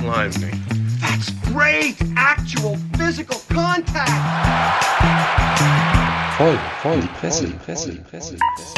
[0.00, 0.50] slime me.
[1.00, 1.96] That's great!
[2.16, 4.10] Actual physical contact!
[6.36, 8.74] Voll, voll, die Presse, die Presse, die Presse, Presse.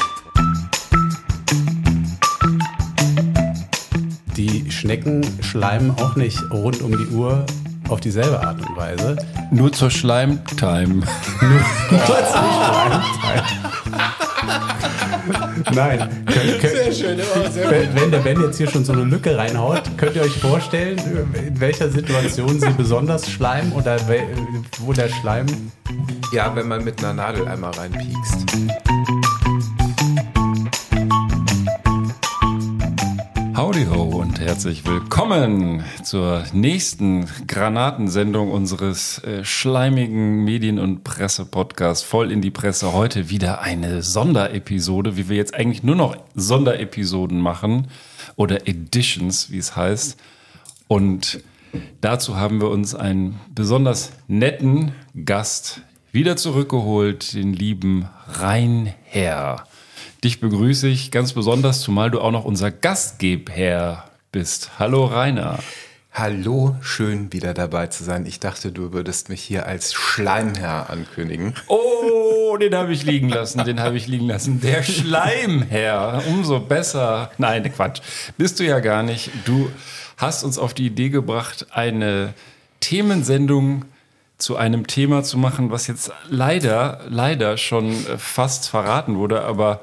[4.37, 7.47] Die Schnecken schleimen auch nicht rund um die Uhr
[7.89, 9.17] auf dieselbe Art und Weise.
[9.53, 11.03] Nur zur Schleimtime.
[15.75, 16.25] Nein.
[16.27, 19.37] Könnt, könnt, sehr schön, sehr wenn, wenn der Ben jetzt hier schon so eine Lücke
[19.37, 20.99] reinhaut, könnt ihr euch vorstellen,
[21.35, 23.99] in welcher Situation sie besonders schleimen oder
[24.81, 25.47] wo der Schleim.
[26.33, 28.47] Ja, wenn man mit einer Nadel einmal reinpiekst.
[34.53, 42.93] Herzlich willkommen zur nächsten Granatensendung unseres äh, schleimigen Medien- und Presse-Podcasts voll in die Presse.
[42.93, 47.89] Heute wieder eine Sonderepisode, wie wir jetzt eigentlich nur noch Sonderepisoden machen
[48.37, 50.21] oder Editions, wie es heißt.
[50.87, 51.41] Und
[52.03, 54.93] dazu haben wir uns einen besonders netten
[55.25, 55.81] Gast
[56.13, 59.65] wieder zurückgeholt, den lieben Reinherr.
[60.23, 64.71] Dich begrüße ich ganz besonders, zumal du auch noch unser Gastgeber bist.
[64.79, 65.59] Hallo Rainer.
[66.11, 68.25] Hallo, schön wieder dabei zu sein.
[68.25, 71.53] Ich dachte, du würdest mich hier als Schleimherr ankündigen.
[71.69, 74.59] Oh, den habe ich liegen lassen, den habe ich liegen lassen.
[74.63, 77.31] Der Schleimherr, umso besser.
[77.37, 78.01] Nein, Quatsch,
[78.39, 79.31] bist du ja gar nicht.
[79.45, 79.71] Du
[80.17, 82.33] hast uns auf die Idee gebracht, eine
[82.81, 83.85] Themensendung
[84.39, 89.83] zu einem Thema zu machen, was jetzt leider, leider schon fast verraten wurde, aber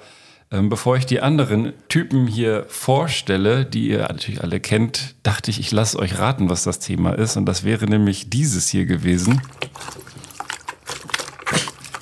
[0.52, 5.60] ähm, bevor ich die anderen Typen hier vorstelle, die ihr natürlich alle kennt, dachte ich,
[5.60, 7.38] ich lasse euch raten, was das Thema ist.
[7.38, 9.42] Und das wäre nämlich dieses hier gewesen.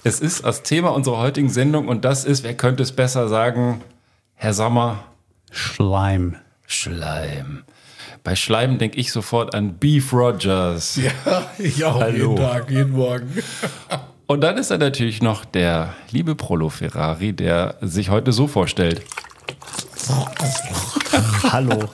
[0.03, 3.81] Es ist das Thema unserer heutigen Sendung und das ist, wer könnte es besser sagen,
[4.35, 5.03] Herr Sommer?
[5.51, 6.37] Schleim.
[6.65, 7.63] Schleim.
[8.23, 10.97] Bei Schleim denke ich sofort an Beef Rogers.
[10.97, 12.15] Ja, ich auch Hallo.
[12.17, 13.43] jeden Tag, jeden Morgen.
[14.27, 19.01] Und dann ist da natürlich noch der liebe Prolo Ferrari, der sich heute so vorstellt.
[21.49, 21.89] Hallo.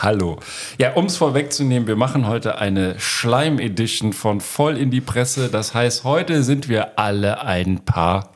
[0.00, 0.38] Hallo.
[0.78, 5.50] Ja, um es vorwegzunehmen, wir machen heute eine Schleim-Edition von Voll in die Presse.
[5.50, 8.30] Das heißt, heute sind wir alle ein Paar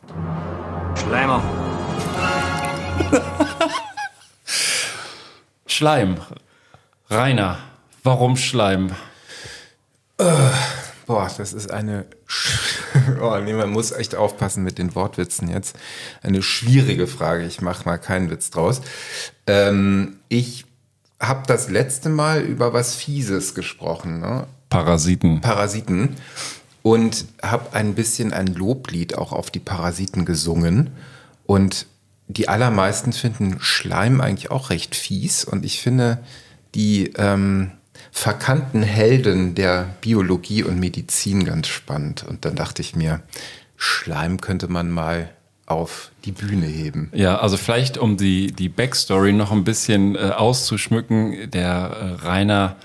[1.03, 1.43] Schleimer.
[5.67, 6.19] Schleim.
[7.09, 7.59] Rainer,
[8.05, 8.91] warum Schleim?
[11.07, 12.05] Boah, das ist eine.
[13.21, 15.77] Oh, nee, man muss echt aufpassen mit den Wortwitzen jetzt.
[16.23, 17.45] Eine schwierige Frage.
[17.45, 18.81] Ich mache mal keinen Witz draus.
[19.47, 20.65] Ähm, ich
[21.21, 24.47] habe das letzte Mal über was Fieses gesprochen, ne?
[24.71, 25.41] Parasiten.
[25.41, 26.17] Parasiten.
[26.83, 30.91] Und habe ein bisschen ein Loblied auch auf die Parasiten gesungen.
[31.45, 31.87] Und
[32.29, 35.45] die allermeisten finden Schleim eigentlich auch recht fies.
[35.45, 36.19] Und ich finde,
[36.75, 37.73] die ähm,
[38.13, 42.25] verkannten Helden der Biologie und Medizin ganz spannend.
[42.29, 43.23] Und dann dachte ich mir,
[43.77, 45.31] Schleim könnte man mal
[45.67, 47.11] auf die Bühne heben.
[47.15, 52.77] Ja, also vielleicht um die, die Backstory noch ein bisschen äh, auszuschmücken, der äh, Rainer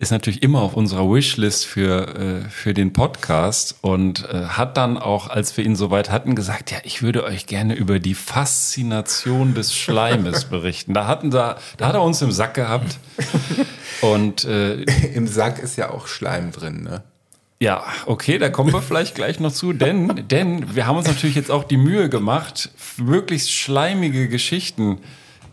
[0.00, 4.96] ist natürlich immer auf unserer Wishlist für, äh, für den Podcast und äh, hat dann
[4.96, 9.54] auch, als wir ihn soweit hatten, gesagt, ja, ich würde euch gerne über die Faszination
[9.54, 10.94] des Schleimes berichten.
[10.94, 12.98] Da hatten da, da hat er uns im Sack gehabt.
[14.00, 14.82] Und äh,
[15.14, 17.02] Im Sack ist ja auch Schleim drin, ne?
[17.62, 21.36] ja, okay, da kommen wir vielleicht gleich noch zu, denn, denn wir haben uns natürlich
[21.36, 25.00] jetzt auch die Mühe gemacht, möglichst schleimige Geschichten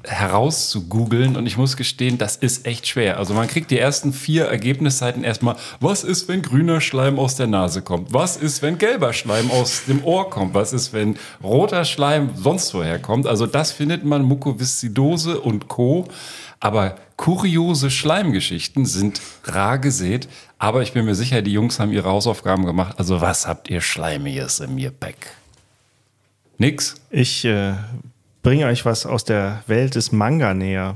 [0.07, 3.17] herauszugoogeln und ich muss gestehen, das ist echt schwer.
[3.17, 7.47] Also man kriegt die ersten vier Ergebnisseiten erstmal, was ist, wenn grüner Schleim aus der
[7.47, 8.13] Nase kommt?
[8.13, 10.53] Was ist, wenn gelber Schleim aus dem Ohr kommt?
[10.53, 13.27] Was ist, wenn roter Schleim sonst woher kommt?
[13.27, 16.07] Also das findet man Mukoviszidose und Co.
[16.59, 20.27] Aber kuriose Schleimgeschichten sind rar gesät.
[20.57, 22.95] Aber ich bin mir sicher, die Jungs haben ihre Hausaufgaben gemacht.
[22.97, 25.33] Also was habt ihr Schleimiges im Gepäck?
[26.57, 26.95] Nix?
[27.11, 27.73] Ich äh,
[28.47, 30.95] bringe euch was aus der Welt des Manga näher.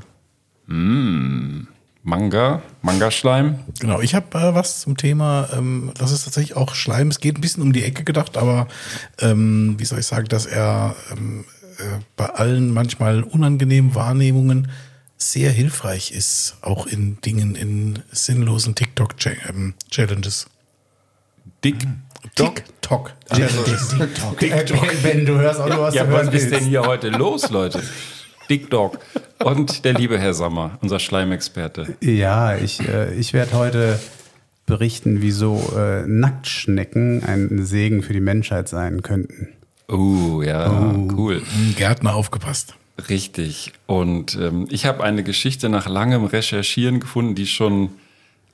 [2.01, 2.61] Manga?
[2.81, 3.59] Mangaschleim?
[3.77, 7.09] Genau, ich habe äh, was zum Thema, ähm, das ist tatsächlich auch Schleim.
[7.09, 8.69] Es geht ein bisschen um die Ecke gedacht, aber
[9.19, 11.43] ähm, wie soll ich sagen, dass er ähm,
[11.77, 14.69] äh, bei allen manchmal unangenehmen Wahrnehmungen
[15.17, 20.47] sehr hilfreich ist, auch in Dingen, in sinnlosen TikTok-Challenges.
[21.65, 21.85] Dick?
[22.21, 22.63] TikTok.
[22.79, 23.11] TikTok.
[24.41, 27.49] Äh, Ben, du hörst auch nur, was Ja, du was ist denn hier heute los,
[27.49, 27.81] Leute?
[28.69, 28.99] Dog.
[29.43, 31.95] Und der liebe Herr Sommer, unser Schleimexperte.
[32.01, 33.99] Ja, ich, äh, ich werde heute
[34.65, 39.49] berichten, wieso äh, Nacktschnecken ein Segen für die Menschheit sein könnten.
[39.87, 41.41] Oh, ja, cool.
[41.77, 42.75] Gärtner aufgepasst.
[43.09, 43.73] Richtig.
[43.87, 47.89] Und ähm, ich habe eine Geschichte nach langem Recherchieren gefunden, die schon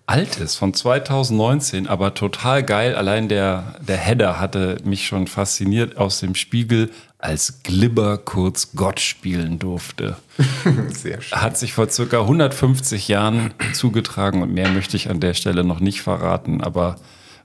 [0.07, 2.95] alt ist, von 2019, aber total geil.
[2.95, 6.89] Allein der, der Header hatte mich schon fasziniert aus dem Spiegel,
[7.19, 10.18] als Glibber kurz Gott spielen durfte.
[10.94, 11.42] Sehr schön.
[11.42, 15.81] Hat sich vor circa 150 Jahren zugetragen und mehr möchte ich an der Stelle noch
[15.81, 16.95] nicht verraten, aber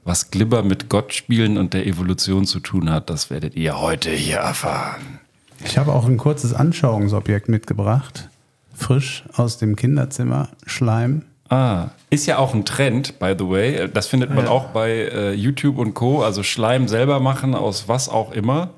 [0.05, 4.11] was Glibber mit Gott spielen und der Evolution zu tun hat, das werdet ihr heute
[4.11, 5.20] hier erfahren.
[5.65, 8.29] Ich habe auch ein kurzes Anschauungsobjekt mitgebracht.
[8.75, 10.49] Frisch aus dem Kinderzimmer.
[10.67, 11.23] Schleim.
[11.53, 13.87] Ah, ist ja auch ein Trend, by the way.
[13.93, 16.23] Das findet man auch bei äh, YouTube und Co.
[16.23, 18.71] Also Schleim selber machen aus was auch immer.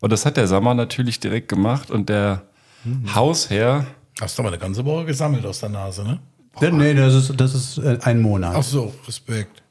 [0.00, 2.42] Und das hat der Sammer natürlich direkt gemacht und der
[3.14, 3.86] Hausherr.
[4.20, 6.18] Hast du aber eine ganze Woche gesammelt aus der Nase, ne?
[6.72, 8.54] Nee, das ist, das ist äh, ein Monat.
[8.56, 9.62] Ach so, Respekt.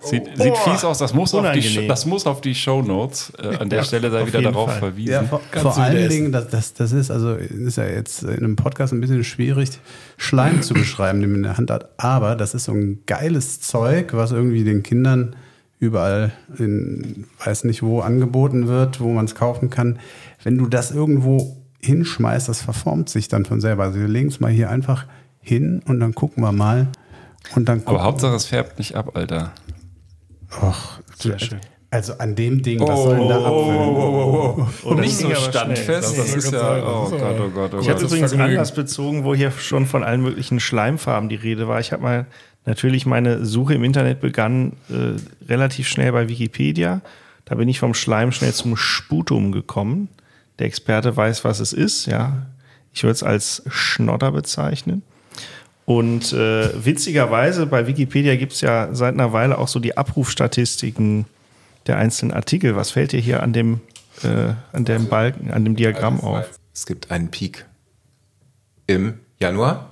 [0.00, 3.32] Sieht, sieht fies aus, das muss, auf die, das muss auf die Shownotes.
[3.38, 4.78] Äh, an der Stelle sei wieder darauf Fall.
[4.78, 5.12] verwiesen.
[5.12, 6.08] Ja, vor, vor allen.
[6.10, 9.70] Dingen, das, das, das ist also ist ja jetzt in einem Podcast ein bisschen schwierig,
[10.18, 11.88] Schleim zu beschreiben, den man in der Hand hat.
[11.96, 15.34] Aber das ist so ein geiles Zeug, was irgendwie den Kindern
[15.78, 19.98] überall in weiß nicht wo angeboten wird, wo man es kaufen kann.
[20.42, 23.84] Wenn du das irgendwo hinschmeißt, das verformt sich dann von selber.
[23.84, 25.06] Also wir legen es mal hier einfach
[25.40, 26.88] hin und dann gucken wir mal.
[27.54, 29.52] Und dann gucken Aber Hauptsache, es färbt nicht ab, Alter.
[30.50, 31.60] Ach, Sehr schön.
[31.90, 34.66] Also an dem Ding, was soll denn da abfüllen?
[34.82, 38.10] Und nicht so standfest, das ist ja, oh Gott, oh Gott, oh Ich hatte Gott.
[38.10, 41.78] übrigens anders bezogen, wo hier schon von allen möglichen Schleimfarben die Rede war.
[41.78, 42.26] Ich habe mal
[42.64, 47.00] natürlich meine Suche im Internet begann äh, relativ schnell bei Wikipedia.
[47.44, 50.08] Da bin ich vom Schleim schnell zum Sputum gekommen.
[50.58, 52.46] Der Experte weiß, was es ist, ja.
[52.92, 55.02] Ich würde es als Schnodder bezeichnen.
[55.86, 61.26] Und äh, witzigerweise, bei Wikipedia gibt es ja seit einer Weile auch so die Abrufstatistiken
[61.86, 62.74] der einzelnen Artikel.
[62.76, 63.80] Was fällt dir hier an dem,
[64.22, 66.58] äh, an dem Balken, an dem Diagramm auf?
[66.72, 67.66] Es gibt einen Peak
[68.86, 69.90] im Januar.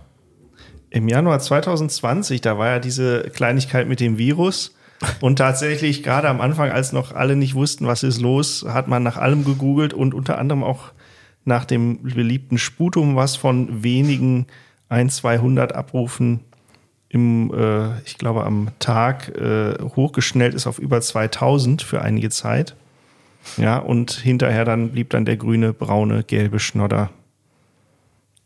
[0.90, 4.74] Im Januar 2020, da war ja diese Kleinigkeit mit dem Virus.
[5.20, 9.02] Und tatsächlich, gerade am Anfang, als noch alle nicht wussten, was ist los, hat man
[9.02, 10.92] nach allem gegoogelt und unter anderem auch
[11.44, 14.46] nach dem beliebten Sputum, was von wenigen
[14.92, 16.40] ein, 200 Abrufen
[17.08, 22.74] im, äh, ich glaube, am Tag äh, hochgeschnellt ist auf über 2000 für einige Zeit.
[23.56, 27.10] Ja, und hinterher dann blieb dann der grüne, braune, gelbe Schnodder,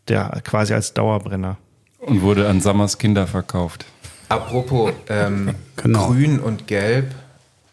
[0.09, 1.59] der quasi als Dauerbrenner.
[2.01, 3.85] Und wurde an Sammers Kinder verkauft.
[4.29, 6.07] Apropos ähm, Genau.
[6.07, 7.15] Grün und Gelb,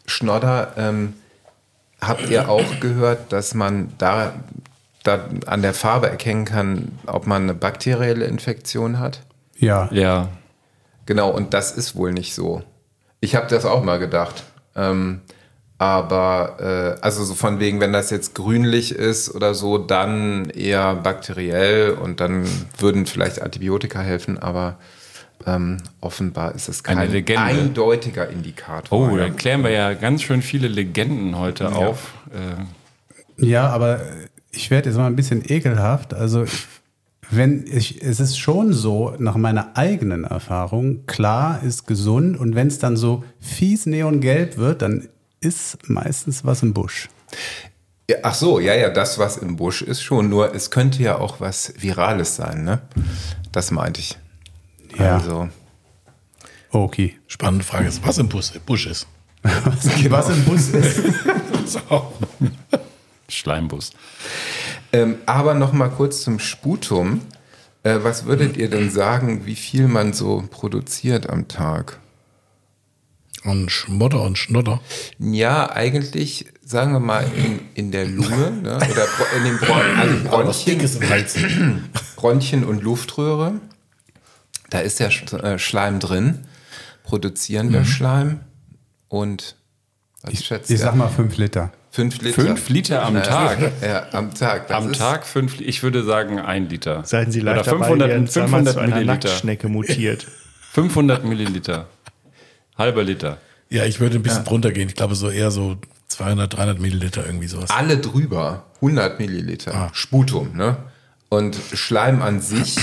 [0.06, 1.14] Schnodder, ähm,
[2.02, 4.34] habt ihr auch gehört, dass man da,
[5.04, 9.22] da an der Farbe erkennen kann, ob man eine bakterielle Infektion hat?
[9.58, 10.30] Ja, Ja.
[11.06, 12.64] Genau, und das ist wohl nicht so.
[13.20, 14.44] Ich habe das auch mal gedacht.
[14.74, 15.22] Ähm,
[15.78, 20.96] aber, äh, also so von wegen, wenn das jetzt grünlich ist oder so, dann eher
[20.96, 22.48] bakteriell und dann
[22.78, 24.78] würden vielleicht Antibiotika helfen, aber
[25.46, 28.98] ähm, offenbar ist es kein eindeutiger Indikator.
[28.98, 29.24] Oh, ja.
[29.26, 32.14] dann klären wir ja ganz schön viele Legenden heute auf.
[32.32, 34.00] Äh, Ja, aber
[34.54, 36.14] ich werde jetzt mal ein bisschen ekelhaft.
[36.14, 36.46] Also,
[37.30, 42.68] wenn ich, es ist schon so, nach meiner eigenen Erfahrung, klar ist gesund und wenn
[42.68, 45.10] es dann so fies neongelb wird, dann
[45.40, 47.10] ist meistens was im Busch.
[48.10, 51.18] Ja, ach so, ja, ja, das, was im Busch ist schon, nur es könnte ja
[51.18, 52.82] auch was Virales sein, ne?
[53.52, 54.18] Das meinte ich.
[54.98, 55.18] Ja.
[55.18, 55.50] Also,
[56.74, 57.16] Okay.
[57.28, 59.08] Spannende Frage ist, was im Busch, Busch ist.
[59.44, 61.02] Was im Bus ist.
[63.34, 63.92] Schleimbus.
[64.92, 67.22] Ähm, aber noch mal kurz zum Sputum.
[67.84, 72.00] Äh, was würdet ihr denn sagen, wie viel man so produziert am Tag?
[73.44, 74.80] Und Schmodder und Schnodder.
[75.20, 78.78] Ja, eigentlich, sagen wir mal, in, in der Lunge ne?
[78.78, 81.90] oder in den Bron also Bronchien.
[82.16, 83.60] Bronchien und Luftröhre.
[84.70, 86.48] Da ist ja äh, Schleim drin,
[87.04, 88.40] produzierender Schleim
[89.10, 89.56] und
[90.24, 90.86] was schätzt Ich ihr?
[90.86, 91.72] sag mal fünf Liter.
[91.94, 92.42] Fünf Liter.
[92.42, 93.72] Fünf Liter am Tag.
[93.82, 94.68] Ja, am Tag.
[94.68, 97.04] Das Am ist- Tag fünf, ich würde sagen ein Liter.
[97.06, 99.14] Seien Sie Oder leicht dabei, 500, Ihren Sammer 500 zu einer Milliliter.
[99.30, 100.28] Nacktschnecke mutiert.
[100.74, 101.88] 500 Milliliter.
[102.78, 103.38] Halber Liter.
[103.70, 104.90] Ja, ich würde ein bisschen drunter gehen.
[104.90, 107.70] Ich glaube so eher so 200, 300 Milliliter irgendwie sowas.
[107.70, 110.78] alle drüber 100 Milliliter Sputum, ne?
[111.30, 112.76] Und Schleim an sich,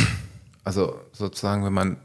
[0.65, 1.97] also sozusagen, wenn man,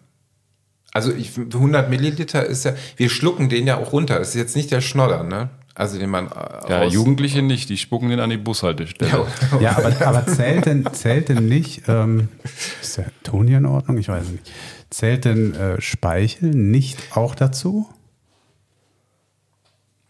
[0.91, 4.19] also ich, 100 Milliliter ist ja, wir schlucken den ja auch runter.
[4.19, 5.49] Das ist jetzt nicht der Schnodder, ne?
[5.77, 9.11] Also den man äh, Ja, aus- Jugendliche nicht, die spucken den an die Bushaltestelle.
[9.11, 12.29] Ja, Ja, aber, aber zählt denn, zählt denn nicht, ähm,
[12.81, 13.97] ist der Ton hier in Ordnung?
[13.97, 14.51] Ich weiß es nicht.
[14.89, 17.89] Zählt denn äh, Speichel nicht auch dazu?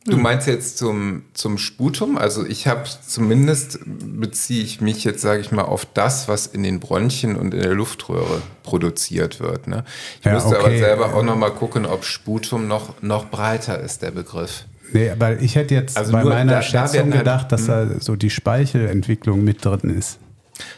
[0.07, 2.15] Du meinst jetzt zum, zum Sputum?
[2.19, 6.61] Also ich habe zumindest beziehe ich mich jetzt, sage ich mal, auf das, was in
[6.61, 9.65] den Bronchien und in der Luftröhre produziert wird.
[9.65, 9.83] Ne?
[10.19, 10.77] Ich Ja, müsste aber okay.
[10.77, 14.65] selber auch noch mal gucken, ob Sputum noch, noch breiter ist, der Begriff.
[14.93, 17.99] Nee, weil ich hätte jetzt Also bei meiner da- da Schätzung halt- gedacht, dass da
[17.99, 20.19] so die Speichelentwicklung mit drin ist.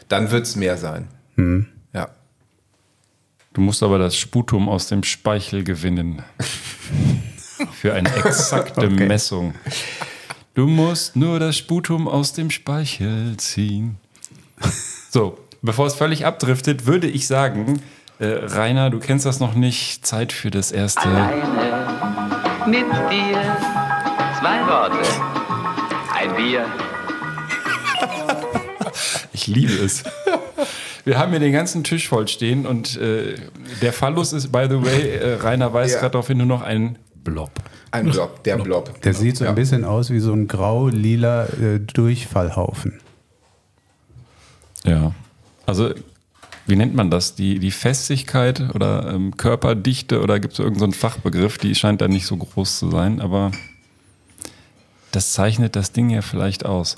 [0.08, 1.08] Dann wird es mehr sein.
[1.36, 1.66] Hm.
[1.92, 2.08] Ja.
[3.52, 6.22] Du musst aber das Sputum aus dem Speichel gewinnen.
[7.80, 9.06] Für eine exakte Okay.
[9.06, 9.54] Messung.
[10.54, 13.96] Du musst nur das Sputum aus dem Speichel ziehen.
[15.10, 17.80] So, bevor es völlig abdriftet, würde ich sagen,
[18.18, 20.04] äh, Rainer, du kennst das noch nicht.
[20.06, 21.00] Zeit für das erste.
[21.02, 21.36] Alleine
[22.66, 23.77] mit dir.
[24.40, 24.98] Zwei Worte.
[26.14, 26.66] Ein Bier.
[29.32, 30.02] Ich liebe es.
[31.04, 33.36] Wir haben hier den ganzen Tisch voll stehen und äh,
[33.80, 36.00] der Phallus ist, by the way, äh, Rainer weist Ja.
[36.00, 37.50] gerade darauf hin, nur noch ein Blob.
[37.92, 39.00] Ein Blob, der Blob.
[39.02, 39.50] Der sieht so ja.
[39.50, 43.00] ein bisschen aus wie so ein grau-lila äh, Durchfallhaufen.
[44.84, 45.12] Ja.
[45.64, 45.94] Also,
[46.66, 47.34] wie nennt man das?
[47.36, 51.58] Die, die Festigkeit oder ähm, Körperdichte oder gibt es irgendeinen so einen Fachbegriff?
[51.58, 53.52] Die scheint da nicht so groß zu sein, aber
[55.12, 56.96] das zeichnet das Ding ja vielleicht aus.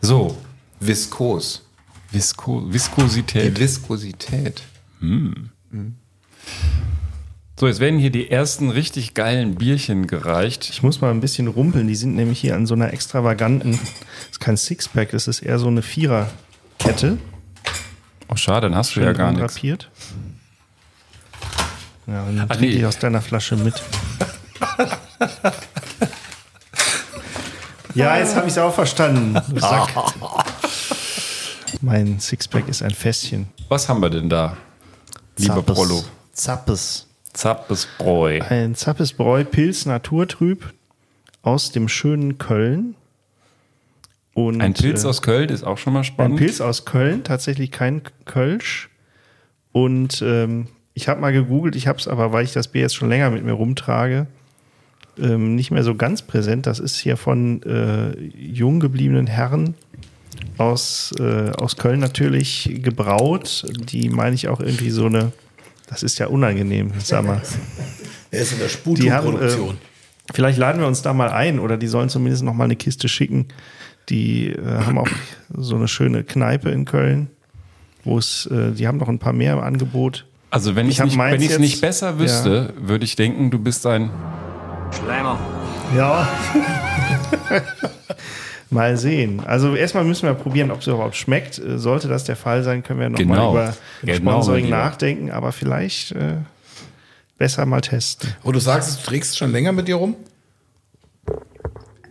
[0.00, 0.36] So,
[0.80, 1.62] Viskos.
[2.10, 3.58] Visko Die Viskosität.
[3.58, 4.62] Viskosität.
[7.58, 10.68] So, jetzt werden hier die ersten richtig geilen Bierchen gereicht.
[10.70, 11.86] Ich muss mal ein bisschen rumpeln.
[11.86, 13.80] Die sind nämlich hier an so einer extravaganten, das
[14.32, 17.18] ist kein Sixpack, das ist eher so eine Viererkette.
[18.28, 19.62] Oh, schade, dann hast du ja gar nichts.
[19.62, 19.78] Ja,
[22.06, 22.80] dann Ach, trinke nee.
[22.80, 23.74] ich aus deiner Flasche mit.
[27.94, 29.40] ja, jetzt habe ich es auch verstanden.
[29.58, 29.90] Sack.
[31.80, 33.48] mein Sixpack ist ein Fässchen.
[33.68, 34.56] Was haben wir denn da?
[35.36, 36.04] Lieber Prollo.
[36.32, 37.06] Zappes.
[37.32, 38.40] Zappes Bräu.
[38.42, 40.72] Ein Zappes Bräu Pilz Naturtrüb
[41.42, 42.94] aus dem schönen Köln.
[44.34, 46.38] Und, Ein Pilz äh, aus Köln ist auch schon mal Ein spannend.
[46.38, 48.88] Pilz aus Köln, tatsächlich kein Kölsch.
[49.72, 52.94] Und ähm, ich habe mal gegoogelt, ich habe es aber, weil ich das Bier jetzt
[52.94, 54.26] schon länger mit mir rumtrage,
[55.18, 56.66] ähm, nicht mehr so ganz präsent.
[56.66, 59.74] Das ist hier von äh, jung gebliebenen Herren
[60.58, 63.64] aus, äh, aus Köln natürlich gebraut.
[63.92, 65.32] Die meine ich auch irgendwie so eine,
[65.88, 67.42] das ist ja unangenehm, sag mal.
[68.30, 69.74] Er ist in der Die haben, Sputum-Produktion.
[69.74, 72.76] äh, vielleicht laden wir uns da mal ein oder die sollen zumindest noch mal eine
[72.76, 73.46] Kiste schicken.
[74.08, 75.08] Die äh, haben auch
[75.54, 77.28] so eine schöne Kneipe in Köln,
[78.04, 80.26] wo es, äh, die haben noch ein paar mehr im Angebot.
[80.50, 81.06] Also wenn Ich hab
[81.38, 84.10] nicht, nicht besser wüsste, würde ich denken, du bist ein
[84.92, 85.38] Schleimer.
[85.96, 86.28] Ja.
[88.70, 89.40] mal sehen.
[89.44, 91.58] Also erstmal müssen wir probieren, ob es überhaupt schmeckt.
[91.58, 93.52] Äh, Sollte das der Fall sein, können wir noch Genau.
[93.52, 94.76] mal über Genau, Sponsoring Lieber.
[94.78, 96.36] nachdenken, aber vielleicht äh,
[97.38, 98.30] besser mal testen.
[98.42, 100.16] Wo du sagst, du trägst es schon länger mit dir rum?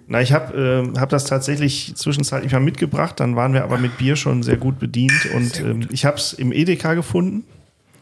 [0.08, 3.98] Na, ich habe äh, hab das tatsächlich zwischenzeitlich mal mitgebracht, dann waren wir aber mit
[3.98, 7.46] Bier schon sehr gut bedient und ähm, ich habe es im Edeka gefunden,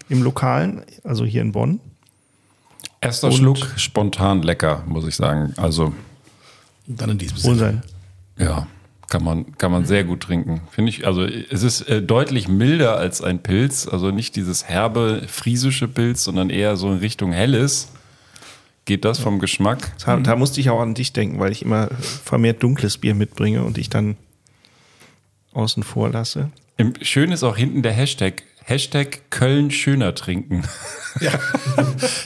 [0.10, 1.80] im Lokalen, also hier in Bonn.
[3.02, 5.54] Erster Und- Schluck spontan lecker, muss ich sagen.
[5.58, 5.94] Also
[6.88, 7.56] Und dann in diesem Sinne.
[7.58, 7.84] sein.
[8.38, 8.68] ja,
[9.10, 10.62] kann man, kann man sehr gut trinken.
[10.72, 15.24] Finde ich, also es ist äh, deutlich milder als ein Pilz, also nicht dieses herbe
[15.28, 17.90] friesische Pilz, sondern eher so in Richtung helles.
[18.86, 19.92] Geht das vom Geschmack?
[20.04, 21.90] Da, da musste ich auch an dich denken, weil ich immer
[22.24, 24.16] vermehrt dunkles Bier mitbringe und ich dann
[25.54, 26.50] außen vor lasse.
[27.02, 28.44] Schön ist auch hinten der Hashtag.
[28.70, 30.64] Hashtag Köln schöner trinken.
[31.20, 31.32] Ja.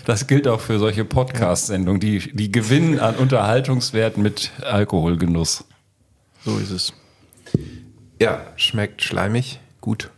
[0.06, 5.64] Das gilt auch für solche Podcast-Sendungen, die, die gewinnen an Unterhaltungswert mit Alkoholgenuss.
[6.44, 6.94] So ist es.
[8.22, 10.10] Ja, schmeckt schleimig, gut.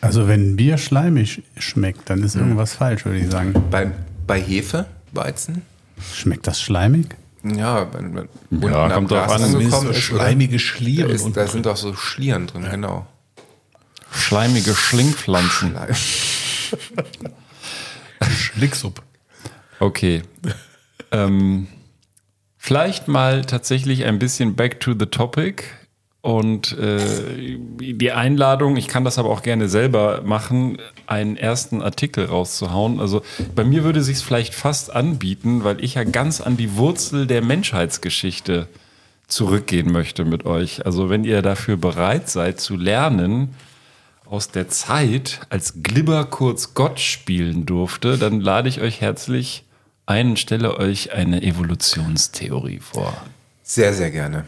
[0.00, 3.54] Also wenn Bier schleimig schmeckt, dann ist irgendwas falsch, würde ich sagen.
[3.70, 3.92] Bei,
[4.26, 5.62] bei Hefe, Weizen,
[6.12, 7.14] Schmeckt das schleimig?
[7.44, 9.50] ja, wenn man unten Ja, am kommt drauf an.
[9.50, 9.94] So ist, oder?
[9.94, 13.06] schleimige da, Schlieren ist, und da sind doch so Schlieren drin, genau.
[14.12, 15.76] Schleimige Schlingpflanzen.
[18.30, 19.02] Schlicksupp.
[19.80, 20.22] Okay.
[21.10, 21.66] ähm,
[22.56, 25.64] vielleicht mal tatsächlich ein bisschen back to the topic.
[26.20, 30.78] Und äh, die Einladung, ich kann das aber auch gerne selber machen,
[31.08, 33.00] einen ersten Artikel rauszuhauen.
[33.00, 33.22] Also
[33.56, 37.42] bei mir würde sich vielleicht fast anbieten, weil ich ja ganz an die Wurzel der
[37.42, 38.68] Menschheitsgeschichte
[39.26, 40.86] zurückgehen möchte mit euch.
[40.86, 43.56] Also wenn ihr dafür bereit seid zu lernen,
[44.32, 49.64] aus der Zeit, als Glibber kurz Gott spielen durfte, dann lade ich euch herzlich
[50.06, 53.14] ein und stelle euch eine Evolutionstheorie vor.
[53.62, 54.46] Sehr, sehr gerne.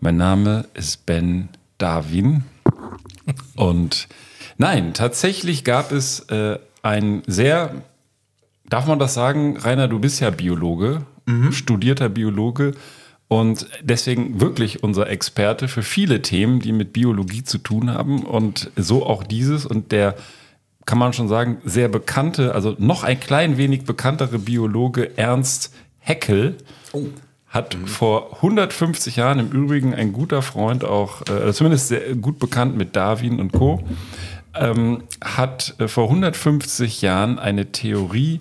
[0.00, 1.48] Mein Name ist Ben
[1.78, 2.44] Darwin
[3.56, 4.08] und
[4.58, 7.82] nein, tatsächlich gab es äh, ein sehr,
[8.68, 11.06] darf man das sagen, Rainer, du bist ja Biologe
[11.52, 12.74] studierter Biologe
[13.34, 18.22] und deswegen wirklich unser Experte für viele Themen, die mit Biologie zu tun haben.
[18.22, 19.66] Und so auch dieses.
[19.66, 20.14] Und der
[20.86, 26.58] kann man schon sagen, sehr bekannte, also noch ein klein wenig bekanntere Biologe Ernst Haeckel
[27.48, 32.76] hat vor 150 Jahren im Übrigen ein guter Freund auch, äh, zumindest sehr gut bekannt
[32.76, 33.82] mit Darwin und Co.,
[34.54, 38.38] ähm, hat äh, vor 150 Jahren eine Theorie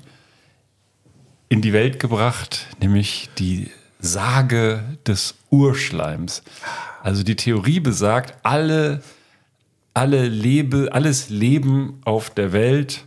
[1.50, 3.72] in die Welt gebracht, nämlich die
[4.04, 6.44] Sage des Urschleims.
[7.02, 9.02] Also die Theorie besagt, alle,
[9.94, 13.06] alle Lebe, alles Leben auf der Welt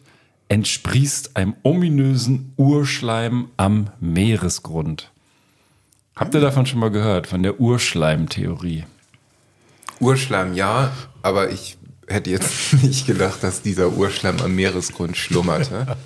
[0.49, 5.11] entsprießt einem ominösen Urschleim am Meeresgrund.
[6.15, 8.85] Habt ihr davon schon mal gehört, von der Urschleimtheorie?
[10.01, 11.77] Urschleim ja, aber ich
[12.07, 15.99] hätte jetzt nicht gedacht, dass dieser Urschleim am Meeresgrund schlummerte.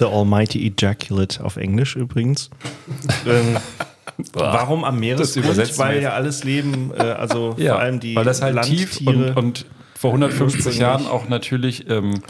[0.00, 2.50] The Almighty Ejaculate auf Englisch übrigens.
[4.32, 5.44] warum am Meeresgrund?
[5.46, 9.00] übersetzt Weil ja alles Leben, äh, also Ja, vor allem die weil das halt tief
[9.00, 12.22] Landtiere und, und vor 150 ursprünglich- Jahren auch natürlich ähm,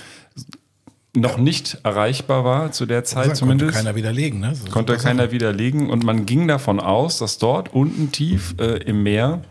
[1.16, 3.72] noch nicht erreichbar war zu der Zeit Konnte zumindest.
[3.76, 4.50] keiner widerlegen, ne?
[4.50, 5.32] Das ist Konnte keiner Sache.
[5.32, 9.42] widerlegen und man ging davon aus, dass dort unten tief äh, im Meer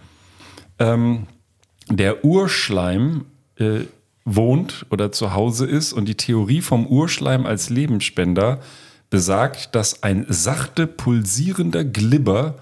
[0.80, 1.28] ähm,
[1.90, 3.26] der Urschleim
[3.58, 3.82] äh,
[4.24, 8.60] wohnt oder zu Hause ist und die Theorie vom Urschleim als Lebensspender
[9.10, 12.56] besagt, dass ein sachte pulsierender Glibber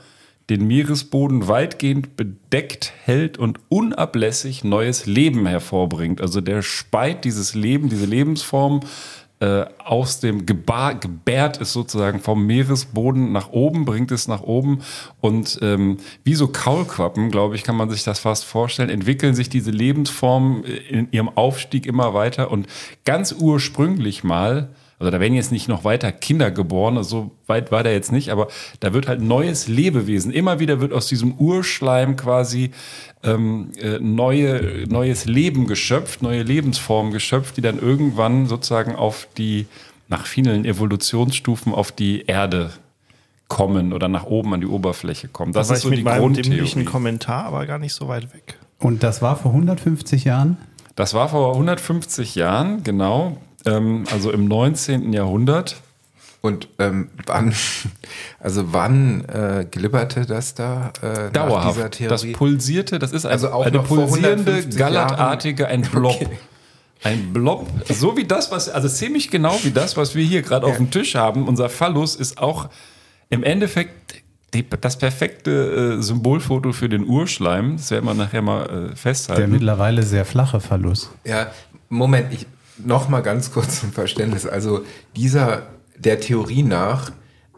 [0.50, 6.22] den Meeresboden weitgehend bedeckt hält und unablässig neues Leben hervorbringt.
[6.22, 8.80] Also der speit dieses Leben, diese Lebensform
[9.40, 14.80] äh, aus dem Gebar, gebärt es sozusagen vom Meeresboden nach oben, bringt es nach oben
[15.20, 19.50] und ähm, wie so Kaulquappen, glaube ich, kann man sich das fast vorstellen, entwickeln sich
[19.50, 22.68] diese Lebensformen in ihrem Aufstieg immer weiter und
[23.04, 27.84] ganz ursprünglich mal also da werden jetzt nicht noch weiter Kinder geboren, so weit war
[27.84, 28.48] der jetzt nicht, aber
[28.80, 30.32] da wird halt neues Lebewesen.
[30.32, 32.72] Immer wieder wird aus diesem Urschleim quasi
[33.24, 39.68] ähm, äh, neue, neues Leben geschöpft, neue Lebensformen geschöpft, die dann irgendwann sozusagen auf die,
[40.08, 42.72] nach vielen Evolutionsstufen auf die Erde
[43.48, 45.54] kommen oder nach oben an die Oberfläche kommen.
[45.54, 46.86] Das Da war ist ich so mit die Grundtheorie.
[46.86, 48.58] Kommentar, aber gar nicht so weit weg.
[48.80, 50.58] Und das war vor 150 Jahren?
[50.96, 55.14] Das war vor 150 Jahren, genau, ähm, also im 19.
[55.14, 55.78] Jahrhundert.
[56.42, 57.54] Und ähm, wann,
[58.40, 61.92] also wann äh, glibberte das da äh, nach dieser Dauerhaft.
[61.92, 62.10] Theorie?
[62.10, 66.16] Das pulsierte, das ist ein, Also auch eine pulsierende, 150 gallertartige, ein Blob.
[66.16, 66.38] Okay.
[67.04, 70.66] Ein Blob, so wie das, was, also ziemlich genau wie das, was wir hier gerade
[70.66, 71.48] auf dem Tisch haben.
[71.48, 72.70] Unser Phallus ist auch
[73.30, 77.78] im Endeffekt die, das perfekte äh, Symbolfoto für den Urschleim.
[77.78, 79.52] Das werden wir nachher mal äh, Der festhalten.
[79.52, 81.12] mittlerweile sehr flache Verlust.
[81.24, 81.52] Ja,
[81.90, 82.48] Moment, ich
[82.84, 84.46] noch mal ganz kurz zum Verständnis.
[84.46, 84.82] Also
[85.16, 85.64] dieser
[85.98, 87.12] der Theorie nach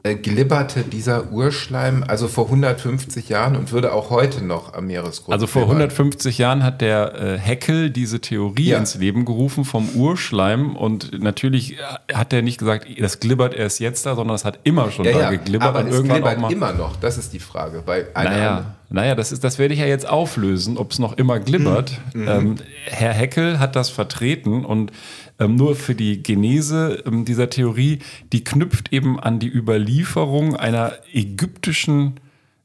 [0.03, 5.34] äh, glibberte dieser Urschleim also vor 150 Jahren und würde auch heute noch am Meeresgrund.
[5.34, 5.77] Also vor glibbern.
[5.89, 8.77] 150 Jahren hat der äh, Heckel diese Theorie Ja.
[8.77, 13.82] ins Leben gerufen vom Urschleim und natürlich äh, hat er nicht gesagt, das glibbert erst
[13.82, 16.21] jetzt da, sondern es hat immer schon Ja, da ja, geglibbert aber und es irgendwann
[16.21, 16.95] glibbert immer noch.
[16.95, 17.84] Das ist die Frage.
[17.86, 21.17] Bei einer Naja, naja das, ist, das werde ich ja jetzt auflösen, ob es noch
[21.17, 21.99] immer glibbert.
[22.15, 24.91] Ähm, Herr Heckel hat das vertreten und
[25.39, 27.99] ähm, nur für die Genese ähm, dieser Theorie,
[28.34, 32.19] die knüpft eben an die Überlieferung einer ägyptischen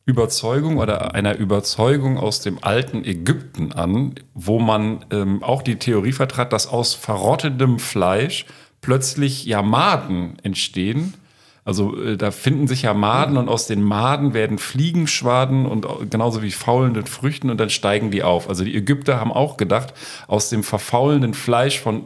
[0.07, 6.13] Überzeugung oder einer Überzeugung aus dem alten Ägypten an, wo man ähm, auch die Theorie
[6.13, 8.45] vertrat, dass aus verrottetem Fleisch
[8.83, 11.15] plötzlich Jamaden entstehen.
[11.65, 16.03] Also äh, da finden sich ja Maden und aus den Maden werden Fliegenschwaden und au-
[16.09, 18.49] genauso wie faulenden Früchten und dann steigen die auf.
[18.49, 19.95] Also die Ägypter haben auch gedacht,
[20.27, 22.05] aus dem verfaulenden Fleisch von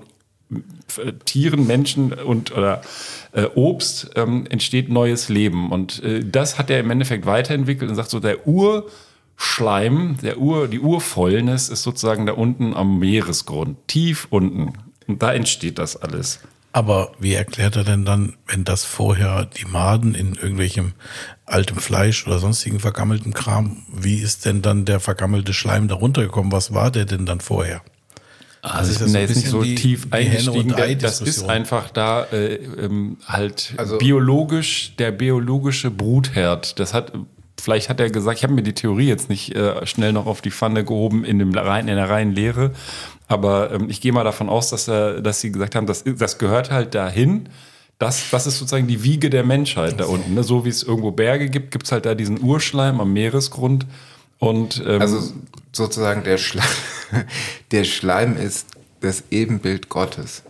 [0.52, 2.82] äh, Tieren, Menschen und oder
[3.32, 5.72] äh, Obst ähm, entsteht neues Leben.
[5.72, 10.68] Und äh, das hat er im Endeffekt weiterentwickelt und sagt so, der Urschleim, der Ur,
[10.68, 14.74] die Urfäulnis ist sozusagen da unten am Meeresgrund, tief unten.
[15.08, 16.40] Und da entsteht das alles.
[16.72, 20.92] Aber wie erklärt er denn dann, wenn das vorher die Maden in irgendwelchem
[21.46, 26.52] altem Fleisch oder sonstigen vergammelten Kram, wie ist denn dann der vergammelte Schleim darunter gekommen?
[26.52, 27.80] Was war der denn dann vorher?
[28.60, 30.70] Also ich ist bin da das jetzt nicht so ein bisschen die- tief eingestiegen.
[30.72, 36.78] und Der- Das ist einfach da äh, ähm, halt Also- biologisch, der biologische Brutherd.
[36.78, 37.12] Das hat,
[37.60, 40.40] vielleicht hat er gesagt, ich habe mir die Theorie jetzt nicht äh, schnell noch auf
[40.40, 42.72] die Pfanne gehoben in, dem rein, in der reinen Lehre,
[43.28, 46.38] aber ähm, ich gehe mal davon aus, dass, er, dass sie gesagt haben, das, das
[46.38, 47.48] gehört halt dahin.
[47.98, 50.34] Das, das ist sozusagen die Wiege der Menschheit da unten.
[50.34, 50.44] Ne?
[50.44, 53.86] So wie es irgendwo Berge gibt, gibt es halt da diesen Urschleim am Meeresgrund.
[54.38, 55.32] Und ähm, Also
[55.72, 56.64] sozusagen der Schleim,
[57.72, 58.68] der Schleim ist
[59.00, 60.42] das Ebenbild Gottes.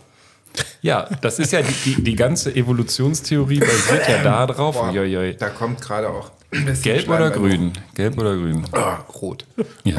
[0.81, 4.81] Ja, das ist ja die, die, die ganze Evolutionstheorie basiert ja da drauf.
[4.81, 5.35] Uiuiui.
[5.35, 7.73] Da kommt gerade auch Gelb oder grün?
[7.93, 8.61] Gelb oder grün?
[8.61, 8.67] mir.
[8.73, 9.45] Ah, rot.
[9.83, 9.97] Ja.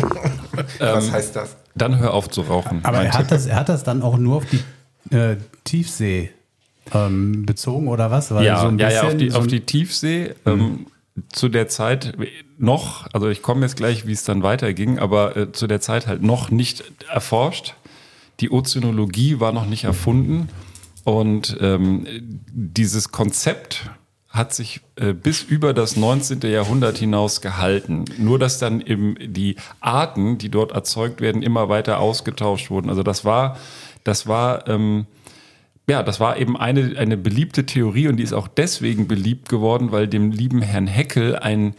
[0.78, 1.56] Was heißt das?
[1.74, 2.80] Dann hör auf zu rauchen.
[2.84, 6.30] Aber er hat, das, er hat das dann auch nur auf die äh, Tiefsee
[6.92, 8.30] ähm, bezogen oder was?
[8.30, 10.34] Weil ja, so ein ja, ja, auf bisschen die, so auf die Tiefsee.
[10.46, 10.86] Ähm,
[11.28, 12.16] zu der Zeit
[12.58, 16.08] noch, also ich komme jetzt gleich, wie es dann weiterging, aber äh, zu der Zeit
[16.08, 17.74] halt noch nicht erforscht.
[18.40, 20.48] Die Ozeanologie war noch nicht erfunden
[21.04, 22.04] und ähm,
[22.50, 23.90] dieses Konzept
[24.34, 26.40] hat sich äh, bis über das 19.
[26.42, 28.04] Jahrhundert hinaus gehalten.
[28.18, 32.90] Nur dass dann eben die Arten, die dort erzeugt werden, immer weiter ausgetauscht wurden.
[32.90, 33.56] Also das war,
[34.02, 35.06] das war ähm,
[35.86, 39.92] ja, das war eben eine, eine beliebte Theorie und die ist auch deswegen beliebt geworden,
[39.92, 41.74] weil dem lieben Herrn Heckel ein,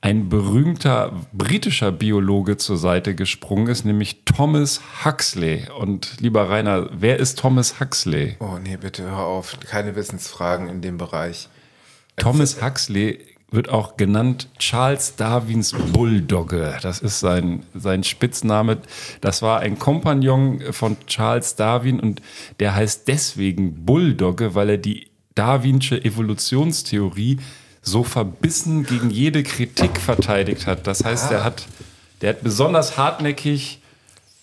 [0.00, 5.68] ein berühmter britischer Biologe zur Seite gesprungen ist, nämlich Thomas Huxley.
[5.78, 8.36] Und lieber Rainer, wer ist Thomas Huxley?
[8.40, 9.56] Oh nee, bitte hör auf.
[9.60, 11.48] Keine Wissensfragen in dem Bereich.
[12.16, 13.18] Thomas Huxley
[13.50, 16.76] wird auch genannt Charles Darwins Bulldogge.
[16.82, 18.78] Das ist sein, sein Spitzname.
[19.20, 22.20] Das war ein Kompagnon von Charles Darwin und
[22.60, 27.38] der heißt deswegen Bulldogge, weil er die darwinsche Evolutionstheorie
[27.82, 30.86] so verbissen gegen jede Kritik verteidigt hat.
[30.86, 31.66] Das heißt, er hat,
[32.22, 33.80] der hat besonders hartnäckig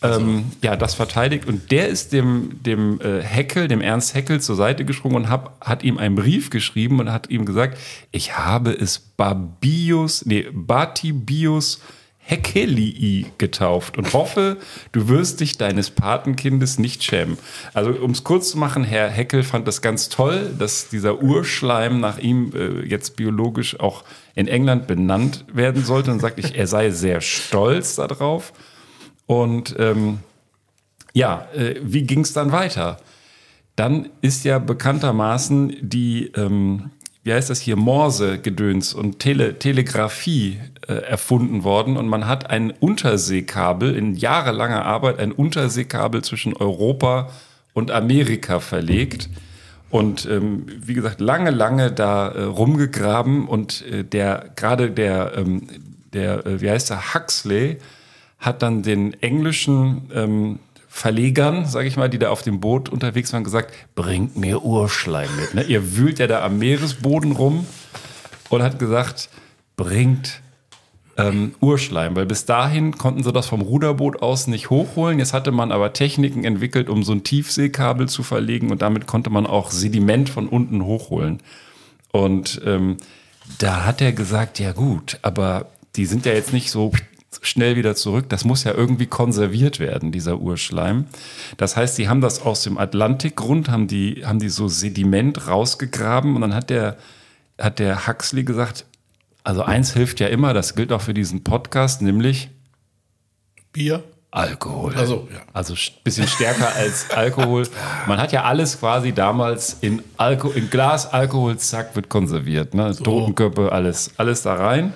[0.01, 4.55] ähm, ja, das verteidigt und der ist dem, dem äh, Heckel, dem Ernst Heckel zur
[4.55, 7.77] Seite gesprungen und hab, hat ihm einen Brief geschrieben und hat ihm gesagt,
[8.11, 11.81] ich habe es Babius, nee, Batibius
[12.23, 14.57] Heckelii getauft und hoffe,
[14.91, 17.37] du wirst dich deines Patenkindes nicht schämen.
[17.73, 21.99] Also, um es kurz zu machen, Herr Heckel fand das ganz toll, dass dieser Urschleim
[21.99, 24.03] nach ihm äh, jetzt biologisch auch
[24.35, 28.53] in England benannt werden sollte und sagt, ich, er sei sehr stolz darauf.
[29.31, 30.19] Und ähm,
[31.13, 32.97] ja, äh, wie ging es dann weiter?
[33.77, 36.91] Dann ist ja bekanntermaßen die, ähm,
[37.23, 42.71] wie heißt das hier, Morse-Gedöns und Tele Telegrafie äh, erfunden worden und man hat ein
[42.71, 47.29] Unterseekabel, in jahrelanger Arbeit ein Unterseekabel zwischen Europa
[47.71, 49.29] und Amerika verlegt.
[49.89, 55.67] Und ähm, wie gesagt, lange, lange da äh, rumgegraben und äh, der, gerade der, ähm,
[56.11, 57.77] der, äh, wie heißt der, Huxley,
[58.41, 63.31] hat dann den englischen ähm, Verlegern, sage ich mal, die da auf dem Boot unterwegs
[63.31, 65.53] waren, gesagt, bringt mir Urschleim mit.
[65.53, 65.63] Ne?
[65.63, 67.65] Ihr wühlt ja da am Meeresboden rum
[68.49, 69.29] und hat gesagt,
[69.77, 70.41] bringt
[71.17, 75.19] ähm, Urschleim, weil bis dahin konnten sie das vom Ruderboot aus nicht hochholen.
[75.19, 79.29] Jetzt hatte man aber Techniken entwickelt, um so ein Tiefseekabel zu verlegen und damit konnte
[79.29, 81.41] man auch Sediment von unten hochholen.
[82.11, 82.97] Und ähm,
[83.59, 86.91] da hat er gesagt, ja gut, aber die sind ja jetzt nicht so
[87.41, 88.25] schnell wieder zurück.
[88.29, 91.05] Das muss ja irgendwie konserviert werden, dieser Urschleim.
[91.57, 96.35] Das heißt, sie haben das aus dem Atlantikgrund, haben die, haben die so Sediment rausgegraben
[96.35, 96.97] und dann hat der,
[97.57, 98.85] hat der Huxley gesagt,
[99.43, 102.49] also eins hilft ja immer, das gilt auch für diesen Podcast, nämlich
[103.71, 104.03] Bier.
[104.33, 104.95] Alkohol.
[104.95, 105.41] Also, ja.
[105.51, 107.67] Also ein bisschen stärker als Alkohol.
[108.07, 112.73] Man hat ja alles quasi damals in, Alko in Glas Alkohol, zack, wird konserviert.
[112.73, 112.95] Ne?
[112.95, 114.93] Totenköpfe, alles, alles da rein.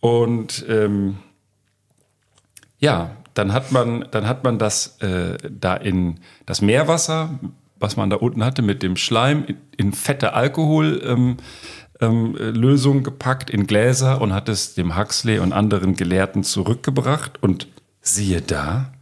[0.00, 1.16] Und ähm,
[2.84, 7.30] ja, dann hat man, dann hat man das äh, da in das Meerwasser,
[7.80, 11.02] was man da unten hatte, mit dem Schleim in, in fette Alkohol.
[11.04, 11.36] Ähm,
[12.00, 12.36] ähm,
[13.02, 17.42] gepackt in Gläser und hat es dem Huxley und anderen Gelehrten zurückgebracht.
[17.42, 17.68] Und
[18.00, 18.92] siehe da,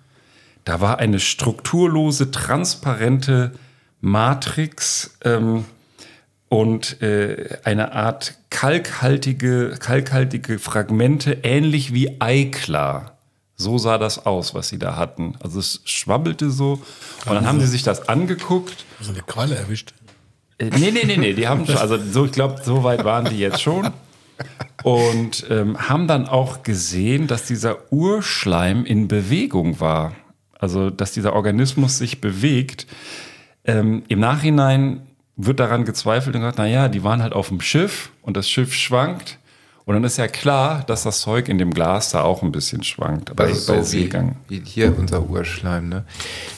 [0.65, 3.53] da war eine strukturlose, transparente
[4.01, 5.65] Matrix ähm,
[6.49, 13.12] und äh, eine Art kalkhaltige, kalkhaltige Fragmente, ähnlich wie Eiklar.
[13.57, 15.35] So sah das aus, was sie da hatten.
[15.41, 16.81] Also es schwabbelte so.
[17.27, 18.85] Und dann haben sie sich das angeguckt.
[18.99, 19.95] Also eine Qualle erwischt.
[20.59, 23.27] Äh, Nee, nee, nee, nee, die haben schon, also so, ich glaube, so weit waren
[23.27, 23.91] die jetzt schon.
[24.83, 30.13] Und ähm, haben dann auch gesehen, dass dieser Urschleim in Bewegung war.
[30.59, 32.87] Also, dass dieser Organismus sich bewegt.
[33.65, 35.03] Ähm, Im Nachhinein
[35.37, 38.75] wird daran gezweifelt und gesagt, naja, die waren halt auf dem Schiff und das Schiff
[38.75, 39.39] schwankt.
[39.85, 42.85] Und dann ist ja klar, dass das Zeug in dem Glas da auch ein bisschen
[42.85, 43.31] schwankt.
[43.31, 44.37] Aber das ist bei so wie, Seegang.
[44.49, 45.89] wie hier unser Urschleim.
[45.89, 46.05] Ne?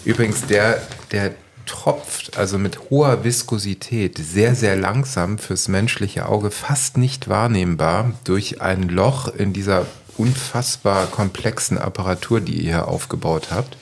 [0.05, 1.33] Übrigens, der, der
[1.67, 8.61] tropft also mit hoher Viskosität sehr, sehr langsam fürs menschliche Auge, fast nicht wahrnehmbar durch
[8.61, 13.77] ein Loch in dieser unfassbar komplexen Apparatur, die ihr hier aufgebaut habt.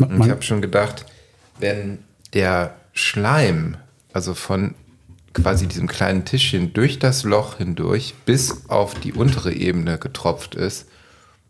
[0.00, 1.04] Und ich habe schon gedacht,
[1.58, 1.98] wenn
[2.32, 3.76] der Schleim,
[4.12, 4.74] also von
[5.34, 10.86] quasi diesem kleinen Tischchen durch das Loch hindurch bis auf die untere Ebene getropft ist,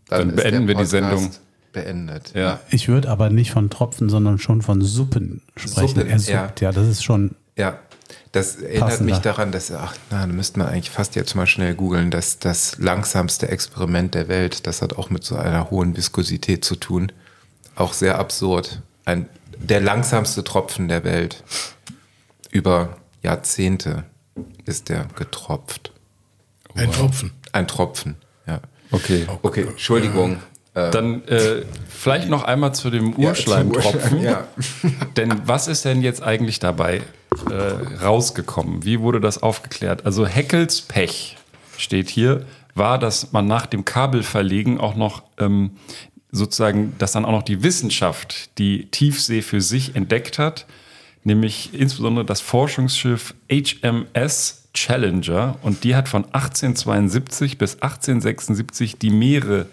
[0.08, 1.30] Dann ist der beenden wir die Sendung.
[1.72, 2.32] beendet.
[2.34, 2.60] Ja.
[2.70, 5.88] Ich würde aber nicht von Tropfen, sondern schon von Suppen sprechen.
[5.88, 6.72] Suppen, er suppt, ja.
[6.72, 7.34] das ist schon.
[7.56, 7.78] Ja,
[8.32, 9.14] das erinnert Passender.
[9.14, 12.38] mich daran, dass, ach, na, da müsste man eigentlich fast jetzt mal schnell googeln, dass
[12.38, 17.12] das langsamste Experiment der Welt, das hat auch mit so einer hohen Viskosität zu tun.
[17.74, 18.80] Auch sehr absurd.
[19.04, 21.42] Ein, der langsamste Tropfen der Welt.
[22.50, 24.04] Über Jahrzehnte
[24.64, 25.92] ist der getropft.
[26.74, 27.32] Ein Tropfen.
[27.52, 28.60] Ein Tropfen, ja.
[28.90, 29.26] Okay.
[29.42, 30.38] Okay, Entschuldigung.
[30.74, 34.22] Dann äh, vielleicht noch einmal zu dem Urschleimtropfen.
[34.22, 34.48] Ja.
[35.16, 37.02] Denn was ist denn jetzt eigentlich dabei
[37.50, 38.82] äh, rausgekommen?
[38.82, 40.06] Wie wurde das aufgeklärt?
[40.06, 41.36] Also Heckels Pech
[41.76, 45.72] steht hier, war, dass man nach dem Kabelverlegen auch noch ähm,
[46.30, 50.64] sozusagen, dass dann auch noch die Wissenschaft die Tiefsee für sich entdeckt hat,
[51.24, 59.66] nämlich insbesondere das Forschungsschiff HMS Challenger und die hat von 1872 bis 1876 die Meere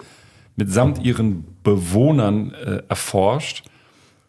[0.55, 3.63] mitsamt ihren Bewohnern äh, erforscht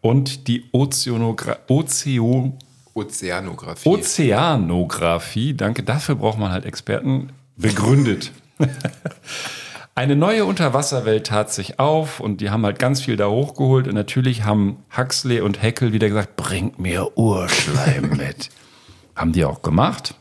[0.00, 2.56] und die Ozeanogra Ozeo
[2.94, 3.88] Ozeanographie.
[3.88, 8.32] Ozeanographie, danke, dafür braucht man halt Experten, begründet.
[9.94, 13.94] Eine neue Unterwasserwelt tat sich auf und die haben halt ganz viel da hochgeholt und
[13.94, 18.50] natürlich haben Huxley und Heckel wieder gesagt, bringt mir Urschleim mit.
[19.16, 20.14] haben die auch gemacht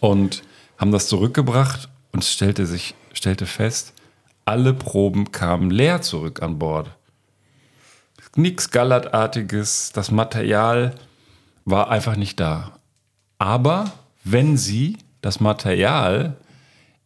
[0.00, 0.42] und
[0.78, 3.92] haben das zurückgebracht und es stellte sich stellte fest,
[4.44, 6.90] alle Proben kamen leer zurück an Bord.
[8.34, 10.94] Nichts Gallertartiges, das Material
[11.64, 12.72] war einfach nicht da.
[13.38, 13.92] Aber
[14.24, 16.36] wenn Sie das Material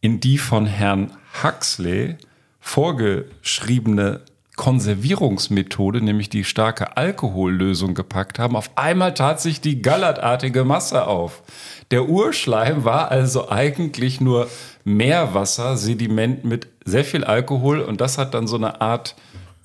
[0.01, 1.11] in die von Herrn
[1.43, 2.17] Huxley
[2.61, 4.23] vorgeschriebene
[4.57, 11.43] Konservierungsmethode, nämlich die starke Alkohollösung gepackt haben, auf einmal tat sich die gallertartige Masse auf.
[11.91, 14.49] Der Urschleim war also eigentlich nur
[14.85, 19.15] Meerwasser, Sediment mit sehr viel Alkohol und das hat dann so eine Art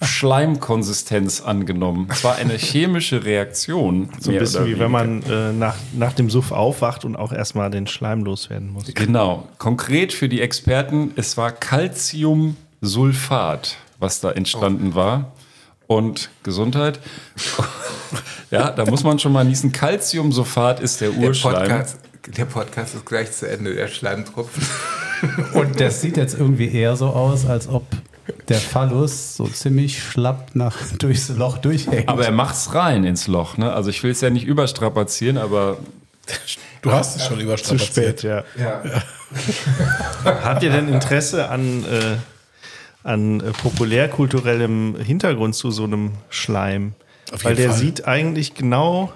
[0.02, 2.08] Schleimkonsistenz angenommen.
[2.12, 4.10] Es war eine chemische Reaktion.
[4.20, 7.70] So ein bisschen wie wenn man äh, nach, nach dem Suff aufwacht und auch erstmal
[7.70, 8.86] den Schleim loswerden muss.
[8.94, 9.48] Genau.
[9.60, 15.32] Konkret für die Experten, es war Calciumsulfat, was da entstanden war.
[15.88, 17.00] Und Gesundheit.
[18.52, 19.74] ja, da muss man schon mal niesen.
[19.74, 21.68] Calciumsulfat ist der Der Urschleim.
[21.68, 21.98] Podcast,
[22.38, 24.64] der Podcast ist gleich zu Ende, der Schleimtropfen.
[25.54, 27.86] Und das sieht jetzt irgendwie eher so aus, als ob
[28.50, 32.08] der Phallus so ziemlich schlapp nach, durchs Loch durchhängt.
[32.10, 33.58] Aber er macht's rein ins Loch.
[33.58, 33.72] Ne?
[33.72, 35.78] Also ich will es ja nicht überstrapazieren, aber
[36.82, 38.20] Du hast es schon Zu überstrapaziert.
[38.22, 38.44] spät, ja.
[38.58, 38.82] Ja.
[40.44, 42.18] Habt ihr denn Interesse an, äh,
[43.04, 46.94] an populärkulturellem Hintergrund zu so einem Schleim?
[47.32, 47.80] Auf Weil jeden der Fall.
[47.80, 49.12] sieht eigentlich genau.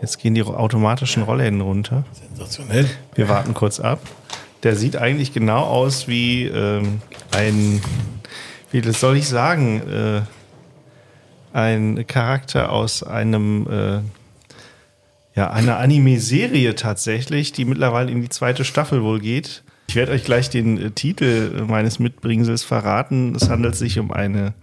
[0.00, 2.04] Jetzt gehen die automatischen Rollläden runter.
[2.12, 2.88] Sensationell.
[3.14, 4.00] Wir warten kurz ab.
[4.62, 7.80] Der sieht eigentlich genau aus wie ähm, ein,
[8.72, 10.22] wie das soll ich sagen, äh,
[11.52, 14.00] ein Charakter aus einem, äh,
[15.36, 19.62] ja, einer Anime-Serie tatsächlich, die mittlerweile in die zweite Staffel wohl geht.
[19.88, 23.34] Ich werde euch gleich den äh, Titel meines Mitbringsels verraten.
[23.36, 24.54] Es handelt sich um eine,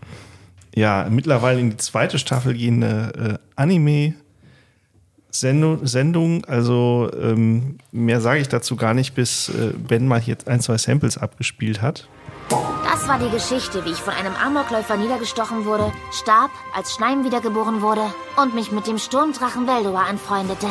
[0.76, 4.14] ja, mittlerweile in die zweite Staffel gehende äh, Anime-
[5.40, 6.46] Sendung, Sendung.
[6.46, 10.78] Also ähm, mehr sage ich dazu gar nicht, bis äh, Ben mal hier ein, zwei
[10.78, 12.08] Samples abgespielt hat.
[12.50, 17.82] Das war die Geschichte, wie ich von einem Amokläufer niedergestochen wurde, starb, als Schleim wiedergeboren
[17.82, 18.04] wurde
[18.42, 20.68] und mich mit dem Sturmdrachen Veldor anfreundete.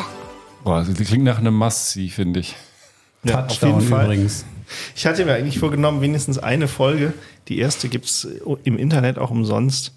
[0.62, 2.56] boah, das klingt nach einem Must-See, finde ich.
[3.24, 4.44] Ja, Touchdown übrigens.
[4.96, 7.12] Ich hatte mir eigentlich vorgenommen, wenigstens eine Folge,
[7.48, 8.26] die erste gibt's
[8.64, 9.92] im Internet auch umsonst,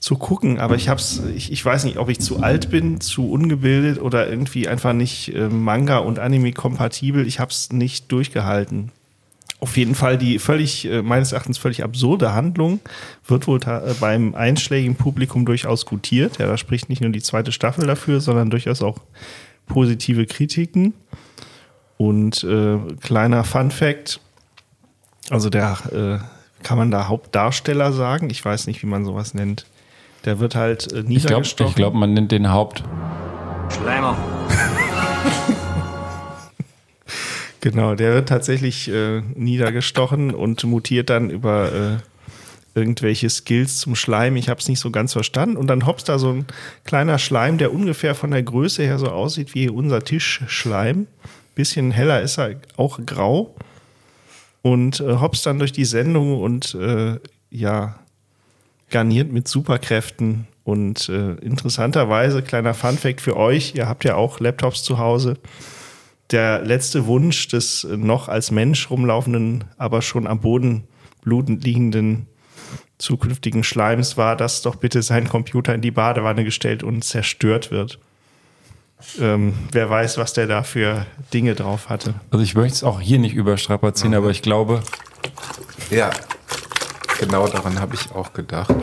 [0.00, 0.58] zu gucken.
[0.58, 4.28] Aber ich hab's, ich, ich weiß nicht, ob ich zu alt bin, zu ungebildet oder
[4.28, 7.26] irgendwie einfach nicht äh, Manga und Anime kompatibel.
[7.26, 8.90] Ich hab's nicht durchgehalten.
[9.60, 12.80] Auf jeden Fall die völlig, äh, meines Erachtens völlig absurde Handlung
[13.26, 16.38] wird wohl äh, beim einschlägigen Publikum durchaus gutiert.
[16.38, 18.98] Ja, da spricht nicht nur die zweite Staffel dafür, sondern durchaus auch
[19.66, 20.94] positive Kritiken.
[21.98, 24.20] Und äh, kleiner Fun Fact,
[25.28, 25.78] also der,
[26.22, 28.30] äh, kann man da Hauptdarsteller sagen?
[28.30, 29.66] Ich weiß nicht, wie man sowas nennt.
[30.24, 31.70] Der wird halt äh, Ich glaube, niedergestochen.
[31.70, 32.82] ich glaub, man nennt den Haupt.
[33.70, 34.16] Schleimer.
[37.62, 44.36] Genau, der wird tatsächlich äh, niedergestochen und mutiert dann über äh, irgendwelche Skills zum Schleim.
[44.36, 45.58] Ich habe es nicht so ganz verstanden.
[45.58, 46.46] Und dann hopst da so ein
[46.84, 51.06] kleiner Schleim, der ungefähr von der Größe her so aussieht wie unser Tischschleim.
[51.54, 53.54] Bisschen heller ist er auch grau.
[54.62, 57.18] Und äh, hopst dann durch die Sendung und äh,
[57.50, 57.98] ja,
[58.90, 60.46] garniert mit Superkräften.
[60.64, 65.36] Und äh, interessanterweise, kleiner Funfact für euch, ihr habt ja auch Laptops zu Hause
[66.30, 70.84] der letzte Wunsch des noch als Mensch rumlaufenden, aber schon am Boden
[71.22, 72.26] blutend liegenden
[72.98, 77.98] zukünftigen Schleims war, dass doch bitte sein Computer in die Badewanne gestellt und zerstört wird.
[79.18, 82.14] Ähm, wer weiß, was der da für Dinge drauf hatte.
[82.30, 84.82] Also ich möchte es auch hier nicht überstrapazieren, aber ich glaube,
[85.90, 86.10] Ja,
[87.20, 88.74] genau daran habe ich auch gedacht.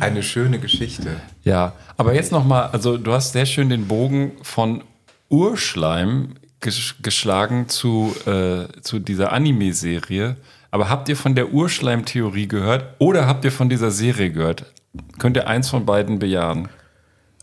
[0.00, 1.20] Eine schöne Geschichte.
[1.44, 1.74] ja.
[1.98, 4.82] Aber jetzt nochmal, also du hast sehr schön den Bogen von
[5.28, 10.36] Urschleim ges geschlagen zu, äh, zu dieser Anime-Serie.
[10.70, 14.72] Aber habt ihr von der Urschleim-Theorie gehört oder habt ihr von dieser Serie gehört?
[15.18, 16.68] Könnt ihr eins von beiden bejahen?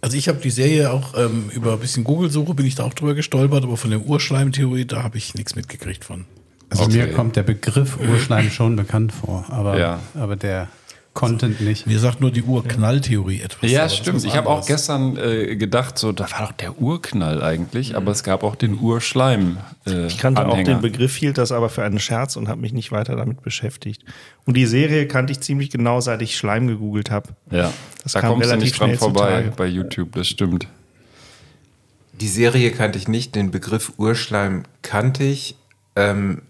[0.01, 2.93] Also ich habe die Serie auch ähm, über ein bisschen Google-Suche bin ich da auch
[2.93, 6.25] drüber gestolpert, aber von der Urschleim-Theorie, da habe ich nichts mitgekriegt von.
[6.69, 6.97] Also Okay.
[6.97, 9.99] mir kommt der Begriff Urschleim schon bekannt vor, aber, Ja.
[10.15, 10.67] aber der
[11.15, 11.87] Content nicht.
[11.87, 13.69] Mir sagt nur die Urknall-Theorie etwas.
[13.69, 14.23] Ja, stimmt.
[14.23, 18.23] Ich habe auch gestern äh, gedacht, so, da war doch der Urknall eigentlich, aber es
[18.23, 19.57] gab auch den Urschleim.
[19.87, 20.75] Äh, Ich kannte auch Anhänger.
[20.75, 24.03] den Begriff, hielt das aber für einen Scherz und habe mich nicht weiter damit beschäftigt.
[24.45, 27.29] Und die Serie kannte ich ziemlich genau, seit ich Schleim gegoogelt habe.
[27.51, 29.53] Ja, Das da kam kommst du relativ nicht dran schnell vorbei zutage.
[29.57, 30.67] bei YouTube, das stimmt.
[32.21, 35.55] Die Serie kannte ich nicht, den Begriff Urschleim kannte ich.
[35.99, 36.41] Ähm,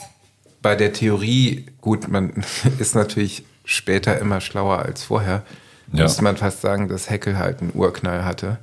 [0.62, 2.44] bei der Theorie, gut, man
[2.80, 5.44] ist natürlich später immer schlauer als vorher.
[5.94, 6.04] Ja.
[6.04, 8.60] Müsste man fast sagen, dass Heckel halt einen Urknall hatte.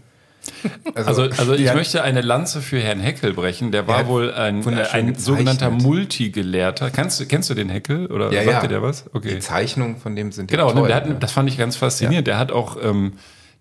[0.94, 3.72] Also, also ich ja, möchte eine Lanze für Herrn Heckel brechen.
[3.72, 5.70] Der war hat wohl ein, äh, ein sogenannter.
[5.70, 6.90] Multigelehrter.
[6.90, 8.06] Kennst, du- kennst du den Heckel?
[8.06, 8.60] Oder Ja, sagt ja.
[8.60, 9.04] dir der was?
[9.12, 9.34] Okay.
[9.34, 11.16] Die Zeichnungen von dem sind Genau, ja hat, ne?
[11.18, 12.28] das fand ich ganz faszinierend.
[12.28, 13.14] Der hat auch ähm,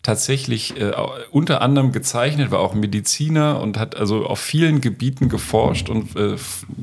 [0.05, 0.93] tatsächlich äh,
[1.31, 6.35] unter anderem gezeichnet, war auch Mediziner und hat also auf vielen Gebieten geforscht und äh,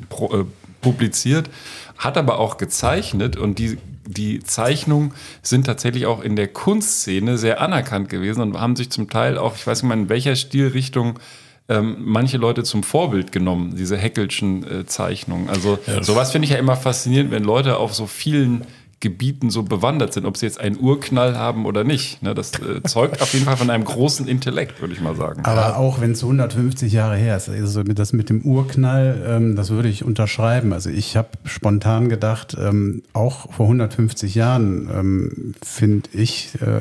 [0.09, 0.45] pro, äh,
[0.81, 1.49] publiziert,
[1.97, 7.61] hat aber auch gezeichnet und die, die Zeichnungen sind tatsächlich auch in der Kunstszene sehr
[7.61, 11.21] anerkannt gewesen und haben sich zum Teil auch, ich weiß nicht mal in welcher Stilrichtung,
[11.69, 15.49] ähm, manche Leute zum Vorbild genommen, diese Heckelschen äh, Zeichnungen.
[15.49, 18.67] Also sowas finde ich ja immer faszinierend, wenn Leute auf so vielen
[19.03, 22.23] Gebieten so bewandert sind, ob sie jetzt einen Urknall haben oder nicht.
[22.23, 25.45] Ne, das äh, zeugt auf jeden Fall von einem großen Intellekt, würde ich mal sagen.
[25.45, 29.71] Aber auch wenn es 150 Jahre her ist, also das mit dem Urknall, ähm, das
[29.71, 30.73] würde ich unterschreiben.
[30.73, 36.81] Also ich habe spontan gedacht, ähm, auch vor 150 Jahren, ähm, finde ich, äh,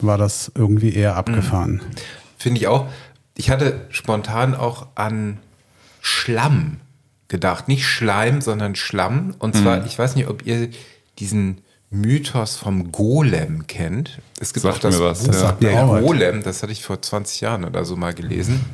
[0.00, 1.80] war das irgendwie eher abgefahren.
[2.36, 2.86] Finde ich auch.
[3.36, 5.38] Ich hatte spontan auch an
[6.00, 6.78] Schlamm
[7.28, 7.68] gedacht.
[7.68, 9.34] Nicht Schleim, sondern Schlamm.
[9.38, 9.86] Und zwar, Mhm.
[9.86, 10.68] ich weiß nicht, ob ihr
[11.18, 14.20] diesen Mythos vom Golem kennt.
[14.40, 15.52] Es gibt Sagt auch das mir was, Buch, ja.
[15.52, 15.84] Der.
[15.84, 18.64] Golem, das hatte ich vor 20 Jahren oder so mal gelesen.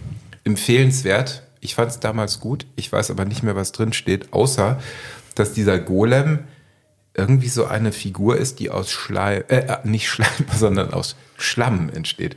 [0.44, 1.42] Empfehlenswert.
[1.61, 2.66] Ich fand es damals gut.
[2.74, 4.81] Ich weiß aber nicht mehr, was drin steht, außer,
[5.35, 6.40] dass dieser Golem
[7.14, 11.90] irgendwie so eine Figur ist, die aus Schleim, äh, äh, nicht Schleim, sondern aus Schlamm
[11.90, 12.37] entsteht.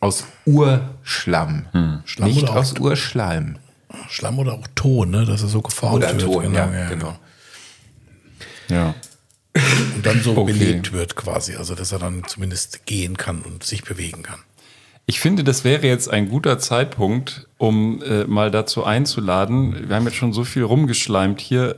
[0.00, 1.66] Aus Urschlamm.
[2.04, 3.58] Schlamm nicht aus Urschleim.
[4.08, 5.26] Schlamm oder auch Ton, ne?
[5.26, 6.22] dass er so geformt Oder wird.
[6.22, 7.18] Ton, ja, genau.
[8.68, 8.94] Ja.
[9.96, 10.52] Und dann so Okay.
[10.52, 11.56] belegt wird quasi.
[11.56, 14.38] Also, dass er dann zumindest gehen kann und sich bewegen kann.
[15.06, 19.88] Ich finde, das wäre jetzt ein guter Zeitpunkt, um äh, mal dazu einzuladen.
[19.88, 21.74] Wir haben jetzt schon so viel rumgeschleimt hier.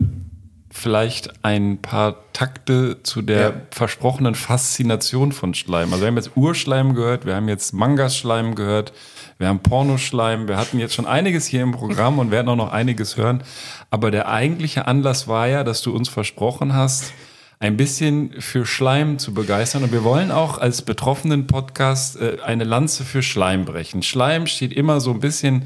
[0.74, 3.52] Vielleicht ein paar Takte zu der Ja.
[3.70, 5.90] versprochenen Faszination von Schleim.
[5.92, 8.94] Also wir haben jetzt Urschleim gehört, wir haben jetzt Mangaschleim gehört,
[9.38, 12.72] wir haben Pornoschleim, wir hatten jetzt schon einiges hier im Programm und werden auch noch
[12.72, 13.42] einiges hören.
[13.90, 17.12] Aber der eigentliche Anlass war ja, dass du uns versprochen hast,
[17.62, 19.84] ein bisschen für Schleim zu begeistern.
[19.84, 24.02] Und wir wollen auch als betroffenen Podcast äh, eine Lanze für Schleim brechen.
[24.02, 25.62] Schleim steht immer so ein bisschen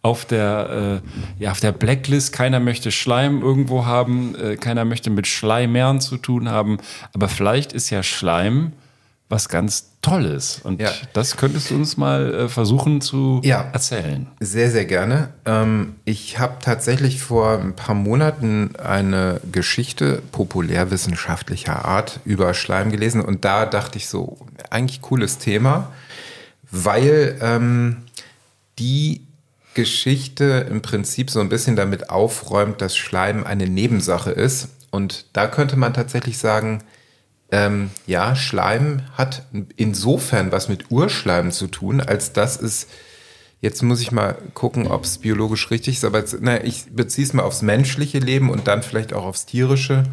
[0.00, 2.32] auf der, äh, ja, auf der Blacklist.
[2.32, 6.78] Keiner möchte Schleim irgendwo haben, äh, keiner möchte mit Schleimern zu tun haben.
[7.14, 8.70] Aber vielleicht ist ja Schleim
[9.30, 10.60] was ganz Tolles.
[10.64, 10.90] Und Ja.
[11.12, 13.68] das könntest du uns mal äh, versuchen zu Ja.
[13.72, 14.26] erzählen.
[14.40, 15.30] Sehr, sehr gerne.
[15.46, 23.20] Ähm, ich habe tatsächlich vor ein paar Monaten eine Geschichte populärwissenschaftlicher Art über Schleim gelesen
[23.20, 24.36] und da dachte ich so,
[24.70, 25.92] eigentlich cooles Thema,
[26.70, 27.98] weil ähm,
[28.78, 29.26] die
[29.74, 34.68] Geschichte im Prinzip so ein bisschen damit aufräumt, dass Schleim eine Nebensache ist.
[34.90, 36.82] Und da könnte man tatsächlich sagen,
[37.52, 39.42] ähm, ja, Schleim hat
[39.76, 42.86] insofern was mit Urschleim zu tun, als dass es,
[43.60, 47.26] jetzt muss ich mal gucken, ob es biologisch richtig ist, aber jetzt, na, ich beziehe
[47.26, 50.04] es mal aufs menschliche Leben und dann vielleicht auch aufs tierische,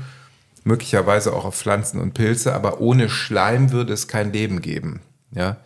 [0.63, 5.01] möglicherweise auch auf Pflanzen und Pilze, aber ohne Schleim würde es kein Leben geben.
[5.31, 5.57] Ja.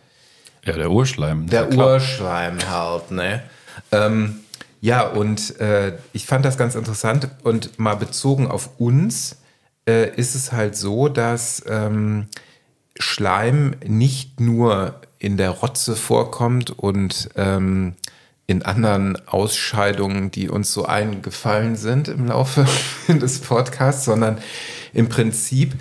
[0.64, 1.48] Ja, der Urschleim.
[1.48, 1.86] Der Ja.
[1.86, 3.42] Urschleim halt, ne?
[3.90, 4.40] Ähm,
[4.80, 9.36] ja, und äh, ich fand das ganz interessant und mal bezogen auf uns
[9.88, 12.26] äh, ist es halt so, dass ähm,
[12.98, 17.94] Schleim nicht nur in der Rotze vorkommt und ähm,
[18.46, 22.66] in anderen Ausscheidungen, die uns so eingefallen sind im Laufe
[23.08, 24.38] des Podcasts, sondern
[24.92, 25.74] im Prinzip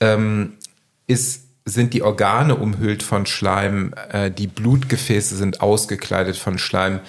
[0.00, 0.54] ähm,
[1.06, 7.00] ist, sind die Organe umhüllt von Schleim, äh, die Blutgefäße sind ausgekleidet von Schleim.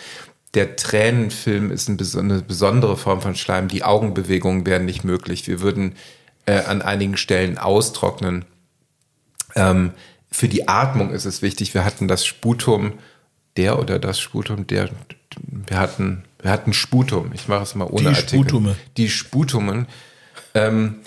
[0.53, 3.67] Der Tränenfilm ist eine besondere Form von Schleim.
[3.67, 5.47] Die Augenbewegungen wären nicht möglich.
[5.47, 5.95] Wir würden
[6.45, 8.45] äh, an einigen Stellen austrocknen.
[9.55, 9.91] Ähm,
[10.31, 11.73] für die Atmung ist es wichtig.
[11.73, 12.93] Wir hatten das Sputum,
[13.57, 14.89] der oder das Sputum, der,
[15.67, 17.31] wir hatten, wir hatten Sputum.
[17.33, 18.39] Ich mache es mal ohne Die Artikel.
[18.39, 18.75] Sputume.
[18.97, 19.87] Die Sputumen.
[20.53, 20.97] Ähm,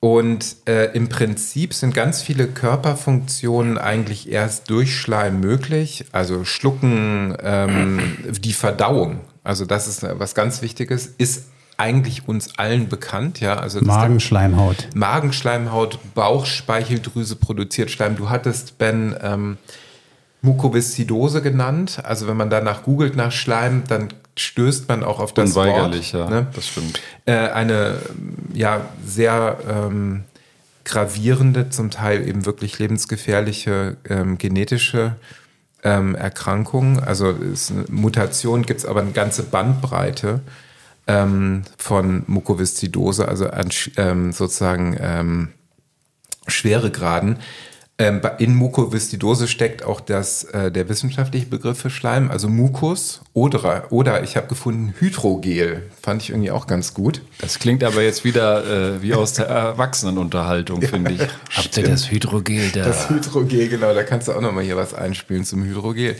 [0.00, 6.06] und äh, im Prinzip sind ganz viele Körperfunktionen eigentlich erst durch Schleim möglich.
[6.10, 9.20] Also Schlucken, ähm, die Verdauung.
[9.44, 11.44] Also das ist was ganz Wichtiges, ist
[11.82, 13.40] eigentlich uns allen bekannt.
[13.40, 14.88] Ja, also Magenschleimhaut.
[14.94, 18.14] Magenschleimhaut, Bauchspeicheldrüse produziert Schleim.
[18.16, 19.58] Du hattest, Ben, ähm,
[20.42, 22.00] Mukoviszidose genannt.
[22.04, 26.30] Also wenn man danach googelt nach Schleim, dann stößt man auch auf das Unweigerlich, Wort.
[26.30, 26.36] ja.
[26.36, 26.46] Ne?
[26.54, 27.00] Das stimmt.
[27.26, 27.98] Äh, eine
[28.52, 30.24] ja, sehr ähm,
[30.84, 35.16] gravierende, zum Teil eben wirklich lebensgefährliche ähm, genetische
[35.84, 37.00] ähm, Erkrankung.
[37.00, 40.40] Also es ist eine Mutation gibt es aber eine ganze Bandbreite
[41.06, 45.48] ähm, von Mukoviszidose, also an, ähm, sozusagen ähm,
[46.46, 47.38] Schweregraden.
[47.98, 53.92] Ähm, in Mukoviszidose steckt auch das, äh, der wissenschaftliche Begriff für Schleim, also Mukus oder,
[53.92, 55.90] oder ich habe gefunden Hydrogel.
[56.00, 57.20] Fand ich irgendwie auch ganz gut.
[57.38, 61.20] Das klingt aber jetzt wieder äh, wie aus der Erwachsenenunterhaltung, finde ich.
[61.54, 62.84] Habt ihr das Hydrogel da?
[62.84, 66.16] Das Hydrogel, genau, da kannst du auch nochmal hier was einspielen zum Hydrogel.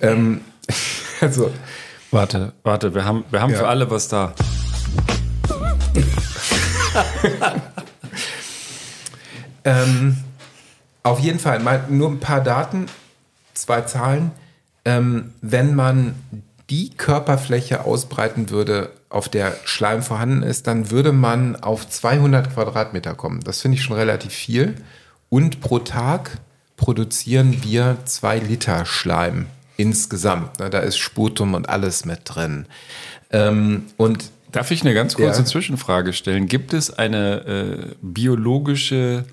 [0.00, 0.42] ähm,
[1.20, 1.50] also,
[2.14, 3.58] warte, warte, wir haben, wir haben Ja.
[3.58, 4.32] für alle was da.
[9.66, 10.18] Ähm,
[11.02, 12.86] auf jeden Fall, mal nur ein paar Daten,
[13.54, 14.30] zwei Zahlen.
[14.84, 16.14] Ähm, wenn man
[16.70, 23.14] die Körperfläche ausbreiten würde, auf der Schleim vorhanden ist, dann würde man auf 200 Quadratmeter
[23.14, 23.40] kommen.
[23.40, 24.74] Das finde ich schon relativ viel.
[25.30, 26.38] Und pro Tag
[26.76, 29.46] produzieren wir zwei Liter Schleim
[29.76, 30.58] insgesamt.
[30.60, 32.66] Ne, Da ist Sputum und alles mit drin.
[33.30, 35.44] Ähm, und Darf ich eine ganz kurze Ja.
[35.44, 36.46] Zwischenfrage stellen?
[36.46, 39.24] Gibt es eine äh, biologische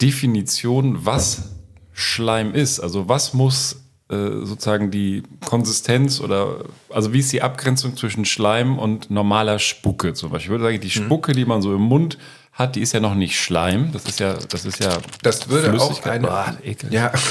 [0.00, 1.50] Definition, was
[1.92, 2.80] Schleim ist?
[2.80, 3.76] Also was muss
[4.10, 10.12] äh, sozusagen die Konsistenz oder also wie ist die Abgrenzung zwischen Schleim und normaler Spucke
[10.14, 10.46] zum Beispiel?
[10.46, 11.04] Ich würde sagen, die Mhm.
[11.06, 12.18] Spucke, die man so im Mund
[12.52, 13.92] hat, die ist ja noch nicht Schleim.
[13.92, 16.58] Das ist ja, das ist ja Das würde auch eine.
[16.64, 16.92] Ekel.
[16.92, 17.12] Ja.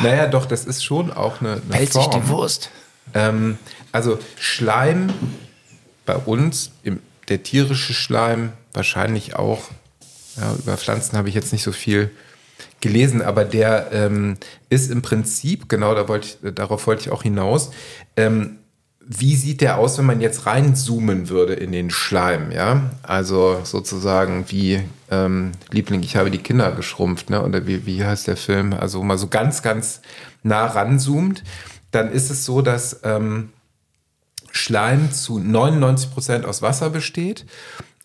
[0.00, 2.28] naja, doch, das ist schon auch eine, eine Form.
[2.28, 2.70] Wurst.
[3.14, 3.58] Ähm,
[3.92, 5.12] also Schleim
[6.04, 9.62] bei uns, im, der tierische Schleim, wahrscheinlich auch.
[10.36, 12.10] Ja, über Pflanzen habe ich jetzt nicht so viel
[12.80, 14.36] gelesen, aber der ähm,
[14.68, 17.70] ist im Prinzip, genau da wollte ich, darauf wollte ich auch hinaus,
[18.16, 18.58] ähm,
[19.08, 22.90] wie sieht der aus, wenn man jetzt reinzoomen würde in den Schleim, ja?
[23.02, 27.42] Also sozusagen wie ähm, Liebling, ich habe die Kinder geschrumpft, ne?
[27.42, 28.72] Oder wie, wie heißt der Film?
[28.72, 30.00] Also man so ganz, ganz
[30.42, 31.44] nah ranzoomt,
[31.92, 33.50] dann ist es so, dass ähm,
[34.50, 37.46] Schleim zu 99 Prozent aus Wasser besteht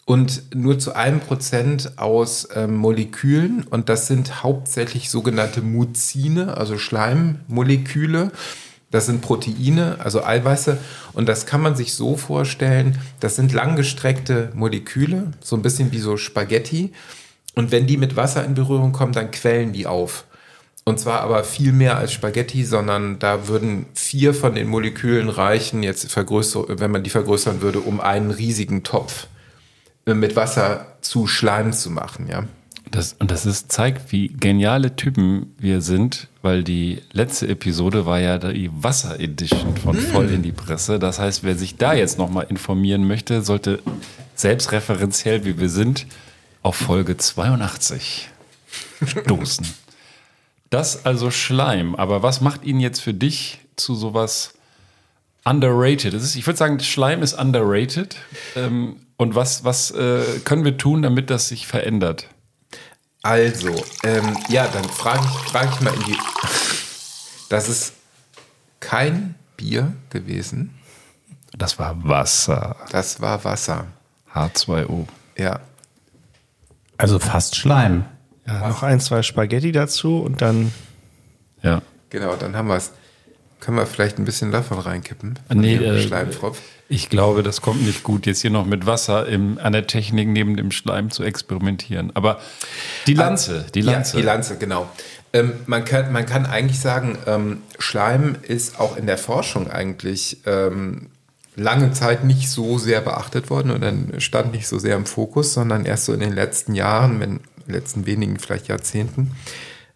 [0.06, 3.64] und nur zu einem Prozent aus ähm, Molekülen.
[3.64, 8.32] Und das sind hauptsächlich sogenannte Muzine, also Schleimmoleküle.
[8.92, 10.78] Das sind Proteine, also Eiweiße.
[11.14, 16.00] Und das kann man sich so vorstellen, das sind langgestreckte Moleküle, so ein bisschen wie
[16.00, 16.92] so Spaghetti.
[17.56, 20.26] Und wenn die mit Wasser in Berührung kommen, dann quellen die auf.
[20.84, 25.84] Und zwar aber viel mehr als Spaghetti, sondern da würden vier von den Molekülen reichen,
[25.84, 29.28] jetzt wenn man die vergrößern würde, um einen riesigen Topf
[30.06, 32.46] mit Wasser zu Schleim zu machen, ja.
[32.90, 38.20] Das, und das ist, zeigt, wie geniale Typen wir sind, weil die letzte Episode war
[38.20, 40.98] ja die Wasser-Edition von Voll in die Presse.
[40.98, 43.80] Das heißt, wer sich da jetzt nochmal informieren möchte, sollte
[44.36, 46.08] selbstreferenziell, wie wir sind,
[46.64, 48.30] auf Folge 82
[49.06, 49.68] stoßen.
[50.70, 51.96] Das also Schleim.
[51.96, 54.54] Aber was macht ihn jetzt für dich zu sowas
[55.44, 56.14] underrated?
[56.14, 58.16] Ist, ich würde sagen, Schleim ist underrated.
[58.56, 62.28] Ähm, und was, was äh, können wir tun, damit das sich verändert?
[63.24, 66.18] Also, ähm, ja, dann frage ich, frag ich mal in die.
[67.50, 67.92] Das ist
[68.80, 70.74] kein Bier gewesen.
[71.58, 72.78] Das war Wasser.
[72.92, 73.88] Das war Wasser.
[74.34, 75.06] H2O.
[75.38, 75.60] Ja.
[76.98, 78.06] Also fast Schleim.
[78.48, 80.72] Ja, noch ein, zwei Spaghetti dazu und dann
[81.62, 81.82] Ja.
[82.10, 82.92] Genau, dann haben wir es.
[83.60, 85.38] Können wir vielleicht ein bisschen davon reinkippen?
[85.54, 86.60] Nee, äh, Schleimfropf.
[86.92, 90.28] Ich glaube, das kommt nicht gut, jetzt hier noch mit Wasser im, an der Technik
[90.28, 92.14] neben dem Schleim zu experimentieren.
[92.16, 92.42] Aber
[93.08, 94.18] die Lanze, die Lanze.
[94.18, 94.90] Ja, die Lanze, genau.
[95.32, 100.40] Ähm, man, kann, man kann eigentlich sagen, ähm, Schleim ist auch in der Forschung eigentlich
[100.46, 101.08] ähm,
[101.56, 105.86] lange Zeit nicht so sehr beachtet worden oder stand nicht so sehr im Fokus, sondern
[105.86, 109.32] erst so in den letzten Jahren, in den letzten wenigen vielleicht Jahrzehnten.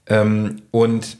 [0.07, 1.17] Ähm, und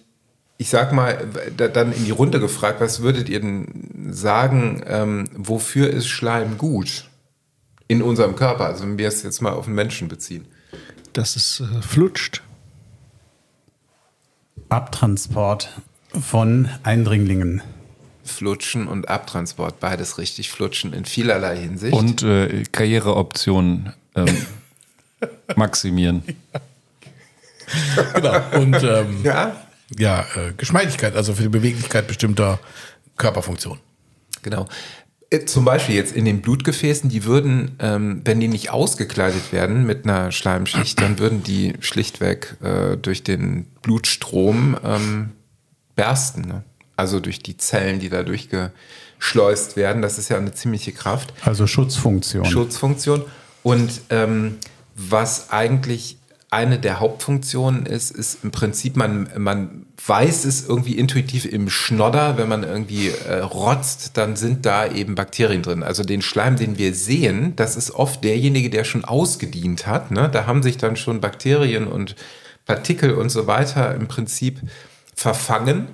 [0.58, 1.28] ich sag mal,
[1.58, 6.58] da, dann in die Runde gefragt, was würdet ihr denn sagen, ähm, wofür ist Schleim
[6.58, 7.10] gut
[7.88, 8.66] in unserem Körper?
[8.66, 10.45] Also wenn wir es jetzt mal auf den Menschen beziehen.
[11.14, 12.41] Dass es äh, flutscht.
[14.70, 15.70] Abtransport
[16.20, 17.62] von Eindringlingen.
[18.24, 21.93] Flutschen und Abtransport, beides richtig flutschen in vielerlei Hinsicht.
[21.93, 24.45] Und äh, Karriereoptionen ähm,
[25.56, 26.24] maximieren.
[28.16, 28.41] Genau.
[28.60, 29.56] Und ähm, ja,
[29.97, 32.59] ja, äh, Geschmeidigkeit, also für die Beweglichkeit bestimmter
[33.17, 33.81] Körperfunktionen.
[34.41, 34.67] Genau.
[35.29, 39.86] Äh, Zum Beispiel jetzt in den Blutgefäßen, die würden, ähm, wenn die nicht ausgekleidet werden
[39.86, 45.31] mit einer Schleimschicht, dann würden die schlichtweg äh, durch den Blutstrom ähm,
[45.95, 46.41] bersten.
[46.41, 46.63] Ne?
[46.95, 50.01] Also durch die Zellen, die da durchgeschleust werden.
[50.01, 51.33] Das ist ja eine ziemliche Kraft.
[51.41, 52.45] Also Schutzfunktion.
[52.45, 53.25] Schutzfunktion.
[53.63, 54.57] Und ähm,
[54.95, 56.17] was eigentlich
[56.51, 62.37] eine der Hauptfunktionen ist, ist im Prinzip, man, man weiß es irgendwie intuitiv im Schnodder,
[62.37, 65.83] wenn man irgendwie äh, rotzt, dann sind da eben Bakterien drin.
[65.83, 70.11] Also den Schleim, den wir sehen, das ist oft derjenige, der schon ausgedient hat.
[70.11, 70.29] Ne?
[70.29, 72.15] Da haben sich dann schon Bakterien und
[72.65, 74.61] Partikel und so weiter im Prinzip
[75.15, 75.87] verfangen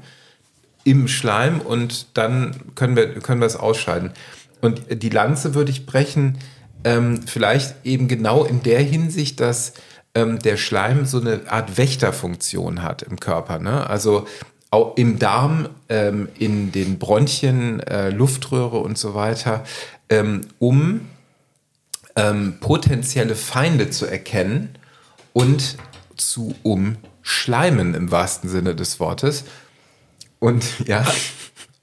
[0.83, 4.11] im Schleim und dann können wir, können wir es ausscheiden.
[4.61, 6.39] Und die Lanze würde ich brechen,
[6.83, 9.73] ähm, vielleicht eben genau in der Hinsicht, dass
[10.15, 13.59] ähm, der Schleim so eine Art Wächterfunktion hat im Körper.
[13.59, 13.89] Ne?
[13.89, 14.27] Also
[14.69, 19.63] auch im Darm, ähm, in den Bronchien, äh, Luftröhre und so weiter,
[20.09, 21.01] ähm, um
[22.15, 24.75] ähm, potenzielle Feinde zu erkennen
[25.33, 25.77] und
[26.15, 29.45] zu umschleimen im wahrsten Sinne des Wortes.
[30.39, 31.05] Und ja,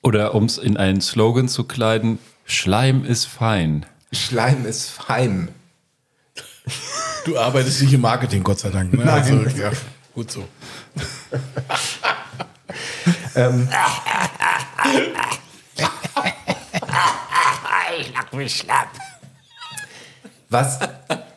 [0.03, 3.85] Oder um es in einen Slogan zu kleiden, Schleim ist fein.
[4.13, 5.49] Schleim ist fein.
[7.25, 8.93] Du arbeitest nicht im Marketing, Gott sei Dank.
[8.93, 9.05] Ne?
[9.05, 9.09] Nein.
[9.09, 9.71] Also, ja,
[10.15, 10.45] gut so.
[18.01, 18.89] Ich lag mich schlapp.
[20.51, 20.79] Was,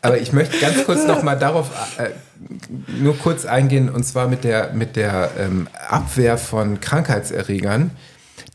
[0.01, 2.11] aber ich möchte ganz kurz noch mal darauf äh,
[2.87, 7.91] nur kurz eingehen und zwar mit der, mit der ähm, Abwehr von Krankheitserregern.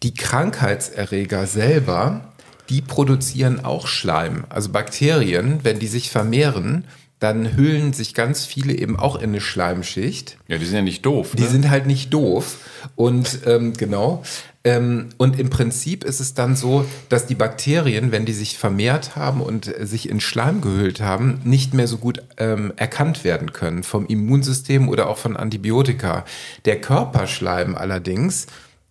[0.03, 2.33] Die Krankheitserreger selber,
[2.69, 4.45] die produzieren auch Schleim.
[4.49, 6.85] Also Bakterien, wenn die sich vermehren,
[7.19, 10.37] dann hüllen sich ganz viele eben auch in eine Schleimschicht.
[10.49, 11.33] Ja, die sind ja nicht doof.
[11.35, 11.49] Die ne?
[11.49, 12.59] sind halt nicht doof.
[12.95, 14.23] Und ähm, genau.
[14.65, 19.17] Ähm, und im Prinzip ist es dann so, dass die Bakterien, wenn die sich vermehrt
[19.17, 23.83] haben und sich in Schleim gehüllt haben, nicht mehr so gut ähm, erkannt werden können
[23.83, 26.25] vom Immunsystem oder auch von Antibiotika.
[26.65, 28.47] Der Körperschleim allerdings,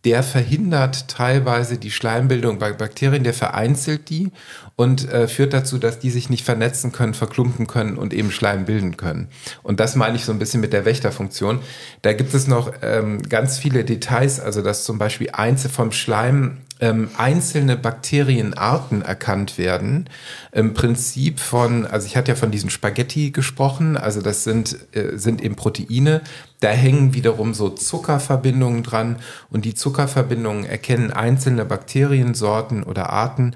[0.06, 4.32] der verhindert teilweise die Schleimbildung bei Bakterien, der vereinzelt die
[4.76, 8.66] und äh, führt dazu, dass die sich nicht vernetzen können, verklumpen können und eben Schleim
[8.66, 9.30] bilden können.
[9.64, 11.60] Und das meine ich so ein bisschen mit der Wächterfunktion.
[12.02, 16.58] Da gibt es noch ähm, ganz viele Details, also dass zum Beispiel Einzel vom Schleim
[16.82, 20.10] ähm, einzelne Bakterienarten erkannt werden.
[20.52, 25.18] Im Prinzip von, also ich hatte ja von diesen Spaghetti gesprochen, also das sind, äh,
[25.18, 26.22] sind eben Proteine.
[26.60, 29.18] Da hängen wiederum so Zuckerverbindungen dran
[29.50, 33.56] und die Zuckerverbindungen erkennen einzelne Bakteriensorten oder Arten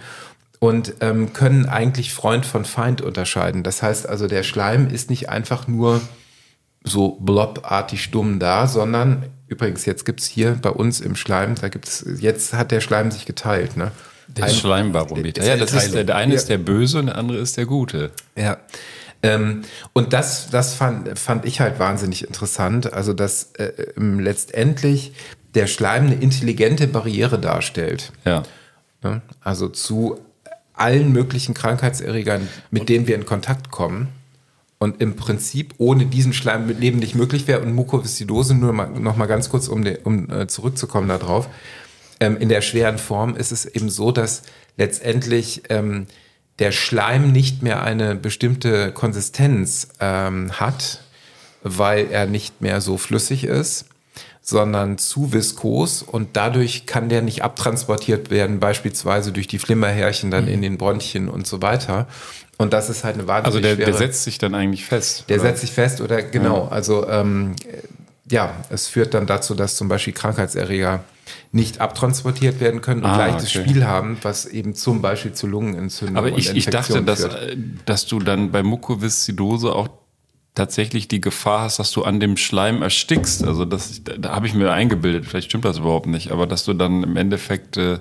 [0.60, 3.64] und ähm, können eigentlich Freund von Feind unterscheiden.
[3.64, 6.02] Das heißt also, der Schleim ist nicht einfach nur
[6.84, 11.88] so blobartig stumm da, sondern übrigens, jetzt gibt's hier bei uns im Schleim, da gibt
[11.88, 13.78] es, jetzt hat der Schleim sich geteilt.
[13.78, 13.92] Ne?
[14.28, 15.44] Das Schleimbarometer.
[15.44, 18.12] Ja, das ist, der, der eine ist der Böse und der andere ist der Gute.
[18.36, 18.58] Ja.
[19.22, 22.94] Ähm, und das, das fand, fand ich halt wahnsinnig interessant.
[22.94, 25.14] Also, dass äh, ähm, letztendlich
[25.56, 28.12] der Schleim eine intelligente Barriere darstellt.
[28.24, 28.44] Ja.
[29.02, 29.22] Ne?
[29.42, 30.20] Also zu
[30.80, 34.10] allen möglichen Krankheitserregern, mit denen wir in Kontakt kommen.
[34.78, 37.60] Und im Prinzip ohne diesen Schleim mit Leben nicht möglich wäre.
[37.62, 41.50] Und Mukoviszidose, nur mal, noch mal ganz kurz, um, um äh, zurückzukommen darauf.
[42.22, 44.44] Ähm, in der schweren Form ist es eben so, dass
[44.78, 46.08] letztendlich ähm,
[46.60, 51.02] der Schleim nicht mehr eine bestimmte Konsistenz ähm, hat,
[51.62, 53.89] weil er nicht mehr so flüssig ist,
[54.50, 60.48] sondern zu viskos und dadurch kann der nicht abtransportiert werden, beispielsweise durch die Flimmerhärchen dann
[60.48, 62.08] in den Bronchien und so weiter.
[62.58, 65.26] Und das ist halt eine wahnsinnig Also der, der setzt sich dann eigentlich fest.
[65.30, 65.50] der oder?
[65.50, 67.56] setzt sich fest oder genau, also ähm,
[68.30, 71.04] ja, es führt dann dazu, dass zum Beispiel Krankheitserreger
[71.52, 73.64] nicht abtransportiert werden können und Ah, gleich das okay.
[73.64, 77.56] Spiel haben, was eben zum Beispiel zu Lungenentzündung Aber und ich, ich dachte, dass, äh,
[77.86, 79.88] dass du dann bei Mukoviszidose auch
[80.56, 83.44] tatsächlich die Gefahr hast, dass du an dem Schleim erstickst.
[83.44, 86.66] Also das, da, da habe ich mir eingebildet, vielleicht stimmt das überhaupt nicht, aber dass
[86.66, 88.00] du dann im Endeffekt äh,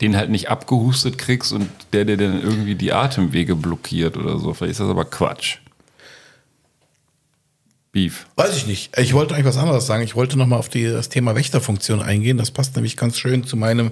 [0.00, 4.54] den halt nicht abgehustet kriegst und der dir dann irgendwie die Atemwege blockiert oder so.
[4.54, 5.58] Vielleicht ist das aber Quatsch.
[7.92, 8.26] Beef.
[8.36, 8.96] Weiß ich nicht.
[8.98, 10.04] Ich wollte eigentlich was anderes sagen.
[10.04, 12.38] Ich wollte nochmal auf die, das Thema Wächterfunktion eingehen.
[12.38, 13.90] Das passt nämlich ganz schön zu meinem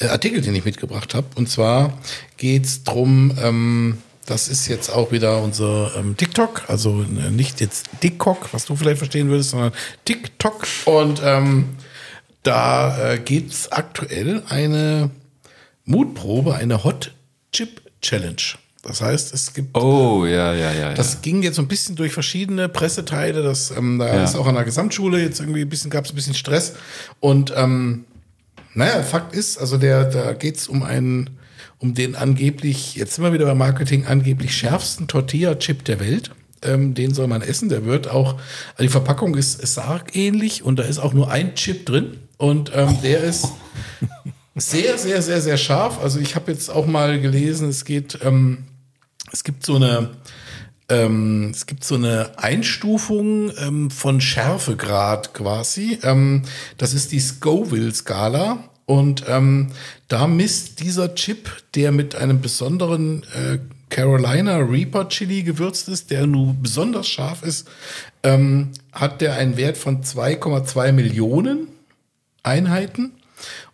[0.00, 1.28] äh, Artikel, den ich mitgebracht habe.
[1.36, 1.96] Und zwar
[2.36, 3.32] geht's drum.
[3.40, 8.64] ähm, das ist jetzt auch wieder unser ähm, TikTok, also äh, nicht jetzt TikTok, was
[8.64, 9.72] du vielleicht verstehen würdest, sondern
[10.04, 10.66] TikTok.
[10.84, 11.70] Und ähm,
[12.42, 15.10] da äh, gibt's aktuell eine
[15.84, 17.12] Mutprobe, eine Hot
[17.52, 18.36] Chip Challenge.
[18.82, 20.94] Das heißt, es gibt Oh, ja, ja, ja.
[20.94, 23.42] das ging jetzt so ein bisschen durch verschiedene Presseteile.
[23.42, 24.22] Das, ähm, da Ja.
[24.24, 26.74] ist auch an der Gesamtschule jetzt irgendwie ein bisschen, gab es ein bisschen Stress.
[27.18, 28.04] Und ähm,
[28.74, 31.30] naja, Fakt ist, also der, da geht's um einen,
[31.78, 36.30] um den angeblich, jetzt sind wir wieder beim Marketing, angeblich schärfsten Tortilla-Chip der Welt.
[36.62, 37.68] Ähm, den soll man essen.
[37.68, 38.34] Der wird auch,
[38.72, 42.18] also die Verpackung ist, sargähnlich und da ist auch nur ein Chip drin.
[42.38, 43.48] Und ähm, der ist
[44.54, 46.02] sehr, sehr, sehr, sehr scharf.
[46.02, 48.64] Also ich habe jetzt auch mal gelesen, es geht, ähm,
[49.32, 50.10] es gibt so eine,
[50.88, 55.98] ähm, es gibt so eine Einstufung ähm, von Schärfegrad quasi.
[56.02, 56.42] Ähm,
[56.78, 58.70] das ist die Scoville-Skala.
[58.86, 59.72] Und ähm,
[60.08, 63.58] da misst dieser Chip, der mit einem besonderen äh,
[63.88, 67.68] Carolina Reaper Chili gewürzt ist, der nun besonders scharf ist,
[68.22, 71.68] ähm, hat der einen Wert von 2,2 Millionen
[72.42, 73.12] Einheiten.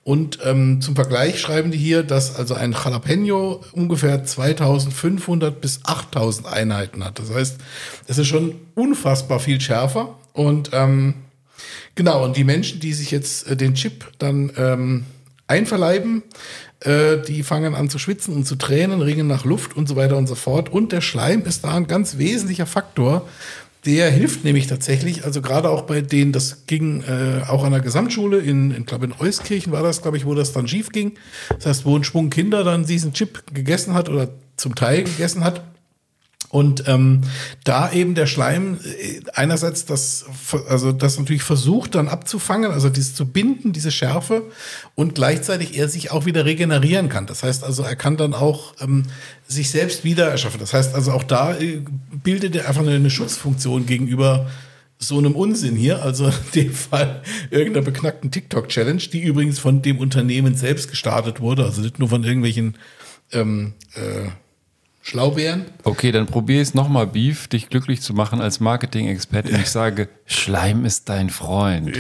[0.05, 6.49] Und ähm, zum Vergleich schreiben die hier, dass also ein Jalapeno ungefähr 2500 bis 8000
[6.49, 7.19] Einheiten hat.
[7.19, 7.59] Das heißt,
[8.09, 10.17] es ist schon unfassbar viel schärfer.
[10.33, 11.15] Und ähm,
[11.95, 15.05] genau, und die Menschen, die sich jetzt äh, den Chip dann ähm,
[15.47, 16.23] einverleiben,
[16.81, 20.17] äh, die fangen an zu schwitzen und zu tränen, ringen nach Luft und so weiter
[20.17, 20.71] und so fort.
[20.71, 23.29] Und der Schleim ist da ein ganz wesentlicher Faktor,
[23.85, 27.81] der hilft nämlich tatsächlich, also gerade auch bei denen, das ging äh, auch an der
[27.81, 31.15] Gesamtschule, in, in glaube in Euskirchen war das, glaube ich, wo das dann schief ging.
[31.49, 35.43] Das heißt, wo ein Schwung Kinder dann diesen Chip gegessen hat oder zum Teil gegessen
[35.43, 35.63] hat.
[36.53, 37.23] Und ähm,
[37.65, 40.27] da eben der Schleim äh, einerseits das,
[40.69, 44.43] also das natürlich versucht dann abzufangen, also dieses zu binden, diese Schärfe
[44.95, 47.25] und gleichzeitig er sich auch wieder regenerieren kann.
[47.25, 49.05] Das heißt also, er kann dann auch ähm,
[49.49, 50.61] sich selbst wieder erschaffen.
[50.61, 51.81] Das heißt also, auch da äh,
[52.23, 54.51] bildet er einfach eine, Schutzfunktion gegenüber
[54.99, 59.97] so einem Unsinn hier, also in dem Fall irgendeiner beknackten TikTok-Challenge, die übrigens von dem
[59.97, 62.77] Unternehmen selbst gestartet wurde, also nicht nur von irgendwelchen
[63.33, 64.29] ähm, äh,
[65.03, 65.65] Schlaubeeren.
[65.83, 69.51] Okay, dann probier es nochmal, Beef, dich glücklich zu machen als Marketing-Experte.
[69.53, 71.99] Und ich sage, Schleim ist dein Freund.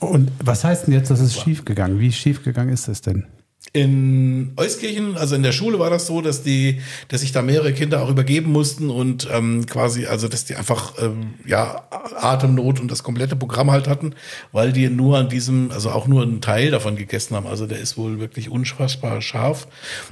[0.00, 2.00] Und was heißt denn jetzt, dass es schief gegangen?
[2.00, 3.26] Wie schief gegangen ist es denn?
[3.74, 7.72] In Euskirchen, also in der Schule war das so, dass die, dass sich da mehrere
[7.72, 11.84] Kinder auch übergeben mussten und ähm, quasi, also dass die einfach ähm, ja
[12.16, 14.14] Atemnot und das komplette Programm halt hatten,
[14.52, 17.46] weil die nur an diesem, also auch nur einen Teil davon gegessen haben.
[17.46, 19.66] Also der ist wohl wirklich unfassbar scharf.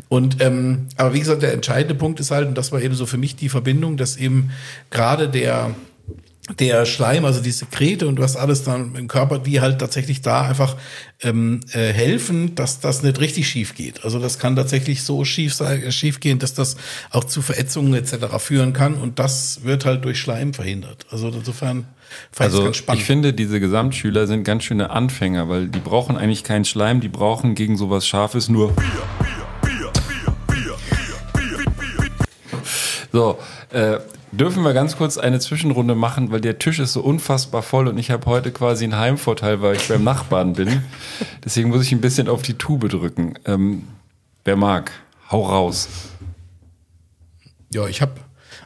[0.08, 3.04] Und ähm, aber wie gesagt, der entscheidende Punkt ist halt, und das war eben so
[3.04, 4.52] für mich die Verbindung, dass eben
[4.90, 5.74] gerade der
[6.58, 10.42] der Schleim, also die Sekrete und was alles dann im Körper, die halt tatsächlich da
[10.42, 10.76] einfach
[11.22, 14.04] ähm, äh, helfen, dass das nicht richtig schief geht.
[14.04, 16.76] Also das kann tatsächlich so schief sein, äh, schief gehen, dass das
[17.10, 18.38] auch zu Verätzungen etc.
[18.38, 21.06] führen kann und das wird halt durch Schleim verhindert.
[21.10, 21.86] Also insofern
[22.32, 23.00] fand ich Also ganz spannend.
[23.00, 27.08] ich finde, diese Gesamtschüler sind ganz schöne Anfänger, weil die brauchen eigentlich keinen Schleim, die
[27.08, 28.74] brauchen gegen sowas Scharfes nur.
[33.12, 33.38] So,
[33.72, 33.98] äh,
[34.32, 37.98] dürfen wir ganz kurz eine Zwischenrunde machen, weil der Tisch ist so unfassbar voll und
[37.98, 40.82] ich habe heute quasi einen Heimvorteil, weil ich beim Nachbarn bin.
[41.44, 43.34] Deswegen muss ich ein bisschen auf die Tube drücken.
[43.44, 43.88] Ähm,
[44.44, 44.92] wer mag,
[45.30, 45.88] hau raus.
[47.72, 48.14] Ja, ich habe,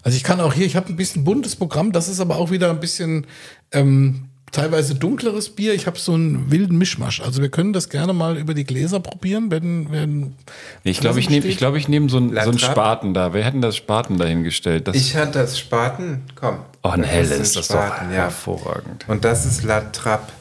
[0.02, 2.50] also ich kann auch hier, ich habe ein bisschen buntes Programm, das ist aber auch
[2.50, 3.26] wieder ein bisschen
[3.72, 5.74] ähm, teilweise dunkleres Bier.
[5.74, 7.20] Ich habe so einen wilden Mischmasch.
[7.20, 10.34] Also wir können das gerne mal über die Gläser probieren, wenn, wenn
[10.84, 12.58] Ich glaube, ich nehme ich glaub, ich nehm so, einen- so einen?
[12.58, 13.32] Spaten da.
[13.34, 14.88] Wer hätten das Spaten dahingestellt?
[14.88, 16.58] Das, Ich hatte das Spaten, komm.
[16.82, 18.22] oh, ein Das helles, ist das ist Spaten, doch ja.
[18.22, 19.04] hervorragend.
[19.08, 20.32] Und das ist La Trappe.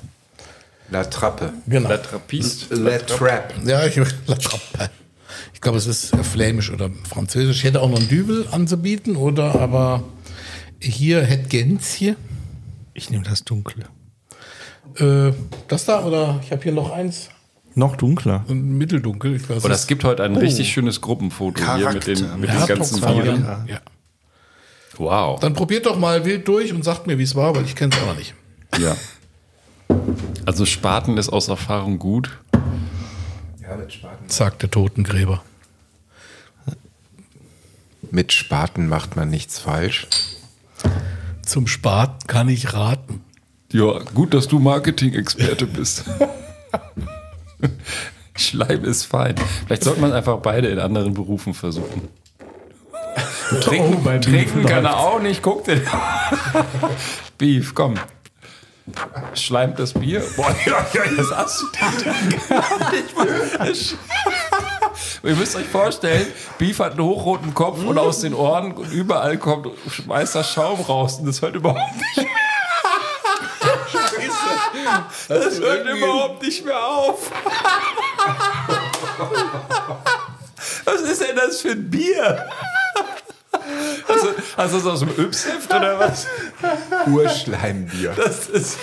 [0.90, 1.52] La Trappe.
[1.68, 1.90] genau.
[1.90, 2.76] La Trappiste.
[2.76, 3.54] La Trappe.
[3.66, 7.58] Ja, ich, ich glaube, es ist äh, flämisch oder französisch.
[7.58, 9.56] Ich hätte auch noch einen Dübel anzubieten, oder?
[9.60, 10.04] Aber
[10.80, 12.16] hier hätte Gens hier.
[12.94, 13.86] Ich nehme das Dunkle.
[14.98, 15.32] Äh,
[15.68, 17.30] das da, oder ich habe hier noch eins.
[17.76, 18.46] Noch dunkler.
[18.48, 19.36] Ein mitteldunkel.
[19.36, 22.66] Ich weiß Und es gibt heute ein richtig schönes Gruppenfoto hier mit den, mit den
[22.68, 23.66] ganzen Bieren.
[23.68, 23.82] Ja.
[24.98, 25.40] Wow.
[25.40, 27.94] Dann probiert doch mal wild durch und sagt mir, wie es war, weil ich kenne
[27.96, 28.36] es auch noch nicht.
[28.80, 28.96] Ja.
[30.46, 32.38] Also Spaten ist aus Erfahrung gut.
[33.62, 34.30] Ja, mit Spaten.
[34.30, 35.42] sagt der Totengräber.
[38.12, 40.08] Mit Spaten macht man nichts falsch.
[41.44, 43.22] Zum Spaten kann ich raten.
[43.74, 46.04] Ja, gut, dass du Marketing-Experte bist.
[48.36, 49.34] Schleim ist fein.
[49.66, 52.08] Vielleicht sollte man einfach beide in anderen Berufen versuchen.
[53.62, 55.42] Trinken, Oh, trinken kann er auch nicht.
[55.42, 55.82] Guck dir.
[57.38, 57.96] Beef, komm.
[59.34, 60.22] Schleimt das Bier?
[60.36, 61.68] Boah, ja, ja, das hast du
[65.28, 69.38] Ihr müsst euch vorstellen, Beef hat einen hochroten Kopf und aus den Ohren und überall
[69.38, 69.68] kommt
[70.06, 72.28] weißer Schaum raus und das hört überhaupt nicht mehr.
[75.28, 77.32] Das hört überhaupt nicht mehr auf.
[80.86, 82.46] Was ist denn das für ein Bier?
[84.08, 86.28] Hast du, hast du das aus dem Yps-Heft oder was?
[87.08, 88.14] Urschleimbier.
[88.16, 88.78] Das ist.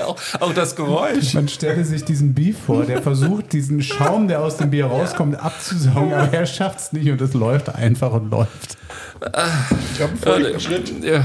[0.00, 1.34] Auch, auch das Geräusch.
[1.34, 5.38] Man stelle sich diesen Beef vor, der versucht, diesen Schaum, der aus dem Bier rauskommt,
[5.38, 8.78] abzusaugen, aber er schafft es nicht und es läuft einfach und läuft.
[9.20, 11.04] Ich habe einen Schritt.
[11.04, 11.24] Ja.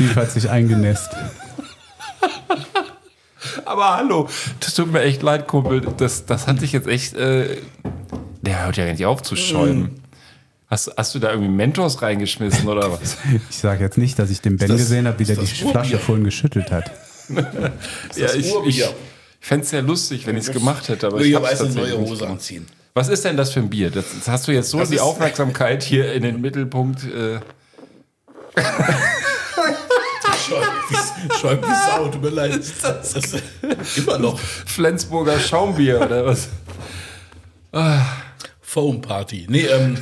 [0.00, 1.10] Beef hat sich eingenässt.
[3.64, 4.28] Aber hallo,
[4.60, 5.80] das tut mir echt leid, Kumpel.
[5.96, 7.14] Das, das hat sich jetzt echt.
[7.14, 7.58] Äh,
[8.42, 10.00] der hört ja gar nicht auf zu schäumen.
[10.68, 13.16] Hast, hast du da irgendwie Mentos reingeschmissen oder was?
[13.50, 15.50] Ich sage jetzt nicht, dass ich den Ben das- gesehen habe, wie der die das
[15.50, 15.98] Flasche Urbier?
[15.98, 16.90] vorhin geschüttelt hat.
[18.16, 18.70] ja, ich ich, Urbier.
[18.70, 18.94] ich
[19.46, 21.08] fände es ja lustig, wenn ich es gemacht hätte.
[21.08, 22.66] Aber ich habe eine neue Hose anziehen.
[22.94, 23.90] Was ist denn das für ein Bier?
[23.90, 27.04] Das, das hast du jetzt so Das die Aufmerksamkeit hier in den Mittelpunkt.
[27.04, 27.40] Äh,
[31.40, 32.60] Schäumt wie Sau, tut mir leid.
[32.82, 33.42] Das ist
[33.96, 36.48] immer noch Flensburger Schaumbier oder was?
[38.60, 39.46] Foam Party.
[39.48, 39.98] Nee, ähm.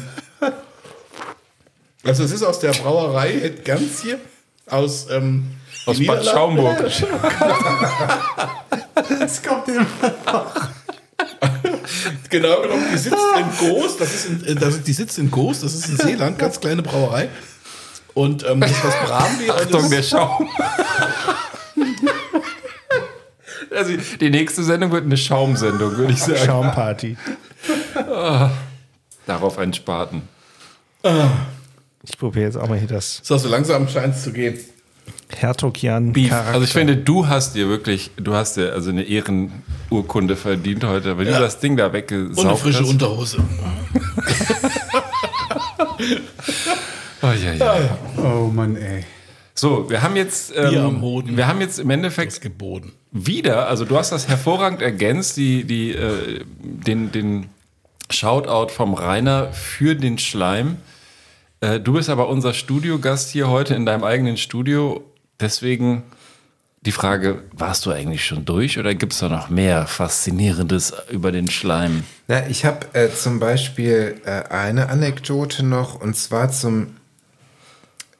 [2.04, 4.18] Also es ist aus der Brauerei Het Ganzje
[4.66, 5.46] aus, ähm,
[5.86, 6.24] Aus Bad.
[6.24, 6.84] Schaumburg.
[9.20, 9.86] Es kommt immer.
[12.30, 15.60] Genau genommen, die sitzt in Goos, das ist in, äh, das, die sitzt in Goos,
[15.60, 17.28] das ist in Seeland, ganz kleine Brauerei.
[18.18, 19.54] Und ähm, das ist das Brambier.
[19.54, 20.48] und Achtung, der Schaum.
[23.76, 26.38] Also die nächste Sendung wird eine Schaumsendung, würde ich sagen.
[26.44, 27.16] Schaumparty.
[29.26, 30.22] Darauf ein Spaten.
[32.02, 34.58] Ich probiere jetzt auch mal hier das so, so langsam scheint es zu gehen.
[35.36, 36.30] Hertogian Beef.
[36.30, 36.52] Charakter.
[36.54, 41.16] Also ich finde, du hast dir wirklich, du hast dir also eine Ehrenurkunde verdient heute,
[41.18, 41.34] weil Ja.
[41.36, 42.88] du das Ding da weggesaugt Und eine frische hast.
[42.90, 43.38] Unterhose.
[47.22, 47.98] Oh, ja, ja.
[48.16, 49.04] Oh Mann, ey.
[49.54, 51.36] So, wir haben jetzt, Bier am ähm, Hoden.
[51.36, 52.92] wir haben jetzt im Endeffekt geboten.
[53.10, 57.50] wieder, also du hast das hervorragend ergänzt, die, die, äh, den, den
[58.08, 60.76] Shoutout vom Rainer für den Schleim.
[61.60, 65.04] Äh, du bist aber unser Studiogast hier heute in deinem eigenen Studio.
[65.40, 66.04] Deswegen
[66.82, 71.32] die Frage, warst du eigentlich schon durch oder gibt es da noch mehr Faszinierendes über
[71.32, 72.04] den Schleim?
[72.28, 76.97] Na, ich habe äh, zum Beispiel äh, eine Anekdote noch und zwar zum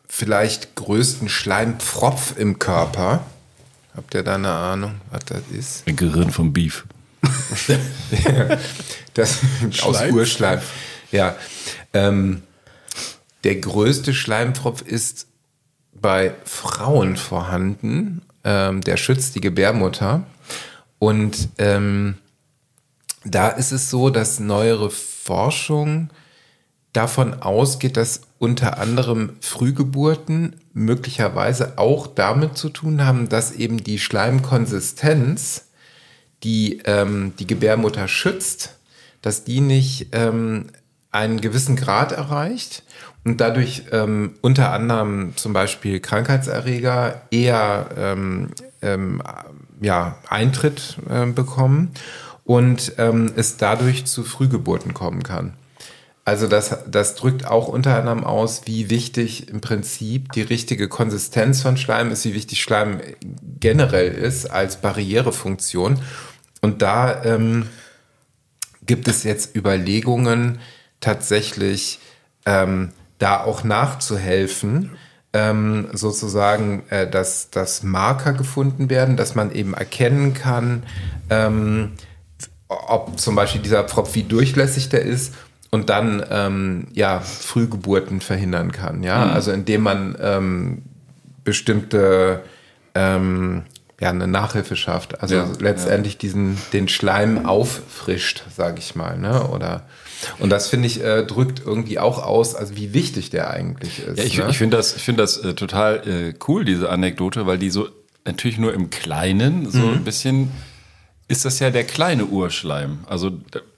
[0.09, 3.25] vielleicht größten Schleimpfropf im Körper.
[3.95, 5.87] Habt ihr da eine Ahnung, was das ist?
[5.87, 6.85] Ein Gehirn vom Beef.
[9.15, 9.41] Das
[9.83, 10.15] aus Schleim?
[10.15, 10.61] Urschleim.
[11.11, 11.35] Ja.
[11.93, 12.43] Ähm,
[13.43, 15.27] der größte Schleimpfropf ist
[15.93, 18.23] bei Frauen vorhanden.
[18.45, 20.23] Ähm, der schützt die Gebärmutter.
[21.01, 22.19] Und ähm,
[23.25, 26.11] da ist es so, dass neuere Forschung
[26.93, 33.99] davon ausgeht, dass unter anderem Frühgeburten möglicherweise auch damit zu tun haben, dass eben die
[33.99, 35.67] Schleimkonsistenz,
[36.45, 38.77] die ähm, die Gebärmutter schützt,
[39.23, 40.67] dass die nicht ähm,
[41.11, 42.85] einen gewissen Grad erreicht
[43.25, 48.51] und dadurch ähm, unter anderem zum Beispiel Krankheitserreger eher ähm,
[48.83, 49.23] ähm,
[49.81, 51.91] ja, Eintritt äh, bekommen
[52.45, 55.55] und ähm, es dadurch zu Frühgeburten kommen kann.
[56.29, 61.63] Also das, das drückt auch unter anderem aus, wie wichtig im Prinzip die richtige Konsistenz
[61.63, 63.01] von Schleim ist, wie wichtig Schleim
[63.59, 66.03] generell ist als Barrierefunktion.
[66.61, 67.71] Und da ähm,
[68.85, 70.59] gibt es jetzt Überlegungen,
[71.01, 71.99] tatsächlich
[72.45, 74.99] ähm, da auch nachzuhelfen,
[75.33, 80.83] ähm, sozusagen, äh, dass, dass Marker gefunden werden, dass man eben erkennen kann,
[81.31, 81.93] ähm,
[82.69, 85.33] ob zum Beispiel dieser Pfropf, wie durchlässig der ist
[85.71, 89.03] und dann ähm, ja Frühgeburten verhindern kann.
[89.03, 90.83] Ja, also indem man ähm,
[91.45, 92.43] bestimmte
[92.95, 93.63] ähm,
[94.01, 95.21] ja eine Nachhilfe schafft.
[95.21, 99.49] Also Ja, letztendlich diesen den Schleim auffrischt, sage ich mal, ne?
[99.49, 99.87] Oder
[100.39, 104.19] Und das finde ich äh, drückt irgendwie auch aus, also wie wichtig der eigentlich ist.
[104.19, 104.47] Ja, ich, ne?
[104.51, 107.89] ich finde das, ich finde das äh, total äh, cool, diese Anekdote, weil die so
[108.25, 110.51] natürlich nur im Kleinen so ein bisschen
[111.29, 113.01] ist das ja der kleine Urschleim.
[113.07, 113.31] Also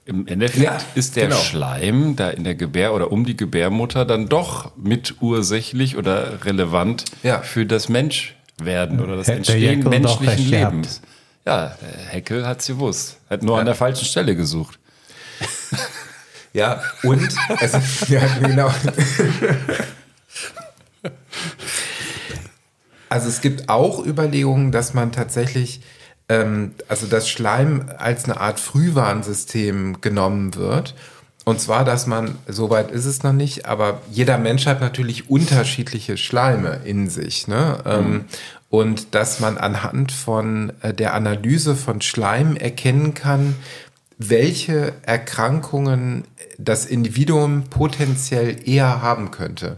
[0.05, 1.39] im Endeffekt Ja, ist der genau.
[1.39, 7.05] Schleim da in der Gebär oder um die Gebärmutter dann doch mit ursächlich oder relevant
[7.23, 7.41] Ja.
[7.41, 10.49] für das Menschwerden oder das Hätte Entstehen menschlichen.
[10.49, 11.01] Lebens.
[11.45, 11.75] Ja,
[12.09, 13.17] Heckel hat's gewusst.
[13.29, 14.77] Hat nur an der falschen Stelle gesucht.
[16.53, 17.29] Ja, und
[17.61, 18.69] es, ja, genau.
[23.09, 25.81] Also es gibt auch Überlegungen, dass man tatsächlich,
[26.31, 30.95] ähm, also das Schleim als eine Art Frühwarnsystem genommen wird.
[31.43, 36.15] Und zwar, dass man, soweit ist es noch nicht, aber jeder Mensch hat natürlich unterschiedliche
[36.15, 37.47] Schleime in sich.
[37.47, 37.79] Ne?
[37.85, 38.25] Ähm,
[38.69, 43.55] und dass man anhand von äh, der Analyse von Schleim erkennen kann,
[44.17, 46.25] welche Erkrankungen
[46.57, 49.77] das Individuum potenziell eher haben könnte.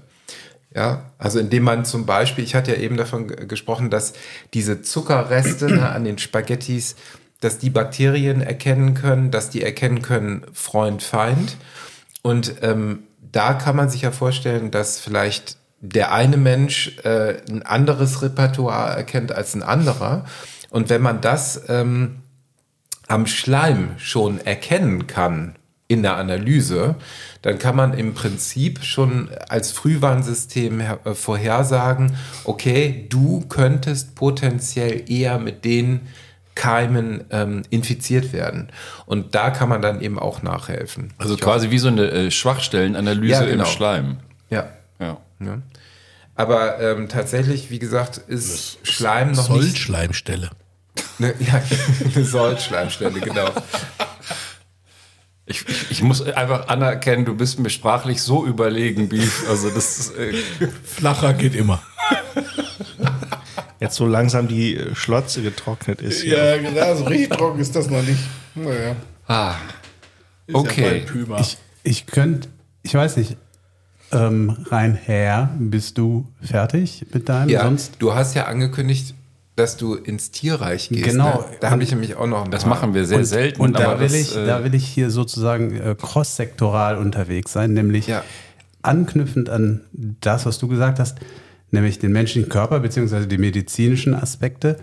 [0.76, 4.13] Ja, also indem man zum Beispiel, ich hatte ja eben davon gesprochen, dass
[4.55, 6.95] diese Zuckerreste ne, an den Spaghettis,
[7.41, 11.57] dass die Bakterien erkennen können, dass die erkennen können Freund, Feind.
[12.24, 17.61] Und ähm, da kann man sich ja vorstellen, dass vielleicht der eine Mensch äh, ein
[17.61, 20.26] anderes Repertoire erkennt als ein anderer.
[20.69, 22.21] Und wenn man das ähm,
[23.07, 25.55] am Schleim schon erkennen kann
[25.94, 26.96] in der Analyse,
[27.41, 35.39] dann kann man im Prinzip schon als Frühwarnsystem äh, vorhersagen, okay, du könntest potenziell eher
[35.39, 36.02] mit den
[36.56, 38.70] Keimen ähm, infiziert werden.
[39.06, 41.12] Und da kann man dann eben auch nachhelfen.
[41.18, 43.64] Also Ich quasi wie so eine äh, Schwachstellenanalyse Ja, genau.
[43.64, 44.18] im Schleim.
[44.50, 44.70] Ja.
[45.00, 45.18] Ja.
[45.39, 45.62] ja.
[46.36, 50.50] Aber ähm, tatsächlich, wie gesagt, ist Schleim noch nicht Sollschleimstelle.
[51.20, 51.62] eine, ja,
[52.16, 53.50] eine Sollschleimstelle, genau.
[55.46, 59.44] Ich, ich, muss einfach anerkennen, du bist mir sprachlich so überlegen, Beef.
[59.50, 60.34] Also das ist, äh,
[60.84, 61.82] Flacher geht immer.
[63.82, 66.24] Jetzt so langsam die äh, Schlotze getrocknet ist.
[66.24, 68.22] Ja, genau, so richtig trocken ist das noch nicht.
[68.56, 68.96] Naja.
[69.28, 69.56] ah,
[70.48, 71.02] Ist Ja Okay.
[71.02, 71.41] Pümer.
[71.41, 72.48] Ich, ich könnte,
[72.82, 73.36] ich weiß nicht,
[74.14, 77.50] ähm, rein her, bist du fertig mit deinem?
[77.50, 79.16] Ja, Sonst du hast ja angekündigt,
[79.56, 81.04] dass du ins Tierreich gehst.
[81.06, 81.41] Genau.
[81.41, 81.45] Ne?
[81.60, 83.62] Da habe ich nämlich auch noch ein das paar- machen wir sehr und, selten.
[83.62, 87.74] Und da will, das, ich, äh, da will ich hier sozusagen äh, cross-sektoral unterwegs sein,
[87.74, 88.24] nämlich Ja.
[88.82, 91.18] anknüpfend an das, was du gesagt hast,
[91.72, 94.78] nämlich den menschlichen Körper beziehungsweise die medizinischen Aspekte,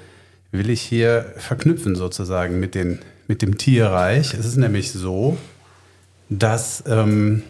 [0.53, 2.99] will ich hier verknüpfen sozusagen mit, den,
[3.29, 4.35] mit dem Tierreich.
[4.35, 5.37] Es ist nämlich so,
[6.29, 7.43] dass, ähm,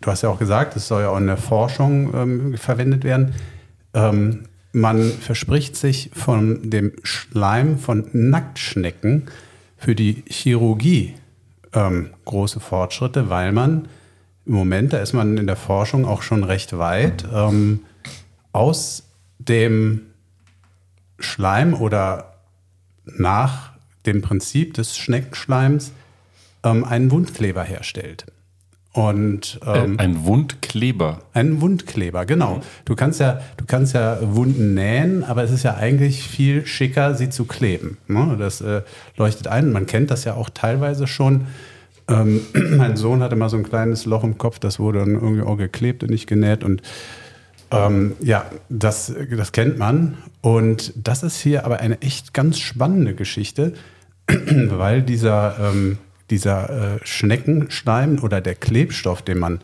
[0.00, 3.34] du hast ja auch gesagt, es soll ja auch in der Forschung ähm, verwendet werden,
[3.94, 4.44] ähm,
[4.76, 9.22] man verspricht sich von dem Schleim von Nacktschnecken
[9.78, 11.14] für die Chirurgie
[11.72, 13.88] ähm, große Fortschritte, weil man
[14.44, 17.80] im Moment, da ist man in der Forschung auch schon recht weit, ähm,
[18.52, 19.04] aus
[19.38, 20.02] dem
[21.18, 22.34] Schleim oder
[23.06, 23.72] nach
[24.04, 25.92] dem Prinzip des Schneckenschleims
[26.64, 28.26] ähm, einen Wundkleber herstellt.
[28.96, 31.18] Und ähm, äh, ein Wundkleber.
[31.34, 32.62] einen Wundkleber, genau.
[32.86, 37.14] Du kannst ja, du kannst ja Wunden nähen, aber es ist ja eigentlich viel schicker,
[37.14, 37.98] sie zu kleben.
[38.08, 38.36] Ne?
[38.38, 38.80] Das äh,
[39.18, 39.70] leuchtet ein.
[39.70, 41.46] Man kennt das ja auch teilweise schon.
[42.08, 42.40] Ähm,
[42.78, 45.58] mein Sohn hatte mal so ein kleines Loch im Kopf, das wurde dann irgendwie auch
[45.58, 46.64] geklebt und nicht genäht.
[46.64, 46.80] Und
[47.70, 50.16] ähm, ja, das, das kennt man.
[50.40, 53.74] Und das ist hier aber eine echt ganz spannende Geschichte,
[54.26, 55.98] weil dieser, ähm,
[56.30, 59.60] dieser äh, Schneckenschleim oder der Klebstoff, den man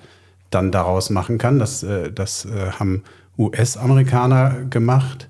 [0.51, 3.03] dann daraus machen kann, das, äh, das äh, haben
[3.39, 5.29] US-Amerikaner gemacht.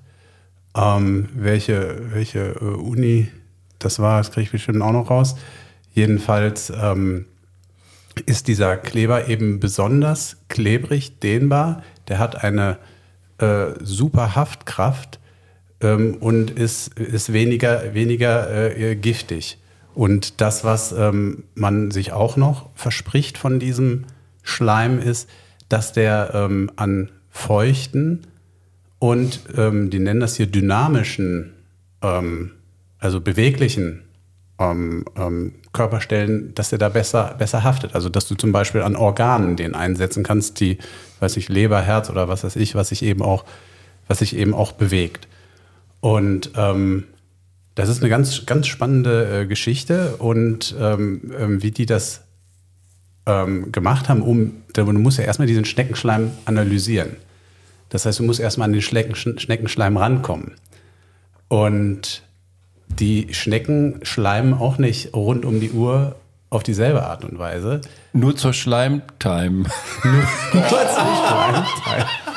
[0.75, 3.29] Ähm, welche welche äh, Uni
[3.79, 5.35] das war, das kriege ich bestimmt auch noch raus.
[5.93, 7.25] Jedenfalls ähm,
[8.25, 11.83] ist dieser Kleber eben besonders klebrig, dehnbar.
[12.07, 12.77] Der hat eine
[13.37, 15.19] äh, super Haftkraft
[15.81, 19.57] ähm, und ist, ist weniger, weniger äh, giftig.
[19.93, 24.05] Und das, was ähm, man sich auch noch verspricht von diesem
[24.41, 25.29] Schleim, ist,
[25.69, 28.27] dass der ähm, an feuchten
[28.99, 31.53] und ähm, die nennen das hier dynamischen,
[32.01, 32.51] ähm,
[32.99, 34.03] also beweglichen
[34.59, 37.95] ähm, ähm, Körperstellen, dass der da besser, besser haftet.
[37.95, 40.77] Also dass du zum Beispiel an Organen den einsetzen kannst, die,
[41.19, 43.43] weiß ich, Leber, Herz oder was weiß ich, was sich eben auch,
[44.07, 45.27] was sich eben auch bewegt.
[45.99, 47.05] Und ähm,
[47.75, 52.21] das ist eine ganz, ganz spannende äh, Geschichte und ähm, ähm, wie die das
[53.25, 57.15] ähm, gemacht haben, um, du musst ja erstmal diesen Schneckenschleim analysieren.
[57.89, 60.53] Das heißt, du musst erstmal an den Schnecken, Schneckenschleim rankommen.
[61.47, 62.23] Und
[62.87, 66.15] die Schnecken schleimen auch nicht rund um die Uhr
[66.49, 67.81] auf dieselbe Art und Weise.
[68.11, 69.65] Nur zur Schleimtime.
[70.03, 70.27] Nein.
[70.51, 70.65] Könnt,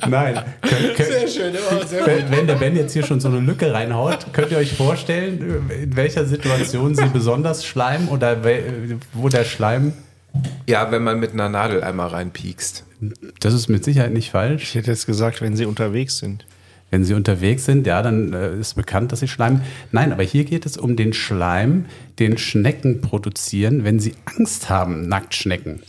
[0.00, 3.72] könnt, Sehr schön, immer sehr wenn, wenn der Ben jetzt hier schon so eine Lücke
[3.72, 8.36] reinhaut, könnt ihr euch vorstellen, in welcher Situation sie besonders schleimen oder
[9.12, 9.92] wo der Schleim.
[10.66, 12.84] Ja, wenn man mit einer Nadel einmal reinpiekst.
[13.40, 14.62] Das ist mit Sicherheit nicht falsch.
[14.62, 16.46] Ich hätte jetzt gesagt, wenn sie unterwegs sind.
[16.90, 19.62] Wenn sie unterwegs sind, ja, dann äh, ist bekannt, dass sie schleimen.
[19.90, 21.86] Nein, aber hier geht es um den Schleim,
[22.18, 25.82] den Schnecken produzieren, wenn sie Angst haben, Nacktschnecken.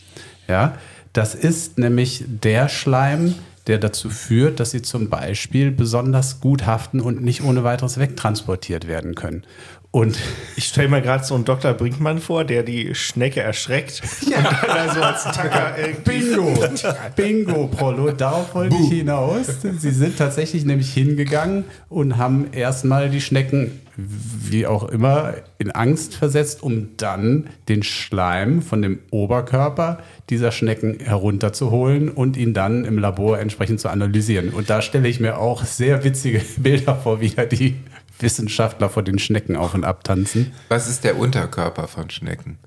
[0.48, 0.74] Ja,
[1.12, 3.34] das ist nämlich der Schleim,
[3.68, 8.88] der dazu führt, dass sie zum Beispiel besonders gut haften und nicht ohne weiteres wegtransportiert
[8.88, 9.44] werden können.
[9.90, 10.18] Und
[10.58, 11.72] Ich stelle mir gerade so einen Dr.
[11.72, 15.76] Brinkmann vor, der die Schnecke erschreckt und dann da so als Tacker.
[16.04, 16.52] Bingo,
[17.14, 19.46] Bingo, Prollo, darauf wollte ich hinaus.
[19.78, 26.16] Sie sind tatsächlich nämlich hingegangen und haben erstmal die Schnecken, wie auch immer, in Angst
[26.16, 32.98] versetzt, um dann den Schleim von dem Oberkörper dieser Schnecken herunterzuholen und ihn dann im
[32.98, 34.50] Labor entsprechend zu analysieren.
[34.50, 37.76] Und da stelle ich mir auch sehr witzige Bilder vor, wie da die
[38.20, 40.52] Wissenschaftler vor den Schnecken auf und ab tanzen.
[40.68, 42.58] Was ist der Unterkörper von Schnecken?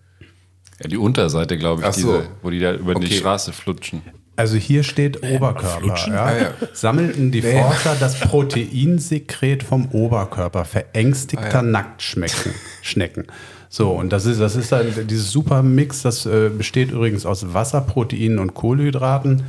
[0.81, 2.17] Ja, die Unterseite, glaube ich, Ach so.
[2.19, 3.17] diese, wo die da über die Okay.
[3.17, 4.01] Straße flutschen.
[4.37, 5.85] Also hier steht Oberkörper.
[6.07, 6.23] Ja.
[6.25, 6.51] Ah, ja.
[6.73, 11.61] Sammelten die Forscher das Proteinsekret vom Oberkörper verängstigter Ah, ja.
[11.63, 12.53] Nacktschnecken.
[12.81, 13.25] Schnecken.
[13.69, 17.53] So, und das ist, das ist dann dieses super Mix, das äh, besteht übrigens aus
[17.53, 19.43] Wasser, Proteinen und Kohlenhydraten.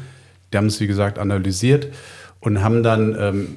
[0.52, 1.88] Die haben es, wie gesagt, analysiert
[2.40, 3.56] und haben dann ähm,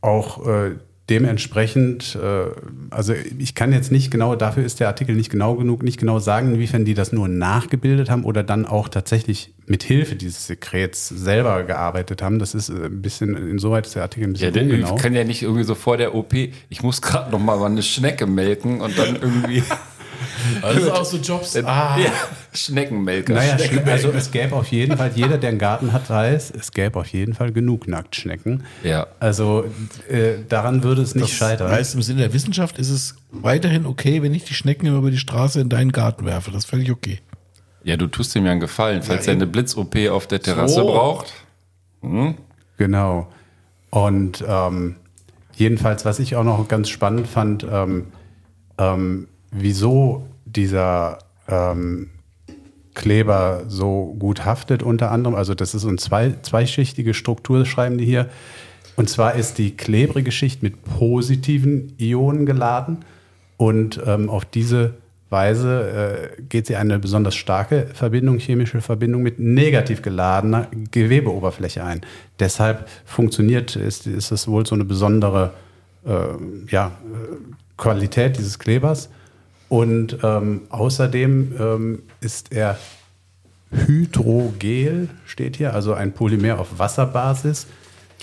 [0.00, 0.70] auch äh,
[1.10, 2.50] dementsprechend, äh,
[2.90, 6.18] also ich kann jetzt nicht genau, dafür ist der Artikel nicht genau genug, nicht genau
[6.18, 11.08] sagen, inwiefern die das nur nachgebildet haben oder dann auch tatsächlich mit Hilfe dieses Sekrets
[11.08, 12.38] selber gearbeitet haben.
[12.38, 14.94] Das ist äh, ein bisschen, insoweit ist der Artikel ein Ja, bisschen der ungenau.
[14.96, 17.82] kann ja nicht irgendwie so vor der OP, ich muss gerade noch mal mal eine
[17.82, 19.62] Schnecke melken und dann irgendwie
[20.62, 21.56] Das ist auch so Jobs.
[21.56, 22.10] Ah, ja,
[22.52, 23.32] Schneckenmelker.
[23.34, 26.50] Naja, Schnecken- Schne- also es gäbe auf jeden Fall, jeder, der einen Garten hat, weiß,
[26.58, 28.64] es gäbe auf jeden Fall genug Nacktschnecken.
[28.82, 29.06] Ja.
[29.20, 29.64] Also
[30.08, 31.70] äh, daran würde es nicht das scheitern.
[31.70, 35.10] heißt, im Sinne der Wissenschaft ist es weiterhin okay, wenn ich die Schnecken immer über
[35.10, 36.50] die Straße in deinen Garten werfe.
[36.50, 37.20] Das ist völlig okay.
[37.84, 39.46] Ja, du tust ihm ja einen Gefallen, falls Ja, er eine.
[39.46, 40.86] Blitz-OP auf der Terrasse So.
[40.86, 41.32] braucht.
[42.76, 43.28] Genau.
[43.90, 44.96] Und ähm,
[45.56, 48.06] jedenfalls, was ich auch noch ganz spannend fand, ähm,
[48.78, 52.10] ähm, wieso dieser ähm,
[52.94, 55.36] Kleber so gut haftet, unter anderem.
[55.36, 58.28] Also, das ist so eine zwei, zweischichtige Struktur, schreiben die hier.
[58.96, 62.98] Und zwar ist die klebrige Schicht mit positiven Ionen geladen.
[63.56, 64.94] Und ähm, auf diese
[65.30, 72.00] Weise äh, geht sie eine besonders starke Verbindung, chemische Verbindung mit negativ geladener Gewebeoberfläche ein.
[72.40, 75.52] Deshalb funktioniert, ist, ist es wohl so eine besondere
[76.04, 76.10] äh,
[76.68, 77.36] ja, äh,
[77.76, 79.08] Qualität dieses Klebers.
[79.70, 82.76] Und ähm, außerdem ähm, ist er
[83.70, 87.68] Hydrogel, steht hier, also ein Polymer auf Wasserbasis,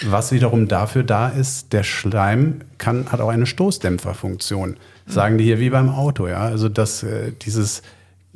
[0.06, 4.76] was wiederum dafür da ist, der Schleim kann, hat auch eine Stoßdämpferfunktion.
[5.08, 6.42] Sagen die hier wie beim Auto, ja.
[6.42, 7.82] Also dass äh, dieses,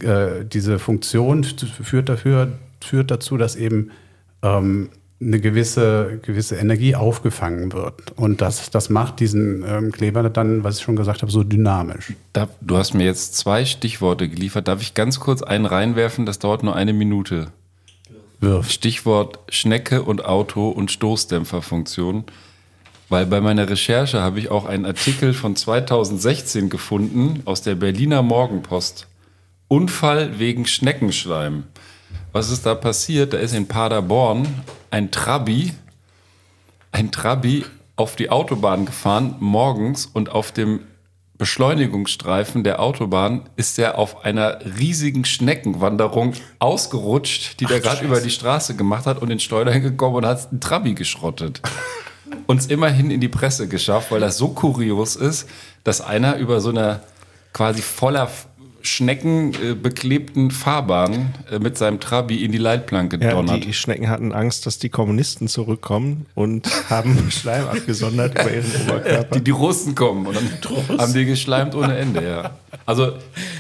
[0.01, 3.91] äh, diese Funktion führt dafür, führt dazu, dass eben
[4.41, 4.89] ähm,
[5.21, 8.11] eine gewisse, gewisse Energie aufgefangen wird.
[8.15, 12.13] Und das, das macht diesen ähm, Kleber dann, was ich schon gesagt habe, so dynamisch.
[12.33, 14.67] Da, du hast mir jetzt zwei Stichworte geliefert.
[14.67, 16.25] Darf ich ganz kurz einen reinwerfen?
[16.25, 17.47] Das dauert nur eine Minute.
[18.39, 18.71] Wirft.
[18.71, 22.23] Stichwort Schnecke und Auto und Stoßdämpferfunktion.
[23.07, 28.23] Weil bei meiner Recherche habe ich auch einen Artikel von 2016 gefunden aus der Berliner
[28.23, 29.07] Morgenpost.
[29.67, 31.65] Unfall wegen Schneckenschleim.
[32.31, 33.33] Was ist da passiert?
[33.33, 34.47] Da ist in Paderborn
[34.91, 35.73] ein Trabi,
[36.91, 37.65] ein Trabi
[37.95, 40.81] auf die Autobahn gefahren morgens und auf dem
[41.37, 48.29] Beschleunigungsstreifen der Autobahn ist er auf einer riesigen Schneckenwanderung ausgerutscht, die der gerade über die
[48.29, 51.61] Straße gemacht hat und in Steuern gekommen und hat einen Trabi geschrottet.
[52.45, 55.49] Uns immerhin in die Presse geschafft, weil das so kurios ist,
[55.83, 57.01] dass einer über so einer
[57.53, 58.29] quasi voller
[58.83, 63.63] Schnecken äh, beklebten Fahrbahn äh, mit seinem Trabi in die Leitplanke Ja, donnert.
[63.63, 69.35] die Schnecken hatten Angst, dass die Kommunisten zurückkommen und haben Schleim abgesondert über ihren Oberkörper.
[69.37, 72.51] die, die Russen kommen und dann haben die geschleimt ohne Ende, ja.
[72.85, 73.13] Also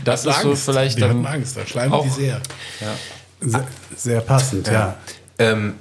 [0.03, 0.65] das ist so Angst.
[0.65, 2.41] vielleicht die dann Angst, da schleimen auch- die sehr.
[3.43, 4.95] Sehr, sehr passend, ja.
[5.39, 5.73] Ähm,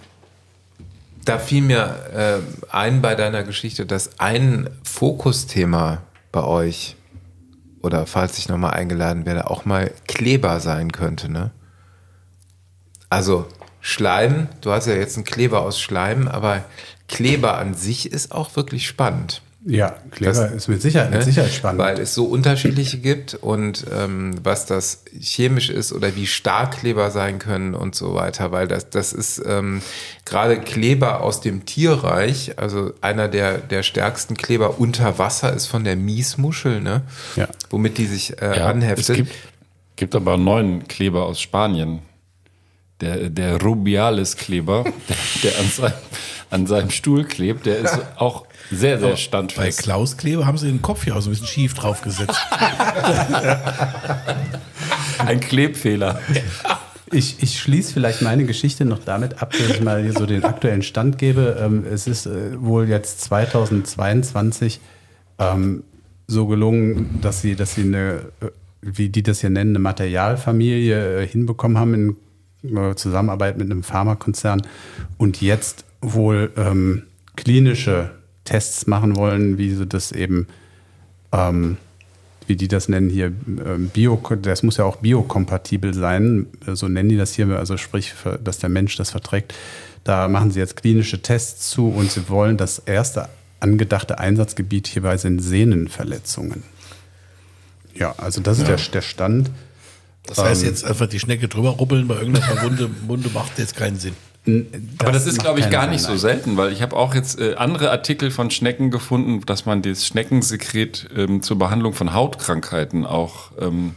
[1.26, 5.98] da fiel mir äh, ein bei deiner Geschichte, dass ein Fokusthema
[6.32, 6.96] bei euch
[7.82, 11.50] oder falls ich nochmal eingeladen werde, auch mal Kleber sein könnte, ne?
[13.08, 13.46] Also
[13.80, 16.64] Schleim, du hast ja jetzt einen Kleber aus Schleim, aber
[17.08, 19.42] Kleber an sich ist auch wirklich spannend.
[19.66, 21.24] Ja, Kleber Das- ist mit Sicherheit, mit Ne?
[21.26, 21.78] Sicherheit spannend.
[21.82, 27.10] Weil es so unterschiedliche gibt und ähm, was das chemisch ist oder wie stark Kleber
[27.10, 28.52] sein können und so weiter.
[28.52, 29.82] Weil das, das ist ähm,
[30.24, 35.84] gerade Kleber aus dem Tierreich, also einer der, der stärksten Kleber unter Wasser ist von
[35.84, 37.02] der Miesmuschel, ne?
[37.36, 37.46] Ja.
[37.68, 39.10] womit die sich äh, Ja, anheftet.
[39.10, 39.32] Es gibt,
[39.96, 41.98] gibt aber einen neuen Kleber aus Spanien.
[43.02, 45.16] Der, der Rubiales-Kleber, der,
[45.52, 45.92] der an, seinem,
[46.50, 49.82] an seinem Stuhl klebt, der ist auch sehr, sehr Bei standfest.
[49.82, 52.38] Klaus Kleber haben sie den Kopf hier auch so ein bisschen schief draufgesetzt.
[55.18, 56.20] Ein Klebfehler.
[57.12, 60.44] Ich, ich schließe vielleicht meine Geschichte noch damit ab, dass ich mal hier so den
[60.44, 61.56] aktuellen Stand gebe.
[61.60, 64.80] Ähm, es ist äh, wohl jetzt 2022
[65.38, 65.82] ähm,
[66.28, 68.46] so gelungen, dass sie, dass sie eine, äh,
[68.82, 72.16] wie die das hier nennen, eine Materialfamilie äh, hinbekommen haben in
[72.94, 74.60] Zusammenarbeit mit einem Pharmakonzern
[75.16, 77.04] und jetzt wohl ähm,
[77.36, 78.10] klinische
[78.44, 80.46] Tests machen wollen, wie sie das eben
[81.32, 81.76] ähm,
[82.50, 87.08] wie die das nennen hier, ähm, Bio, das muss ja auch biokompatibel sein, so nennen
[87.08, 89.54] die das hier, also sprich, dass der Mensch das verträgt.
[90.02, 93.28] Da machen sie jetzt klinische Tests zu und sie wollen das erste
[93.60, 96.64] angedachte Einsatzgebiet hierbei sind Sehnenverletzungen.
[97.94, 99.50] Ja, also das ist der, der Stand.
[100.26, 103.76] Das heißt, Ähm, jetzt einfach die Schnecke drüber rubbeln bei irgendeiner Wunde, Wunde macht jetzt
[103.76, 104.14] keinen Sinn.
[104.98, 107.38] Aber das ist, glaube ich, gar Sinn, nicht so selten, weil ich habe auch jetzt
[107.38, 113.04] äh, andere Artikel von Schnecken gefunden, dass man das Schneckensekret ähm, zur Behandlung von Hautkrankheiten
[113.04, 113.94] auch ähm,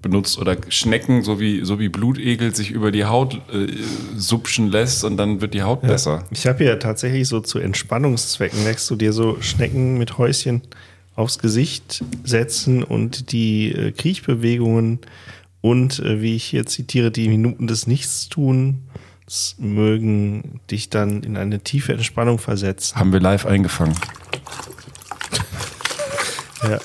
[0.00, 3.68] benutzt oder Schnecken, so wie, so wie Blutegel, sich über die Haut äh,
[4.16, 6.24] supschen lässt und dann wird die Haut besser.
[6.30, 10.62] Ich habe hier tatsächlich so zu Entspannungszwecken, merkst du dir so Schnecken mit Häuschen
[11.14, 15.00] aufs Gesicht setzen und die äh, Kriechbewegungen
[15.60, 18.76] und, äh, wie ich hier zitiere, die Minuten des Nichtstuns
[19.58, 22.98] mögen dich dann in eine tiefe Entspannung versetzen.
[22.98, 23.94] Haben wir live eingefangen.
[26.68, 26.78] Ja.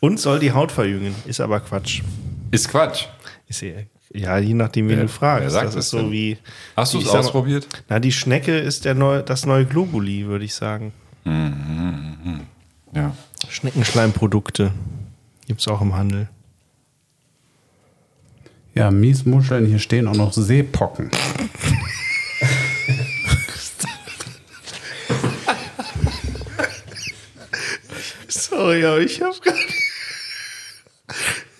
[0.00, 2.02] Und soll die Haut verjüngen, ist aber Quatsch.
[2.50, 3.04] Ist Quatsch.
[3.46, 3.74] Ist ja,
[4.12, 5.54] ja, je nachdem, wen Wer- du fragst.
[5.54, 6.10] das das ist so denn?
[6.10, 6.36] wie.
[6.76, 7.68] Hast du es sag mal- ausprobiert?
[7.88, 10.92] Na, die Schnecke ist der neu, das neue Globuli, würde ich sagen.
[12.92, 13.14] Ja.
[13.48, 14.72] Schneckenschleimprodukte
[15.46, 16.28] gibt es auch im Handel.
[18.78, 21.10] Ja, Miesmuscheln, hier stehen auch noch Seepocken.
[28.28, 29.58] Sorry, aber ich habe gerade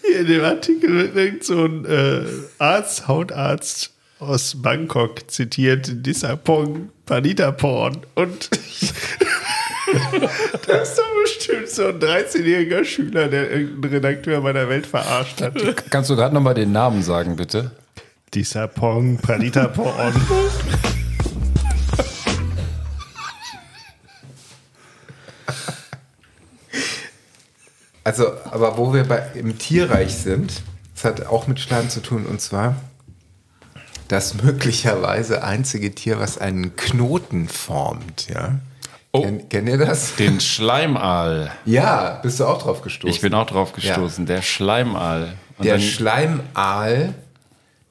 [0.06, 2.24] hier in dem Artikel wird so ein äh,
[2.58, 3.90] Arzt, Hautarzt
[4.20, 8.48] aus Bangkok zitiert, Disapong, Panitaporn und
[10.66, 15.40] das ist doch bestimmt so ein 13-jähriger Schüler, der irgendeinen Redakteur bei der Welt verarscht
[15.40, 15.54] hat.
[15.90, 17.70] Kannst du gerade nochmal den Namen sagen, bitte?
[18.34, 20.14] Disapong, Panitaporn.
[28.04, 30.62] Also, aber wo wir bei, im Tierreich sind,
[30.94, 32.76] das hat auch mit Schleim zu tun, und zwar
[34.08, 38.60] das möglicherweise einzige Tier, was einen Knoten formt, ja.
[39.18, 39.22] Oh.
[39.22, 40.14] Kennt, kennt ihr das?
[40.16, 41.50] Den Schleimaal.
[41.64, 43.14] Ja, bist du auch drauf gestoßen?
[43.14, 44.26] Ich bin auch drauf gestoßen.
[44.26, 45.34] Der Schleimaal.
[45.58, 47.14] Und Der Schleimaal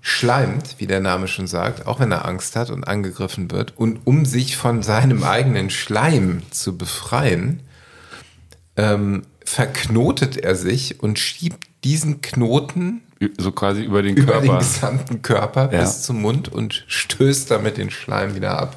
[0.02, 3.74] schleimt, wie der Name schon sagt, auch wenn er Angst hat und angegriffen wird.
[3.78, 7.62] Und um sich von seinem eigenen Schleim zu befreien,
[8.78, 13.02] ähm, verknotet er sich und schiebt diesen Knoten
[13.40, 15.82] so quasi über den über den gesamten Körper Ja.
[15.82, 18.76] bis zum Mund und stößt damit den Schleim wieder ab.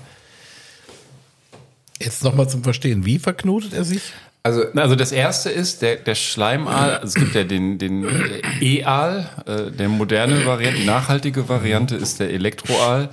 [2.01, 3.05] Jetzt nochmal zum Verstehen.
[3.05, 4.13] Wie verknotet er sich?
[4.43, 6.97] Also Also das erste ist der, der Schleimaal.
[6.97, 11.97] Also es gibt ja den, den äh, E-Aal, äh, der moderne Variante, die nachhaltige Variante
[11.97, 13.11] ist der Elektroaal.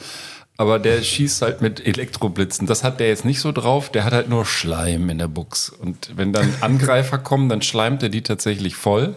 [0.59, 2.65] Aber der schießt halt mit Elektroblitzen.
[2.65, 3.91] Das hat der jetzt nicht so drauf.
[3.91, 5.69] Der hat halt nur Schleim in der Buchs.
[5.69, 9.15] Und wenn dann Angreifer kommen, dann schleimt er die tatsächlich voll.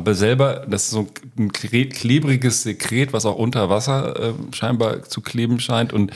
[0.00, 1.06] Aber selber, das ist so
[1.38, 5.92] ein kle- klebriges Sekret, was auch unter Wasser äh, scheinbar zu kleben scheint.
[5.92, 6.10] Und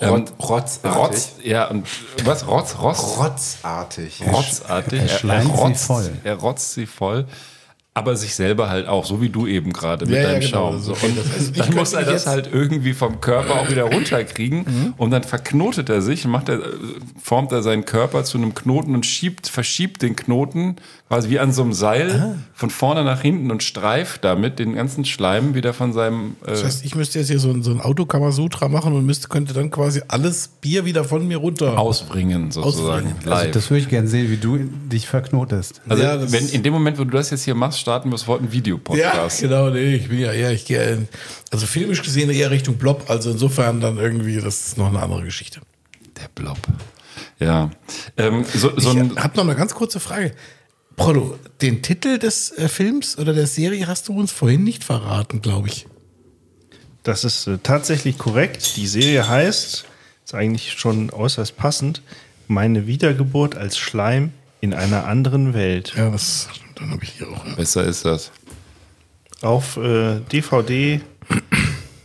[0.00, 1.00] ähm, Rot- rotzartig.
[1.02, 1.86] Rotz, ja, und
[2.24, 2.46] was?
[2.46, 3.16] Rotz, Rotz?
[3.18, 4.22] rotzartig.
[4.32, 5.00] rotzartig.
[5.00, 6.10] Er schleimt sie rotzt, voll.
[6.24, 7.26] Er rotzt sie voll.
[7.92, 10.70] Aber sich selber halt auch, so wie du eben gerade mit Ja, ja, deinem genau.
[10.72, 10.80] Schaum.
[10.80, 10.92] So.
[10.92, 11.18] Und
[11.58, 14.94] dann muss er das halt irgendwie vom Körper auch wieder runterkriegen.
[14.96, 16.68] Und dann verknotet er sich, macht er, äh,
[17.20, 20.76] formt er seinen Körper zu einem Knoten und schiebt, verschiebt den Knoten
[21.10, 22.38] quasi wie an so einem Seil Ah.
[22.54, 26.36] von vorne nach hinten und streift damit den ganzen Schleim wieder von seinem.
[26.46, 29.26] Äh, Das heißt, ich müsste jetzt hier so ein, so ein Autokamasutra machen und müsste,
[29.26, 31.76] könnte dann quasi alles Bier wieder von mir runter.
[31.80, 33.08] ausbringen, sozusagen.
[33.08, 33.32] Ausbringen.
[33.32, 35.80] Also das würde ich gerne sehen, wie du dich verknotest.
[35.88, 38.38] Also, Ja, wenn in dem Moment, wo du das jetzt hier machst, starten wir sofort
[38.38, 39.40] einen Ja, Videopodcast.
[39.40, 41.08] genau, nee, ich bin ja eher, ich gehe, in-
[41.50, 45.24] also filmisch gesehen eher Richtung Blob, also insofern dann irgendwie, das ist noch eine andere
[45.24, 45.60] Geschichte.
[46.22, 46.58] Der Blob.
[47.40, 47.70] Ja.
[48.16, 50.30] Ähm, so, so ich habe noch eine ganz kurze Frage.
[51.00, 55.40] Prollo, den Titel des äh, Films oder der Serie hast du uns vorhin nicht verraten,
[55.40, 55.86] glaube ich.
[57.04, 58.76] Das ist äh, tatsächlich korrekt.
[58.76, 59.86] Die Serie heißt,
[60.26, 62.02] ist eigentlich schon äußerst passend,
[62.48, 65.94] Meine Wiedergeburt als Schleim in einer anderen Welt.
[65.96, 67.46] Ja, das dann habe ich hier auch.
[67.46, 67.54] Ja.
[67.54, 68.30] besser ist das.
[69.40, 71.00] Auf äh, DVD,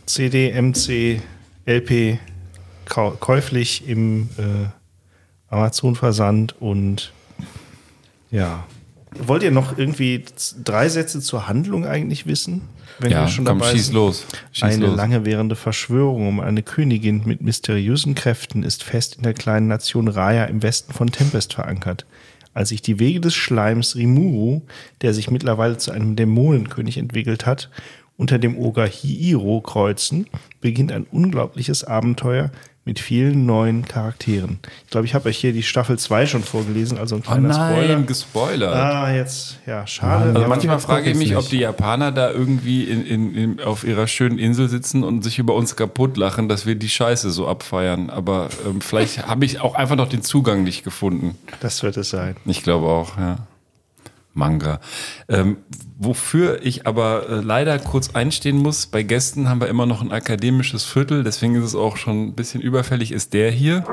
[0.06, 1.20] CD, MC,
[1.66, 2.18] LP
[2.86, 7.12] käuflich im äh, Amazon-Versand und
[8.30, 8.64] ja.
[9.24, 10.24] Wollt ihr noch irgendwie
[10.64, 12.62] drei Sätze zur Handlung eigentlich wissen?
[12.98, 13.94] Wenn Ja, wir schon komm, dabei schieß sind?
[13.94, 14.26] los.
[14.52, 14.96] Schieß eine los.
[14.96, 20.08] lange währende Verschwörung um eine Königin mit mysteriösen Kräften ist fest in der kleinen Nation
[20.08, 22.06] Raya im Westen von Tempest verankert.
[22.54, 24.62] Als sich die Wege des Schleims Rimuru,
[25.02, 27.70] der sich mittlerweile zu einem Dämonenkönig entwickelt hat,
[28.16, 30.26] unter dem Oger Hiiro kreuzen,
[30.62, 32.50] beginnt ein unglaubliches Abenteuer
[32.86, 34.60] mit vielen neuen Charakteren.
[34.84, 37.48] Ich glaube, ich habe euch hier die Staffel 2 schon vorgelesen, also ein Oh kleiner
[37.48, 38.02] nein, Spoiler.
[38.02, 38.74] gespoilert.
[38.74, 40.32] Ah, jetzt, ja, schade.
[40.34, 41.52] Also manchmal frage ich mich, ich's ob nicht.
[41.52, 45.54] die Japaner da irgendwie in, in, in, auf ihrer schönen Insel sitzen und sich über
[45.54, 48.08] uns kaputt lachen, dass wir die Scheiße so abfeiern.
[48.08, 51.36] Aber ähm, vielleicht habe ich auch einfach noch den Zugang nicht gefunden.
[51.60, 52.36] das wird es sein.
[52.46, 53.38] Ich glaube auch, ja.
[54.36, 54.80] Manga.
[55.28, 55.58] Ähm,
[55.98, 60.12] wofür ich aber äh, leider kurz einstehen muss, bei Gästen haben wir immer noch ein
[60.12, 63.84] akademisches Viertel, deswegen ist es auch schon ein bisschen überfällig, ist der hier.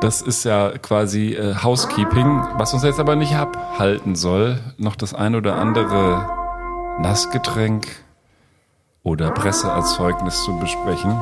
[0.00, 5.14] Das ist ja quasi äh, Housekeeping, was uns jetzt aber nicht abhalten soll, noch das
[5.14, 6.28] ein oder andere
[7.00, 7.86] Nassgetränk
[9.02, 11.16] oder Presseerzeugnis zu besprechen.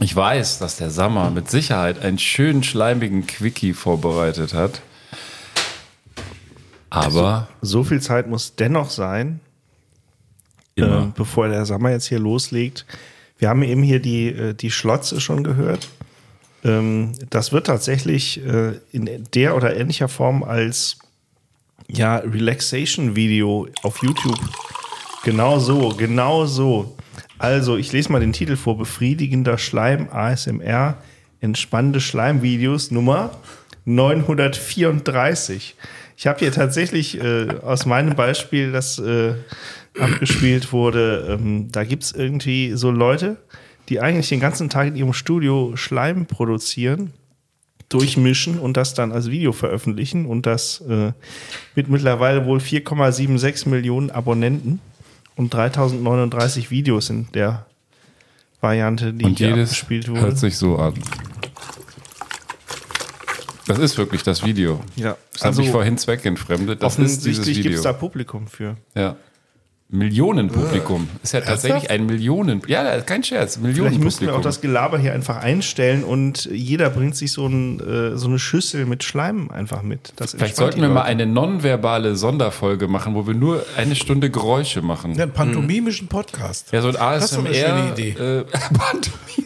[0.00, 4.80] Ich weiß, dass der Sammer mit Sicherheit einen schönen schleimigen Quickie vorbereitet hat.
[6.90, 9.40] Aber So viel Zeit muss dennoch sein,
[10.76, 12.86] äh, bevor der Sommer jetzt hier loslegt.
[13.38, 15.88] Wir haben eben hier die, äh, die Schlotze schon gehört.
[16.64, 20.98] Ähm, das wird tatsächlich äh, in der oder ähnlicher Form als
[21.88, 24.38] ja, Relaxation-Video auf YouTube.
[25.24, 26.96] Genau so, genau so.
[27.38, 30.96] Also, ich lese mal den Titel vor: Befriedigender Schleim, ASMR,
[31.40, 33.30] entspannende Schleimvideos Nummer
[33.84, 35.76] 934.
[36.18, 39.34] Ich habe hier tatsächlich äh, aus meinem Beispiel, das äh,
[39.96, 43.36] abgespielt wurde, ähm, da gibt es irgendwie so Leute,
[43.88, 47.12] die eigentlich den ganzen Tag in ihrem Studio Schleim produzieren
[47.88, 51.12] durchmischen und das dann als Video veröffentlichen und das äh,
[51.76, 54.80] mit mittlerweile wohl 4,76 Millionen Abonnenten
[55.36, 57.66] und 3039 Videos in der
[58.60, 60.22] Variante, die Und hier jedes abgespielt wurde.
[60.22, 60.94] hört sich so an.
[63.68, 64.80] Das ist wirklich das Video.
[64.96, 66.82] Ja, Das habe also ich vorhin zweckentfremdet.
[66.82, 67.76] Das ist dieses Offensichtlich gibt Video.
[67.78, 68.76] es da Publikum für.
[68.94, 69.16] Ja.
[69.90, 71.08] Millionenpublikum.
[71.22, 72.60] Ist ja tatsächlich ein Millionen.
[72.66, 73.56] Ja, kein Scherz.
[73.56, 74.36] Vielleicht müssen wir Millionenpublikum.
[74.36, 78.38] auch das Gelaber hier einfach einstellen und jeder bringt sich so, ein, äh, so eine
[78.38, 80.12] Schüssel mit Schleim einfach mit.
[80.16, 84.82] Das Vielleicht sollten wir mal eine nonverbale Sonderfolge machen, wo wir nur eine Stunde Geräusche
[84.82, 85.14] machen.
[85.14, 86.70] Ja, einen pantomimischen Podcast.
[86.70, 87.20] Ja, so ein ASMR.
[87.20, 88.10] Das ist eine schöne Idee.
[88.10, 88.44] Äh,
[88.76, 89.38] Pantomime.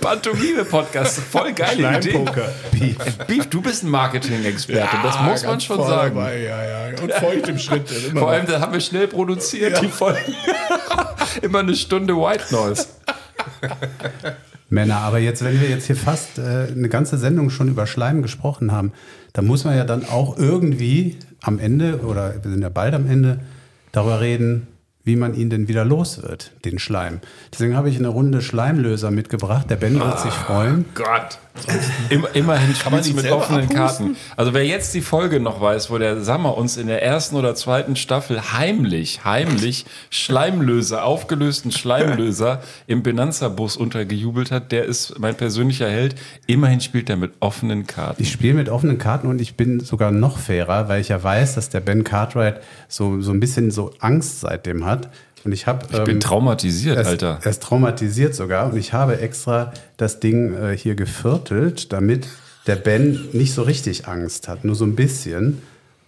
[0.00, 1.20] Pantomime-Podcast.
[1.20, 2.24] Voll geile Idee.
[2.72, 2.96] Beef.
[3.26, 4.96] Beef, du bist ein Marketing-Experte.
[5.02, 6.16] das muss man schon sagen.
[6.16, 7.02] Dabei, ja, ja.
[7.02, 7.84] Und feucht im Schritt.
[8.10, 10.34] Immer Vor allem, da haben wir schnell produziert, die Folgen.
[11.42, 12.86] Immer eine Stunde White Noise.
[14.68, 18.22] Männer, aber jetzt, wenn wir jetzt hier fast äh, eine ganze Sendung schon über Schleim
[18.22, 18.92] gesprochen haben,
[19.32, 23.08] dann muss man ja dann auch irgendwie am Ende, oder wir sind ja bald am
[23.08, 23.40] Ende,
[23.92, 24.66] darüber reden,
[25.04, 27.20] wie man ihn denn wieder los wird, den Schleim.
[27.52, 29.68] Deswegen habe ich eine Runde Schleimlöser mitgebracht.
[29.68, 30.86] Der Ben wird sich freuen.
[30.94, 31.38] Gott.
[32.10, 33.76] Immer, immerhin spielst du mit offenen abpusten?
[33.76, 34.16] Karten.
[34.36, 37.54] Also wer jetzt die Folge noch weiß, wo der Sammer uns in der ersten oder
[37.54, 45.88] zweiten Staffel heimlich, heimlich Schleimlöser, aufgelösten Schleimlöser im Benanza-Bus untergejubelt hat, der ist mein persönlicher
[45.88, 46.16] Held.
[46.48, 48.20] Immerhin spielt er mit offenen Karten.
[48.20, 51.54] Ich spiele mit offenen Karten und ich bin sogar noch fairer, weil ich ja weiß,
[51.54, 55.08] dass der Ben Cartwright so, so ein bisschen so Angst seitdem hat.
[55.44, 55.86] Und ich habe.
[55.92, 57.38] Ich bin traumatisiert, er ist, Alter.
[57.42, 62.28] Er ist traumatisiert sogar und ich habe extra das Ding äh, hier geviertelt, damit
[62.66, 65.60] der Ben nicht so richtig Angst hat, nur so ein bisschen.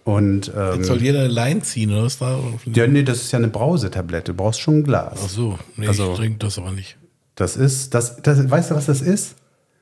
[0.03, 2.39] Und ähm, Jetzt soll jeder eine Line ziehen, oder was da?
[2.65, 4.31] ja, nee, das ist ja eine Brausetablette.
[4.31, 5.19] Du brauchst schon ein Glas.
[5.23, 6.97] Ach so, nee, Also- ich trinke das aber nicht.
[7.35, 9.35] Das ist, das, das, weißt du, was das ist?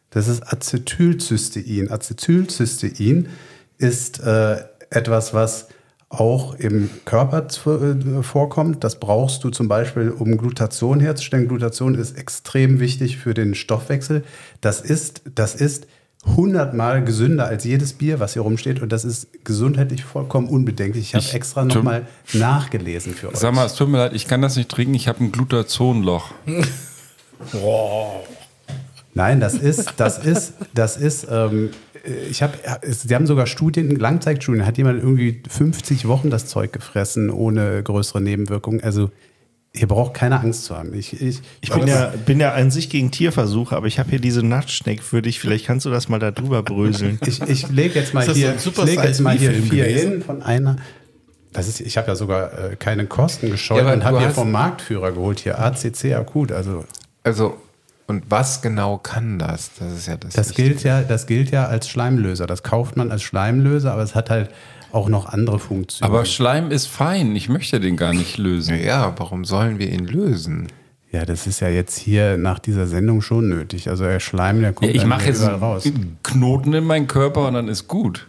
[0.09, 1.89] Das ist Acetylcystein.
[1.89, 3.27] Acetylcystein
[3.77, 4.57] ist äh,
[4.89, 5.67] etwas, was
[6.19, 8.83] auch im Körper zu, äh, vorkommt.
[8.83, 11.47] Das brauchst du zum Beispiel, um Glutation herzustellen.
[11.47, 14.23] Glutation ist extrem wichtig für den Stoffwechsel.
[14.61, 15.87] Das ist, das ist
[16.35, 18.81] hundertmal gesünder als jedes Bier, was hier rumsteht.
[18.81, 21.13] Und das ist gesundheitlich vollkommen unbedenklich.
[21.13, 23.37] Ich habe extra nochmal nachgelesen für euch.
[23.37, 26.31] Sag mal, es tut mir leid, ich kann das nicht trinken, ich habe ein Glutazonloch.
[29.13, 31.69] Nein, das ist, das ist, das ist, ähm,
[32.29, 37.29] ich habe, sie haben sogar Studien, Langzeitstudien, hat jemand irgendwie 50 Wochen das Zeug gefressen
[37.29, 38.83] ohne größere Nebenwirkungen.
[38.83, 39.09] Also
[39.73, 40.93] ihr braucht keine Angst zu haben.
[40.93, 44.19] Ich, ich, Ich bin ja, bin ja an sich gegen Tierversuche, aber ich habe hier
[44.19, 45.39] diese Nutschneck für dich.
[45.39, 47.19] Vielleicht kannst du das mal da drüber bröseln.
[47.25, 50.41] Ich, ich lege jetzt mal hier, so ich leg jetzt mal hier vier hin von
[50.41, 50.77] einer.
[51.53, 54.51] Das ist, ich habe ja sogar äh, keine Kosten gescheut Ja, und habe hier vom
[54.51, 56.51] Marktführer geholt, hier ACC akut.
[56.51, 56.83] Also
[57.23, 57.55] Also,
[58.07, 59.71] und was genau kann das?
[59.79, 60.33] Das ist ja das.
[60.33, 60.69] das Wichtige.
[60.69, 62.47] gilt ja, das gilt ja als Schleimlöser.
[62.47, 64.49] Das kauft man als Schleimlöser, aber es hat halt
[64.91, 66.11] auch noch andere Funktionen.
[66.11, 67.35] Aber Schleim ist fein.
[67.35, 68.81] Ich möchte den gar nicht lösen.
[68.81, 70.67] Ja, warum sollen wir ihn lösen?
[71.15, 73.87] ja, das ist ja jetzt hier nach dieser Sendung schon nötig.
[73.89, 75.85] Also der Schleim, der kommt Ja, ich mache jetzt überall raus.
[75.85, 78.27] einen Knoten in meinen Körper und dann ist gut.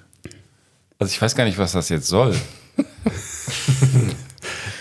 [0.98, 2.35] Also ich weiß gar nicht, was das jetzt soll.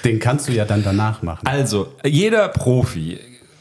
[0.06, 1.48] Den kannst du ja dann danach machen.
[1.48, 3.18] Also, jeder Profi,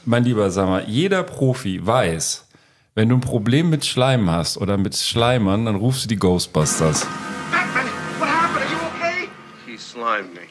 [0.07, 2.47] mein lieber Sammer, jeder Profi weiß,
[2.95, 7.07] wenn du ein Problem mit Schleim hast oder mit Schleimern, dann rufst du die Ghostbusters.
[7.51, 7.87] Batman,
[8.19, 8.65] what happened?
[8.65, 9.29] Are you okay?
[9.67, 10.43] He slimed me.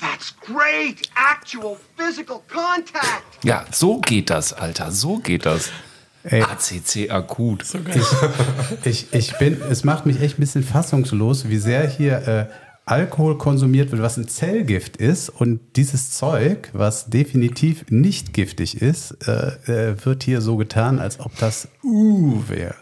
[0.00, 1.08] That's great.
[1.14, 3.44] Actual physical contact.
[3.44, 5.70] Ja, so geht das, Alter, so geht das.
[6.22, 6.42] Ey.
[6.42, 7.64] ACC akut.
[8.84, 12.46] Ich, ich bin, es macht mich echt ein bisschen fassungslos, wie sehr hier äh,
[12.84, 15.28] Alkohol konsumiert wird, was ein Zellgift ist.
[15.28, 21.20] Und dieses Zeug, was definitiv nicht giftig ist, äh, äh, wird hier so getan, als
[21.20, 22.74] ob das uh wäre.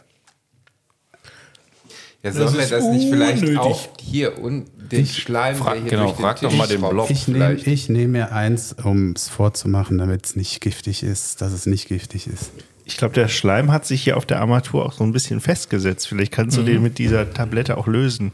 [2.23, 6.03] Ja, sollen wir das nicht vielleicht auch hier und den Schleim, frag- der hier genau,
[6.05, 7.09] durch den frag doch mal den Blob.
[7.11, 11.53] Ich nehme ich nehm mir eins, um es vorzumachen, damit es nicht giftig ist, dass
[11.53, 12.51] es nicht giftig ist.
[12.87, 16.09] Ich glaube, der Schleim hat sich hier auf der Armatur auch so ein bisschen festgesetzt.
[16.09, 18.33] Vielleicht kannst du den mit dieser Tablette auch lösen.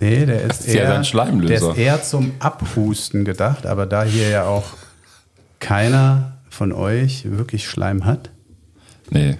[0.00, 1.48] Nee, der ist, ist ja eher, dein Schleimlöser.
[1.48, 4.74] der ist eher zum Abhusten gedacht, aber da hier ja auch
[5.58, 8.30] keiner von euch wirklich Schleim hat.
[9.10, 9.38] Nee.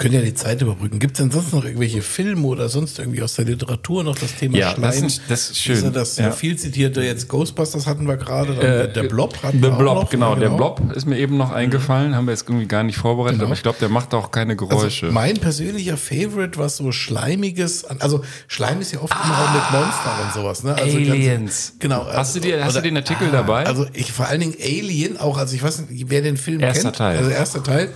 [0.00, 0.98] Wir können ja die Zeit überbrücken.
[0.98, 4.34] Gibt es denn sonst noch irgendwelche Filme oder sonst irgendwie aus der Literatur noch das
[4.34, 4.82] Thema Ja, Schleim?
[4.82, 5.76] das ist- das ist schön.
[5.76, 6.30] Ist ja das Ja.
[6.30, 8.54] viel zitierte jetzt Ghostbusters hatten wir gerade.
[8.54, 10.10] Äh, der Blob hatten Der wir auch Blob, noch.
[10.10, 12.96] genau, Ja, der Blob ist mir eben noch eingefallen, haben wir jetzt irgendwie gar nicht
[12.96, 13.48] vorbereitet, Genau.
[13.48, 15.06] aber ich glaube, der macht auch keine Geräusche.
[15.06, 19.70] Also mein persönlicher Favorite, was so Schleimiges, also Schleim ist ja oft immer auch mit
[19.70, 20.76] Monster und sowas, ne?
[20.76, 21.72] Also ganz- Aliens.
[21.78, 22.06] genau.
[22.06, 23.66] Hast du dir- also- hast du den Artikel dabei?
[23.66, 26.84] Also ich vor allen Dingen Alien auch, also ich weiß nicht, wer den Film Erster
[26.84, 26.96] kennt.
[26.96, 27.18] Teil.
[27.18, 27.90] Also erster Teil.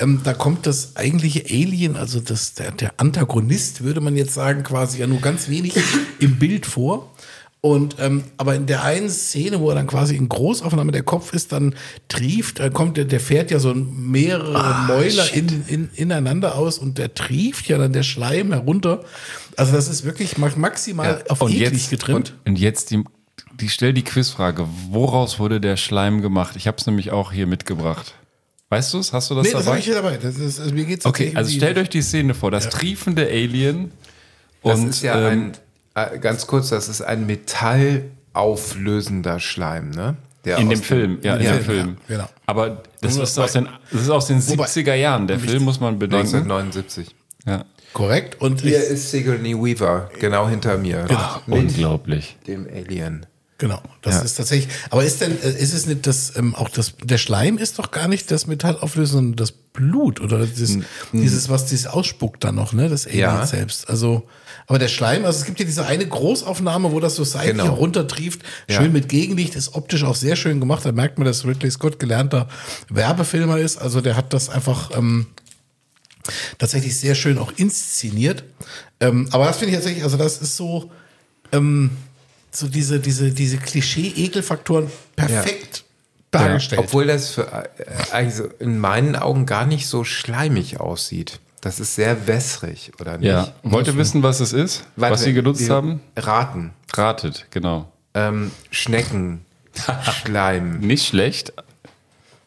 [0.00, 4.62] Ähm, da kommt das eigentliche Alien, also das, der, der Antagonist, würde man jetzt sagen,
[4.62, 5.74] quasi ja nur ganz wenig
[6.18, 7.12] im Bild vor.
[7.62, 11.34] Und ähm, aber in der einen Szene, wo er dann quasi in Großaufnahme der Kopf
[11.34, 11.74] ist, dann
[12.08, 16.78] trieft, dann kommt der, der fährt ja so mehrere Ah, Mäuler in, in, ineinander aus
[16.78, 19.04] und der trieft ja dann der Schleim herunter.
[19.58, 22.32] Also das ist wirklich ma- maximal auf und jetzt, getrimmt.
[22.44, 23.04] Und, und jetzt die,
[23.60, 26.56] die stell die Quizfrage, woraus wurde der Schleim gemacht?
[26.56, 28.14] Ich habe es nämlich auch hier mitgebracht.
[28.70, 29.12] Weißt du es?
[29.12, 29.70] Hast du das nee, das dabei?
[29.72, 30.16] habe ich hier dabei.
[30.16, 33.26] Das ist, also mir geht's okay, also um stellt euch die Szene vor, das triefende
[33.26, 33.90] Alien
[34.62, 35.52] Das und ist ja ähm,
[35.94, 40.16] ein, äh, ganz kurz, das ist ein metallauflösender Schleim, ne?
[40.44, 41.96] Der in dem Film, ja, in Ja, dem Film.
[42.08, 42.28] ja, genau.
[42.46, 45.26] Aber das ist, aus den, das ist aus den Wobei- 70er Jahren.
[45.26, 46.28] Der Film muss man bedenken.
[46.34, 47.14] 1979.
[47.46, 47.64] Ja.
[47.92, 48.40] Korrekt.
[48.40, 51.06] Und Hier ist Sigourney Weaver, genau hinter mir.
[51.46, 52.38] Mit Unglaublich.
[52.46, 53.26] dem Alien.
[53.60, 54.72] Genau, das ist tatsächlich.
[54.88, 57.90] Aber ist denn, äh, ist es nicht das, ähm, auch das, der Schleim ist doch
[57.90, 60.78] gar nicht das Metallauflösen, sondern das Blut oder dieses,
[61.12, 63.46] dieses, was dieses ausspuckt dann noch, ne, das Alien Ja.
[63.46, 63.86] selbst.
[63.90, 64.26] Also,
[64.66, 67.64] aber der Schleim, also es gibt ja diese eine Großaufnahme, wo das so seitlich Genau.
[67.64, 68.76] heruntertrieft, Ja.
[68.80, 70.86] schön mit Gegenlicht, ist optisch auch sehr schön gemacht.
[70.86, 72.48] Da merkt man, dass Ridley Scott gelernter
[72.88, 73.76] Werbefilmer ist.
[73.76, 75.26] Also der hat das einfach, ähm,
[76.58, 78.44] tatsächlich sehr schön auch inszeniert.
[79.00, 80.90] Ähm, aber das finde ich tatsächlich, also das ist so,
[81.52, 81.90] ähm,
[82.52, 85.84] so diese, diese, diese Klischee-Ekelfaktoren perfekt
[86.30, 86.80] dargestellt.
[86.80, 87.68] Obwohl das für,
[88.12, 91.40] also in meinen Augen gar nicht so schleimig aussieht.
[91.60, 93.28] Das ist sehr wässrig, oder nicht?
[93.28, 93.52] Ja.
[93.62, 94.84] Wollt ihr wissen, was es ist?
[94.96, 96.00] Warte, was sie genutzt wir haben?
[96.16, 96.72] Raten.
[96.94, 97.90] Ratet, genau.
[98.14, 99.44] Ähm, Schnecken.
[100.24, 100.80] Schleim.
[100.80, 101.52] Nicht schlecht.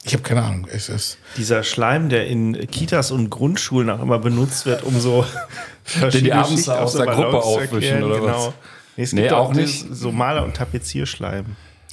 [0.04, 0.68] ich habe keine Ahnung.
[0.72, 5.26] Es ist, Dieser Schleim, der in Kitas und Grundschulen auch immer benutzt wird, um so
[5.84, 8.54] verschiedene abends Schichten aus der Gruppe aufwischen oder was?
[8.98, 9.86] Nee, es Nee, gibt auch auch nicht.
[9.92, 11.46] So Maler- und Tapezierschleim.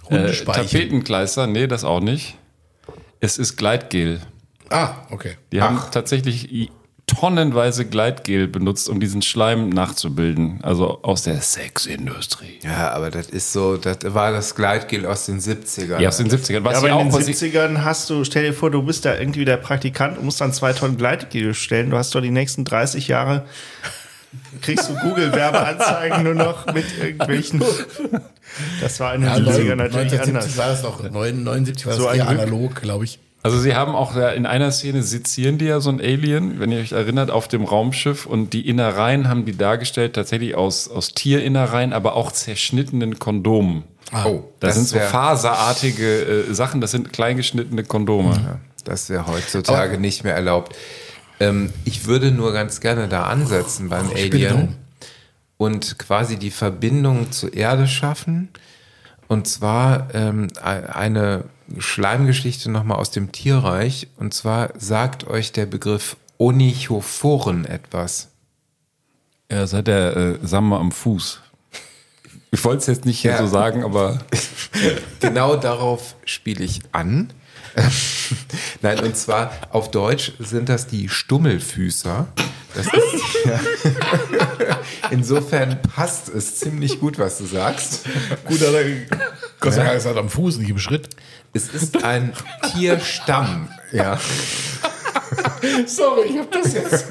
[0.09, 0.33] Äh.
[0.33, 2.37] Tapetenkleister, nee, das auch nicht.
[3.21, 4.21] Es ist Gleitgel.
[4.71, 5.37] ah, okay.
[5.53, 6.71] Die haben tatsächlich
[7.07, 10.61] tonnenweise Gleitgel benutzt, um diesen Schleim nachzubilden.
[10.63, 12.59] Also aus der Sexindustrie.
[12.63, 16.01] Ja, aber das ist so, das war das Gleitgel aus den 70ern.
[16.01, 16.63] Ja, aus den 70ern.
[16.65, 18.71] Was Ja, aber ja in auch, den was ich, 70ern hast du, stell dir vor,
[18.71, 21.91] du bist da irgendwie der Praktikant und musst dann zwei Tonnen Gleitgel stellen.
[21.91, 23.45] Du hast doch die nächsten 30 Jahre,
[24.63, 27.63] kriegst du Google-Werbeanzeigen nur noch mit irgendwelchen.
[28.81, 30.57] Das war in den Ja, 70ern natürlich 1970 anders.
[30.57, 33.19] war das noch, 79 war das So ein eher analog, glaube ich.
[33.43, 36.81] Also sie haben auch in einer Szene sezieren die ja so ein Alien, wenn ihr
[36.81, 41.95] euch erinnert, auf dem Raumschiff und die Innereien haben die dargestellt tatsächlich aus, aus Tierinnereien,
[41.95, 43.85] aber auch zerschnittenen Kondomen.
[44.27, 48.35] Oh, Das, sind so faserartige äh, Sachen, das sind kleingeschnittene Kondome.
[48.35, 50.75] Ja, das wäre heutzutage nicht mehr erlaubt.
[51.41, 54.77] Ähm, ich würde nur ganz gerne da ansetzen beim Alien
[55.57, 58.49] und quasi die Verbindung zur Erde schaffen.
[59.27, 61.45] Und zwar ähm, e- eine
[61.79, 64.09] Schleimgeschichte nochmal aus dem Tierreich.
[64.19, 68.29] Und zwar sagt euch der Begriff Onychophoren etwas.
[69.51, 71.41] Ja, seit der äh, Samme am Fuß.
[72.53, 73.39] Ich wollte es jetzt nicht hier Ja.
[73.39, 74.19] so sagen, aber
[75.21, 77.33] genau darauf spiele ich an.
[78.83, 82.29] Nein, und zwar auf Deutsch sind das die Stummelfüßer.
[82.75, 82.95] Das ist,
[83.45, 83.61] ja.
[85.11, 88.07] Insofern passt es ziemlich gut, was du sagst.
[88.47, 88.79] Gut, aber
[89.59, 91.09] Gott sei Dank ist er am Fuß, nicht im Schritt.
[91.53, 92.33] Es ist ein
[92.73, 93.69] Tierstamm.
[93.93, 94.19] Ja.
[95.87, 97.07] Sorry, ich hab das jetzt.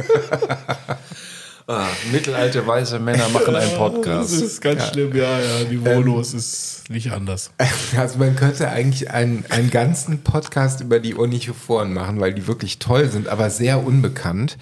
[1.69, 4.33] Ah, mittelalte weiße Männer machen einen Das Podcast.
[4.41, 5.69] ist ganz schlimm, ja, ja.
[5.69, 7.51] Niveaulos ist nicht anders.
[7.95, 12.79] Also man könnte eigentlich einen, einen ganzen Podcast über die Onychophoren machen, weil die wirklich
[12.79, 14.57] toll sind, aber sehr unbekannt.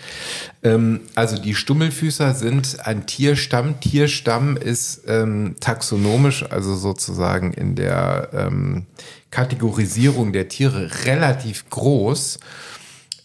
[0.64, 3.80] Ähm, also die Stummelfüßer sind ein Tierstamm.
[3.80, 8.86] Tierstamm ist ähm, taxonomisch, also sozusagen in der ähm,
[9.32, 12.40] Kategorisierung der Tiere relativ groß,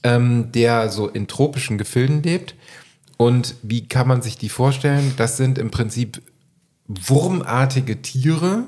[0.05, 2.55] ähm, der so in tropischen Gefilden lebt.
[3.17, 5.15] Und wie kann man sich die vorstellen?
[5.17, 6.23] Das sind im Prinzip
[6.89, 8.65] wurmartige Tiere,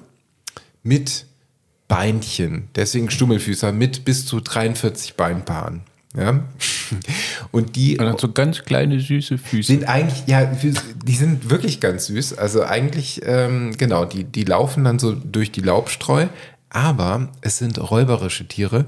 [0.82, 1.26] mit
[1.88, 5.82] Beinchen, deswegen Stummelfüßer, mit bis zu 43 Beinpaaren.
[6.16, 6.44] Ja?
[7.50, 9.66] Und die Und so ganz kleine süße Füße.
[9.66, 12.38] sind eigentlich, ja, die sind wirklich ganz süß.
[12.38, 16.26] Also eigentlich, ähm, genau, die, die laufen dann so durch die Laubstreu.
[16.74, 18.86] Aber es sind räuberische Tiere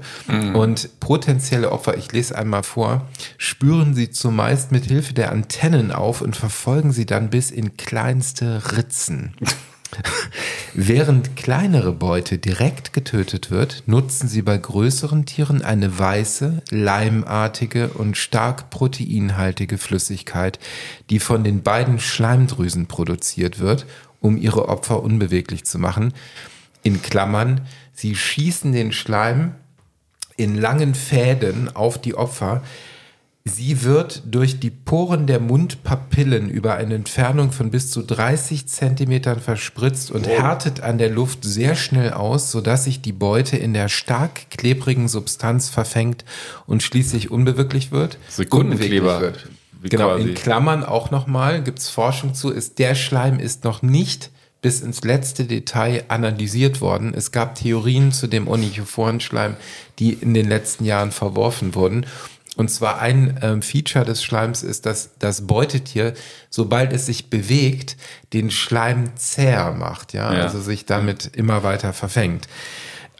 [0.53, 3.07] und potenzielle Opfer, ich lese einmal vor,
[3.37, 8.75] spüren sie zumeist mit Hilfe der Antennen auf und verfolgen sie dann bis in kleinste
[8.75, 9.33] Ritzen.
[10.73, 18.17] Während kleinere Beute direkt getötet wird, nutzen sie bei größeren Tieren eine weiße, leimartige und
[18.17, 20.59] stark proteinhaltige Flüssigkeit,
[21.09, 23.85] die von den beiden Schleimdrüsen produziert wird,
[24.19, 26.13] um ihre Opfer unbeweglich zu machen.
[26.83, 27.61] In Klammern,
[27.93, 29.55] sie schießen den Schleim
[30.37, 32.61] in langen Fäden auf die Opfer.
[33.43, 39.39] Sie wird durch die Poren der Mundpapillen über eine Entfernung von bis zu 30 Zentimetern
[39.39, 43.87] verspritzt und härtet an der Luft sehr schnell aus, sodass sich die Beute in der
[43.87, 46.25] stark klebrigen Substanz verfängt
[46.65, 48.17] und schließlich unbeweglich wird.
[48.29, 49.21] Sekundenkleber.
[49.21, 49.49] Wird.
[49.81, 50.29] Wie Genau, quasi.
[50.29, 54.31] in Klammern auch nochmal, gibt es Forschung zu, ist der Schleim ist noch nicht
[54.67, 57.13] bis ins letzte Detail analysiert worden.
[57.13, 59.55] Es gab Theorien zu dem Onychophorenschleim,
[59.97, 62.05] die in den letzten Jahren verworfen wurden.
[62.57, 66.15] Und zwar ein ähm, Feature des Schleims ist, dass das Beutetier,
[66.49, 67.95] sobald es sich bewegt,
[68.33, 70.41] den Schleim zäher macht, ja, Ja.
[70.41, 72.49] also sich damit immer weiter verfängt.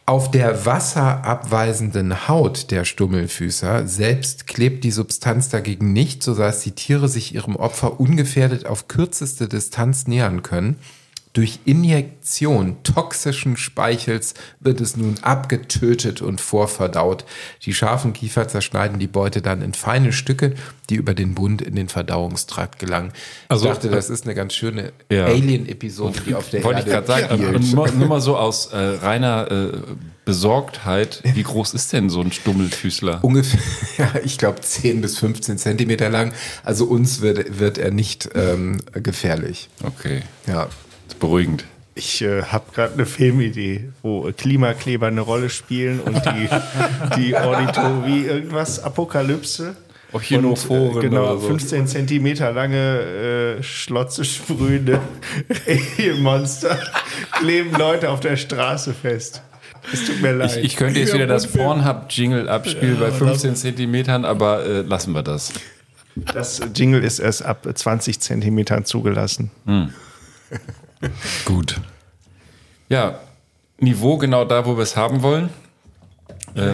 [0.06, 7.08] Auf der wasserabweisenden Haut der Stummelfüßer selbst klebt die Substanz dagegen nicht, sodass die Tiere
[7.08, 10.76] sich ihrem Opfer ungefährdet auf kürzeste Distanz nähern können.
[11.38, 17.26] Durch Injektion toxischen Speichels wird es nun abgetötet und vorverdaut.
[17.64, 20.56] Die scharfen Kiefer zerschneiden die Beute dann in feine Stücke,
[20.90, 23.12] die über den Bund in den Verdauungstrakt gelangen.
[23.50, 25.26] Also, ich dachte, das ist eine ganz schöne Ja.
[25.26, 27.72] Alien-Episode, die auf der Wollte ich Erde gerade sagen, spielt.
[27.76, 29.78] nur, nur mal so aus äh, reiner äh,
[30.26, 33.24] Besorgtheit, wie groß ist denn so ein Stummelfüßler?
[33.24, 33.60] Ungefähr,
[34.00, 36.34] ja, ich glaube 10 bis 15 Zentimeter lang.
[36.64, 39.70] Also uns wird, wird er nicht ähm, gefährlich.
[39.84, 40.68] Okay, Ja.
[41.08, 41.66] Ist beruhigend.
[41.96, 46.48] Ich äh, habe gerade eine Filmidee, wo Klimakleber eine Rolle spielen und die,
[47.18, 49.76] die Ornithologie irgendwas, Apokalypse.
[50.14, 51.48] Ochinophoren Und, äh, genau, oder so.
[51.48, 55.02] 15 Zentimeter lange äh, Schlotze sprühende
[56.20, 56.78] Monster
[57.40, 59.42] kleben Leute auf der Straße fest.
[59.92, 60.58] Es tut mir leid.
[60.58, 65.24] Ich, ich könnte jetzt wieder das Pornhub-Jingle abspielen bei 15 Zentimetern, aber äh, lassen wir
[65.24, 65.52] das.
[66.16, 69.50] das Jingle ist erst ab 20 Zentimetern zugelassen.
[71.46, 71.80] Gut.
[72.90, 73.20] Ja,
[73.80, 75.50] Niveau genau da, wo wir es haben wollen.
[76.56, 76.74] Äh,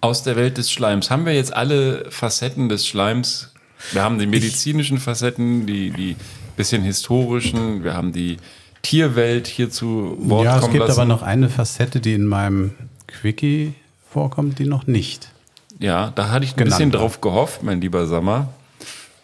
[0.00, 1.10] aus der Welt des Schleims.
[1.10, 3.52] Haben wir jetzt alle Facetten des Schleims?
[3.92, 6.16] Wir haben die medizinischen Facetten, die, die
[6.56, 8.36] bisschen historischen, wir haben die
[8.82, 11.00] Tierwelt hier zu Wort ja, es kommen gibt lassen.
[11.00, 12.72] aber noch eine Facette, die in meinem
[13.06, 13.74] Quickie
[14.10, 15.30] vorkommt, die noch nicht.
[15.78, 18.48] Ja, da hatte ich ein bisschen drauf gehofft, mein lieber Sammer.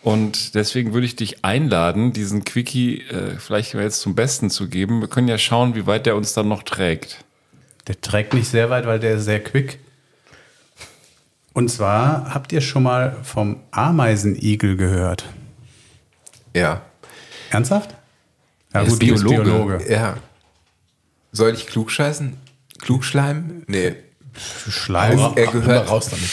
[0.09, 4.67] Und deswegen würde ich dich einladen, diesen Quickie äh, vielleicht mal jetzt zum Besten zu
[4.71, 5.03] geben.
[5.03, 7.23] Wir können ja schauen, wie weit der uns dann noch trägt.
[7.89, 9.81] Der trägt nicht sehr weit, weil der ist sehr quick.
[11.53, 15.27] Und zwar habt ihr schon mal vom Ameisenigel gehört?
[16.55, 16.81] Ja.
[17.51, 17.95] Ernsthaft?
[18.73, 19.93] Ja, gut, du bist Biologe.
[19.93, 20.17] Ja.
[21.33, 22.35] Soll ich klugscheißen?
[22.81, 23.65] Klugschleimen?
[23.67, 23.95] Nee.
[24.71, 25.19] Schleim.
[25.37, 26.31] Er gehört- raus damit.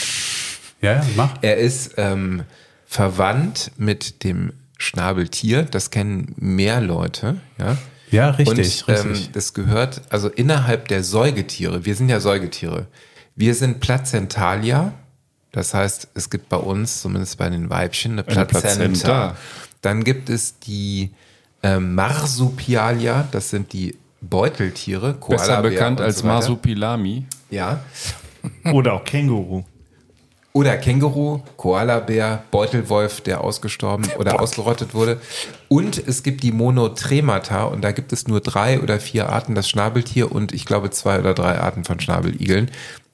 [0.82, 1.32] Ja, ja, mach.
[1.42, 2.44] Er ist ähm,
[2.86, 5.64] verwandt mit dem Schnabeltier.
[5.64, 7.38] Das kennen mehr Leute.
[7.58, 7.78] Ja,
[8.12, 9.32] Ja, richtig, Und ähm, richtig.
[9.32, 12.88] das gehört, also innerhalb der Säugetiere, wir sind ja Säugetiere,
[13.36, 14.94] wir sind Plazentalia.
[15.52, 18.60] Das heißt, es gibt bei uns, zumindest bei den Weibchen, eine Plazenta.
[18.60, 19.36] Plazenta.
[19.82, 21.12] Dann gibt es die
[21.64, 25.14] ähm, Marsupialia, das sind die Beuteltiere.
[25.14, 26.28] Besser Koalabär bekannt als so.
[26.28, 27.26] Marsupilami.
[27.50, 27.80] Ja.
[28.72, 29.64] Oder auch Känguru.
[30.56, 35.20] Oder Känguru, Koalabär, Beutelwolf, der ausgestorben oder ausgerottet wurde.
[35.68, 39.68] Und es gibt die Monotremata und da gibt es nur drei oder vier Arten, das
[39.68, 42.72] Schnabeltier und ich glaube zwei oder drei Arten von Schnabeligeln,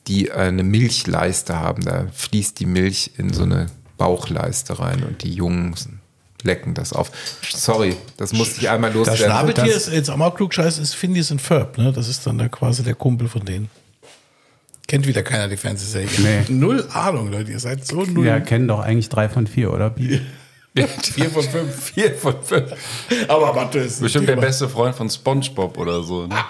[0.07, 1.83] die eine Milchleiste haben.
[1.83, 3.65] Da fließt die Milch in so eine
[3.97, 5.73] Bauchleiste rein und die Jungen
[6.43, 7.11] lecken das auf.
[7.51, 9.25] Sorry, das musste ich einmal Das loswerden.
[9.25, 11.91] Schnabeltier das- ist jetzt am Klugscheiß ist Phineas und Ferb, ne?
[11.91, 13.71] Das ist dann der, quasi der Kumpel von denen.
[14.87, 16.09] Kennt wieder keiner die Fernsehserie.
[16.17, 16.53] Nee.
[16.53, 17.51] Null Ahnung, Leute.
[17.51, 18.25] Ihr seid so null.
[18.25, 19.93] Ja, kennen doch eigentlich drei von vier, oder?
[19.93, 21.75] Vier von fünf.
[21.93, 22.71] Vier von fünf.
[23.27, 26.27] Aber warte, ist Bestimmt der beste Freund von SpongeBob oder so.
[26.27, 26.35] Ne?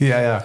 [0.00, 0.44] Ja, ja.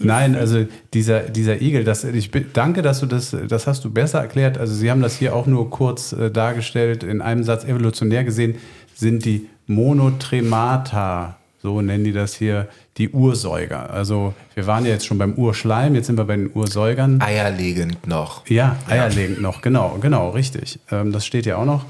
[0.00, 4.20] Nein, also dieser, dieser Igel, das, ich danke, dass du das, das hast du besser
[4.20, 4.58] erklärt.
[4.58, 8.56] Also Sie haben das hier auch nur kurz äh, dargestellt, in einem Satz evolutionär gesehen,
[8.92, 12.66] sind die Monotremata, so nennen die das hier,
[12.98, 13.90] die Ursäuger.
[13.90, 17.20] Also wir waren ja jetzt schon beim Urschleim, jetzt sind wir bei den Ursäugern.
[17.20, 18.46] Eierlegend noch.
[18.48, 20.78] Ja, eierlegend noch, genau, genau, richtig.
[20.90, 21.84] Ähm, das steht ja auch noch.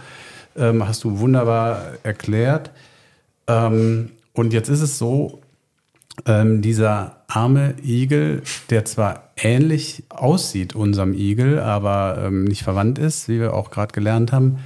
[0.57, 2.71] Ähm, hast du wunderbar erklärt.
[3.47, 5.41] Ähm, und jetzt ist es so,
[6.27, 13.29] ähm, dieser arme Igel, der zwar ähnlich aussieht unserem Igel, aber ähm, nicht verwandt ist,
[13.29, 14.59] wie wir auch gerade gelernt haben,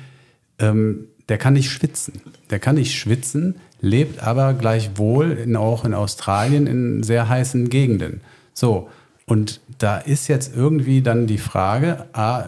[0.58, 2.14] ähm, der kann nicht schwitzen.
[2.50, 8.20] Der kann nicht schwitzen, lebt aber gleichwohl in, auch in Australien in sehr heißen Gegenden.
[8.52, 8.88] So,
[9.26, 12.46] und da ist jetzt irgendwie dann die Frage, ah,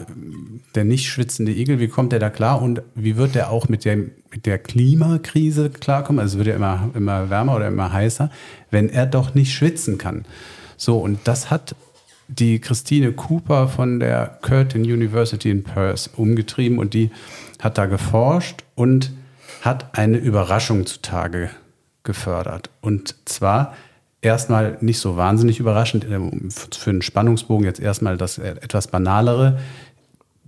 [0.75, 3.85] der nicht schwitzende Igel, wie kommt der da klar und wie wird der auch mit
[3.85, 6.21] der, mit der Klimakrise klarkommen?
[6.21, 8.31] Also es wird ja immer, immer wärmer oder immer heißer,
[8.73, 10.25] wenn er doch nicht schwitzen kann.
[10.77, 11.77] So, und das hat
[12.27, 17.11] die Christine Cooper von der Curtin University in Perth umgetrieben und die
[17.61, 19.13] hat da geforscht und
[19.63, 21.49] hat eine Überraschung zutage
[22.03, 22.69] gefördert.
[22.81, 23.75] Und zwar
[24.21, 26.19] erstmal nicht so wahnsinnig überraschend, äh,
[26.51, 29.59] für einen Spannungsbogen jetzt erstmal das äh, etwas banalere.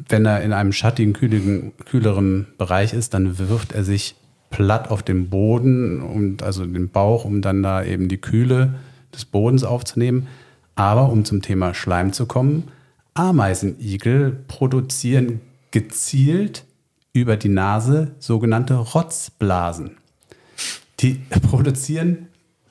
[0.09, 4.17] Wenn er in einem schattigen, kühligen, kühleren Bereich ist, dann wirft er sich
[4.51, 8.75] platt auf den Boden und also den Bauch, um dann da eben die Kühle
[9.13, 10.27] des Bodens aufzunehmen.
[10.75, 12.65] Aber um zum Thema Schleim zu kommen,
[13.15, 16.65] Ameisenigel produzieren gezielt
[17.15, 19.93] über die Nase sogenannte Rotzblasen.
[21.01, 21.15] Die
[21.51, 22.29] produzieren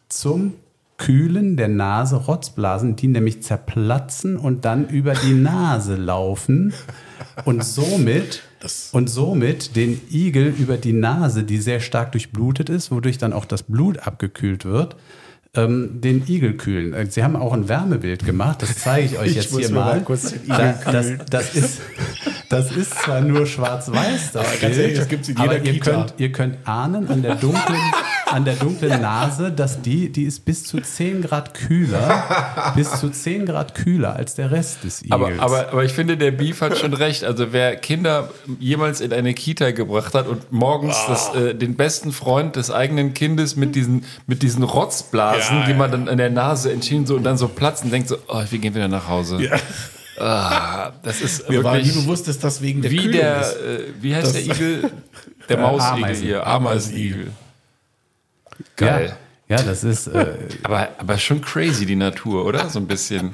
[0.10, 0.54] zum
[0.98, 6.72] Kühlen der Nase Rotzblasen, die nämlich zerplatzen und dann über die Nase laufen
[7.46, 8.44] und somit,
[8.92, 13.46] und somit den Igel über die Nase, die sehr stark durchblutet ist, wodurch dann auch
[13.46, 14.96] das Blut abgekühlt wird,
[15.56, 16.94] ähm, den Igel kühlen.
[16.94, 19.96] Äh, Sie haben auch ein Wärmebild gemacht, das zeige ich euch Ich jetzt hier mal
[19.98, 20.04] mal.
[20.04, 21.22] kurz den Da, Igel das, kühlen.
[21.30, 21.82] das, ist,
[22.54, 25.74] das ist zwar nur schwarz-weiß, das Aber ganz ehrlich, das gibt's in aber jeder ihr
[25.74, 25.92] Kita.
[25.92, 27.80] könnt, ihr könnt ahnen an der dunklen,
[28.32, 33.10] an der dunklen Nase, dass die, die ist bis zu 10 Grad kühler, bis zu
[33.10, 35.12] 10 Grad kühler als der Rest des Igels.
[35.14, 37.24] Aber, aber, aber ich finde, der Beef hat schon recht.
[37.24, 42.12] Also wer Kinder jemals in eine Kita gebracht hat und morgens das, äh, den besten
[42.12, 46.30] Freund des eigenen Kindes mit diesen, mit diesen Rotzblasen, Ja, die man dann an der
[46.30, 49.42] Nase entschieden so und dann so platzen, denkt so, oh, wir gehen wieder nach Hause.
[49.42, 49.58] Ja.
[50.18, 53.42] Ah, das ist Mir war nie wirklich bewusst, dass das wegen der wie Kühlung der,
[53.42, 53.56] ist.
[53.58, 54.92] äh, wie heißt Das- der Igel?
[55.50, 57.28] Der Mausigel hier, Ameisenigel.
[58.80, 59.18] ja, Geil.
[59.50, 60.08] ja, das ist.
[60.08, 62.70] Äh, Aber, aber schon crazy, die Natur, oder?
[62.70, 63.34] So ein bisschen.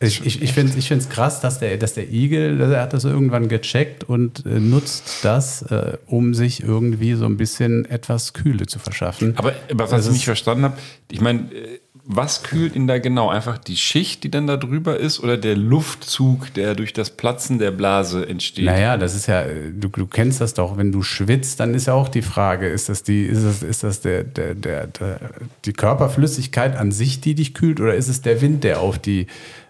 [0.00, 3.48] ich ich, ich finde es krass, dass der, dass der Igel, der hat das irgendwann
[3.48, 8.78] gecheckt und äh, nutzt das, äh, um sich irgendwie so ein bisschen etwas Kühle zu
[8.78, 9.32] verschaffen.
[9.38, 10.76] Aber, aber was Das ich nicht verstanden habe,
[11.10, 11.78] ich meine, äh,
[12.08, 13.28] was kühlt ihn da genau?
[13.28, 17.58] Einfach die Schicht, die dann da drüber ist, oder der Luftzug, der durch das Platzen
[17.58, 18.64] der Blase entsteht?
[18.64, 21.94] Naja, das ist ja, du, du kennst das doch, wenn du schwitzt, dann ist ja
[21.94, 25.20] auch die Frage, ist das die, ist das, ist das der, der, der, der,
[25.64, 29.26] die Körperflüssigkeit an sich, die dich kühlt, oder ist es der Wind, der auf die,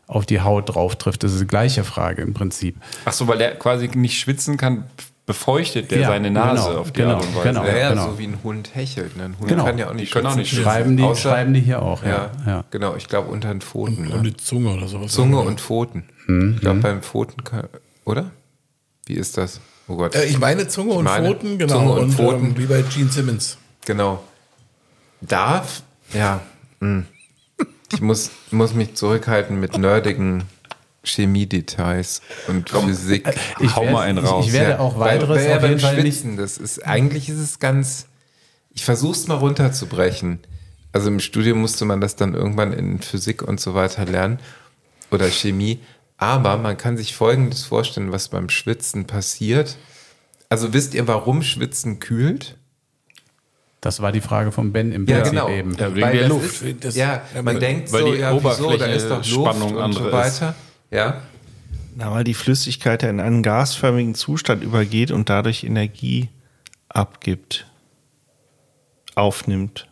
[0.07, 1.25] auf die Haut drauf trifft?
[1.25, 2.77] Das ist die gleiche Frage im Prinzip.
[3.07, 4.85] Ach so, weil er quasi nicht schwitzen kann,
[5.27, 7.49] befeuchtet der Ja, seine Nase genau, auf die genau, Art und Weise.
[7.49, 7.63] genau.
[7.65, 8.11] Naja, genau.
[8.13, 9.17] so wie ein Hund hechelt.
[9.17, 9.25] Ne?
[9.25, 9.65] Ein Hund Genau.
[9.65, 10.55] kann ja auch nicht Die auch nicht.
[10.55, 12.09] Schreiben die, Außer- schreiben die hier auch, ja.
[12.09, 12.65] Ja, ja.
[12.71, 12.95] genau.
[12.97, 14.11] Ich glaube unter den Pfoten.
[14.13, 14.31] Und Ne?
[14.31, 15.11] die Zunge oder sowas.
[15.13, 16.05] Zunge und Pfoten.
[16.55, 17.69] Ich glaube beim Pfoten, kann,
[18.05, 18.31] oder?
[19.07, 19.61] Wie ist das?
[19.89, 20.15] Oh Gott.
[20.15, 21.75] Äh, ich meine Zunge und meine Pfoten, genau.
[21.79, 22.45] Zunge und Pfoten.
[22.47, 23.59] Ähm, wie bei Gene Simmons.
[23.85, 24.23] Genau.
[25.21, 25.83] Darf,
[26.13, 26.41] ja.
[26.81, 27.03] mh.
[27.93, 30.43] Ich muss, muss mich zurückhalten mit nerdigen
[31.07, 33.27] Chemiedetails und Physik.
[33.75, 34.45] Hau mal einen raus.
[34.45, 36.15] Ich, ich werde Ja, auch weil- weiteres weil ja auf jeden Fall nicht.
[36.21, 38.07] Schwitzen, das ist, eigentlich ist es ganz,
[38.75, 40.41] ich versuche es mal runterzubrechen.
[40.93, 44.39] Also im Studium musste man das dann irgendwann in Physik und so weiter lernen
[45.11, 45.81] oder Chemie.
[46.19, 49.77] Aber man kann sich Folgendes vorstellen, was beim Schwitzen passiert.
[50.49, 52.57] Also wisst ihr, warum Schwitzen kühlt?
[53.83, 55.49] Das war die Frage von Ben im Ja, Prinzip genau.
[55.51, 55.75] eben.
[55.75, 56.63] Ja, wegen Weil der Luft.
[56.63, 59.17] Ist, Das- ja, ja, man weil- denkt weil so, die ja, wieso, da ist doch
[59.19, 60.55] Luft Oberflächenspannung und so weiter.
[60.97, 61.21] Ja,
[61.95, 66.31] Na, weil die Flüssigkeit ja in einen gasförmigen Zustand übergeht und dadurch Energie
[66.89, 67.67] abgibt,
[69.15, 69.89] aufnimmt,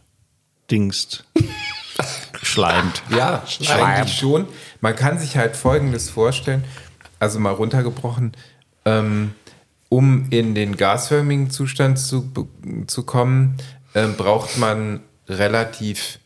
[0.70, 1.24] dingst.
[2.42, 3.02] Schleimt.
[3.10, 4.46] Ja, eigentlich schon.
[4.80, 6.64] Man kann sich halt Folgendes vorstellen,
[7.18, 8.32] also mal runtergebrochen,
[8.86, 9.34] ähm,
[9.90, 12.32] um in den gasförmigen Zustand zu,
[12.86, 13.58] zu kommen,
[13.94, 16.18] ähm, braucht man relativ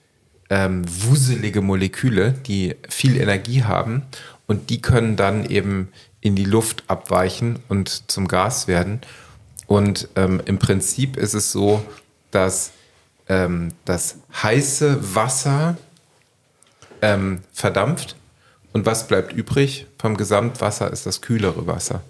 [0.51, 4.05] ähm, wuselige Moleküle, die viel Energie haben
[4.49, 9.01] und die können dann eben in die Luft abweichen und zum Gas werden.
[9.69, 11.85] Und ähm, im Prinzip ist es so,
[12.33, 12.73] dass
[13.29, 15.77] ähm, das heiße Wasser
[17.03, 18.17] ähm, verdampft
[18.73, 22.03] und was bleibt übrig vom Gesamtwasser ist das kühlere Wasser.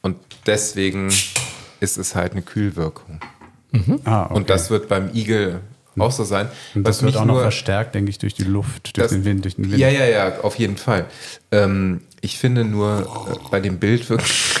[0.00, 0.16] Und
[0.46, 1.12] deswegen
[1.80, 3.20] ist es halt eine Kühlwirkung.
[4.04, 4.34] Ah, okay.
[4.34, 5.60] Und das wird beim Igel
[5.98, 6.48] auch so sein.
[6.74, 9.44] Und das wird auch noch verstärkt, denke ich, durch die Luft, durch das- den Wind,
[9.44, 9.78] durch den Wind.
[9.78, 11.06] Ja, ja, ja, auf jeden Fall.
[11.52, 14.53] Ähm, ich finde nur äh, bei dem Bild wirklich,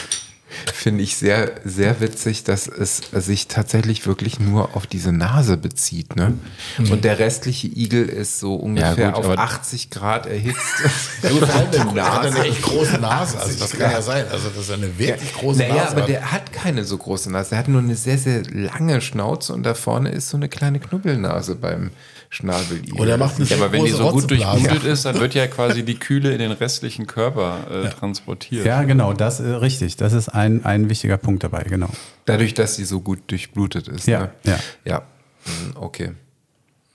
[0.72, 6.16] finde ich sehr, sehr witzig, dass es sich tatsächlich wirklich nur auf diese Nase bezieht.
[6.16, 6.34] Ne?
[6.78, 10.58] Und der restliche Igel ist so ungefähr gut, auf aber- 80 Grad erhitzt.
[11.22, 13.38] Gut, vor allem der hat eine echt große Nase.
[13.38, 14.26] Also das kann ja sein.
[14.30, 15.88] Also das ist eine wirklich große naja, Nase.
[15.92, 16.08] aber hat.
[16.08, 17.50] der hat keine so große Nase.
[17.50, 20.80] Der hat nur eine sehr, sehr lange Schnauze und da vorne ist so eine kleine
[20.80, 21.90] Knubbelnase beim
[22.34, 23.00] Schnabeligel.
[23.00, 25.46] Oder er macht eine Ja, aber wenn die so gut durchblutet ist, dann wird ja
[25.46, 28.66] quasi die Kühle in den restlichen Körper äh, transportiert.
[28.66, 29.96] Ja, genau, das äh, richtig.
[29.96, 31.90] Das ist ein, ein wichtiger Punkt dabei, genau.
[32.24, 34.06] Dadurch, dass sie so gut durchblutet ist.
[34.06, 34.30] Ja, ne?
[34.44, 34.58] ja.
[34.84, 35.02] Ja,
[35.44, 36.12] Hm, okay.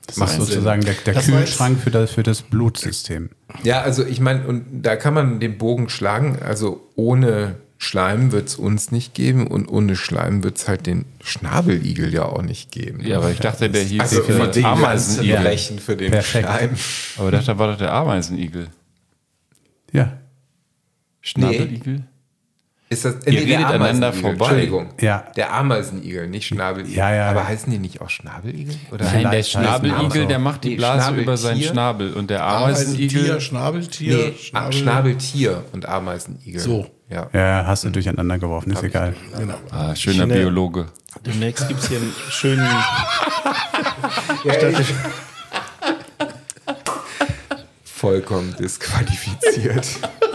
[0.07, 0.45] Das Macht ist Sinn.
[0.45, 3.29] sozusagen der, der war Kühlschrank für das, für das Blutsystem.
[3.63, 6.39] Ja, also ich meine, und da kann man den Bogen schlagen.
[6.41, 11.05] Also ohne Schleim wird es uns nicht geben und ohne Schleim wird es halt den
[11.23, 12.99] Schnabeligel ja auch nicht geben.
[13.05, 15.37] Ja, aber ich dachte, der hieß also äh, den Ameisenigel.
[15.39, 16.45] Brechen für den Perfekt.
[16.45, 16.71] Schleim.
[17.17, 18.67] Aber ich dachte, da war doch der Ameisenigel.
[19.93, 20.19] Ja.
[21.21, 22.03] Schnabeligel?
[22.91, 24.45] Ist das, Ihr redet aneinander vorbei.
[24.45, 24.89] Entschuldigung.
[24.99, 25.25] Ja.
[25.35, 26.95] Der Ameisenigel, nicht Schnabeligel.
[26.97, 27.29] Ja, ja.
[27.29, 28.73] Aber heißen die nicht auch Schnabeligel?
[28.91, 31.61] Oder Nein, der Schnabeligel, der macht die Nee, Blase über seinen.
[31.61, 32.13] Schnabel.
[32.13, 33.41] Und der Ameisenigel, Ameisenigel.
[33.41, 34.73] Schnabeltier, Nee, Schnabel.
[34.73, 36.59] Schnabeltier und Ameisenigel.
[36.59, 36.87] So.
[37.11, 37.27] Ja.
[37.33, 39.15] Ja, hast du durcheinander geworfen, ist egal.
[39.71, 40.87] Ah, schöner finde- Biologe.
[41.25, 42.67] Demnächst gibt es hier einen schönen.
[47.83, 49.87] Vollkommen disqualifiziert.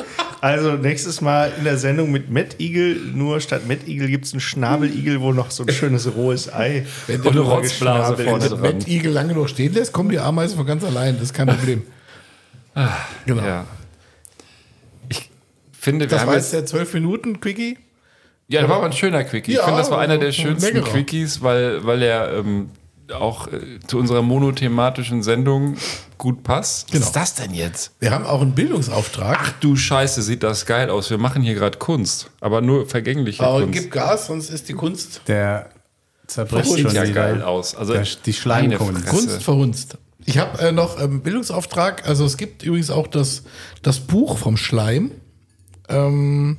[0.44, 4.32] Also nächstes Mal in der Sendung mit Matt Eagle, nur statt Matt Eagle gibt es
[4.34, 8.50] einen Schnabeligel, wo noch so ein schönes rohes Ei Wenn Und eine Rotzblase vorne ist.
[8.50, 8.62] dran.
[8.62, 11.14] Wenn der Igel lange noch stehen lässt, kommen die Ameisen von ganz allein.
[11.14, 11.82] Das ist kein Problem.
[13.24, 13.42] genau.
[13.42, 13.64] Ja.
[15.08, 15.30] Ich
[15.72, 17.78] finde, wir Das haben war jetzt der 12-Minuten-Quickie.
[18.48, 19.52] Ja, das war aber ein schöner Quickie.
[19.52, 20.84] Ich Ja, finde, das war einer der schönsten.
[20.84, 22.68] Quickies, weil, weil er ähm,
[23.12, 25.76] auch äh, zu unserer monothematischen Sendung
[26.18, 26.88] gut passt.
[26.90, 27.00] Genau.
[27.00, 27.92] Was ist das denn jetzt?
[28.00, 29.38] Wir haben auch einen Bildungsauftrag.
[29.40, 31.10] Ach du Scheiße, sieht das geil aus.
[31.10, 33.72] Wir machen hier gerade Kunst, aber nur vergängliche aber Kunst.
[33.78, 35.68] gib Gas, sonst ist die Kunst, Der
[36.26, 37.74] zerbricht Sieht schon ja geil aus.
[37.74, 39.06] Also Der- die Schleimkunst.
[39.06, 39.98] Kunst verhunzt.
[40.26, 42.08] Ich habe äh, noch ähm, Bildungsauftrag.
[42.08, 43.42] Also es gibt übrigens auch das,
[43.82, 45.10] das Buch vom Schleim.
[45.90, 46.56] Ähm,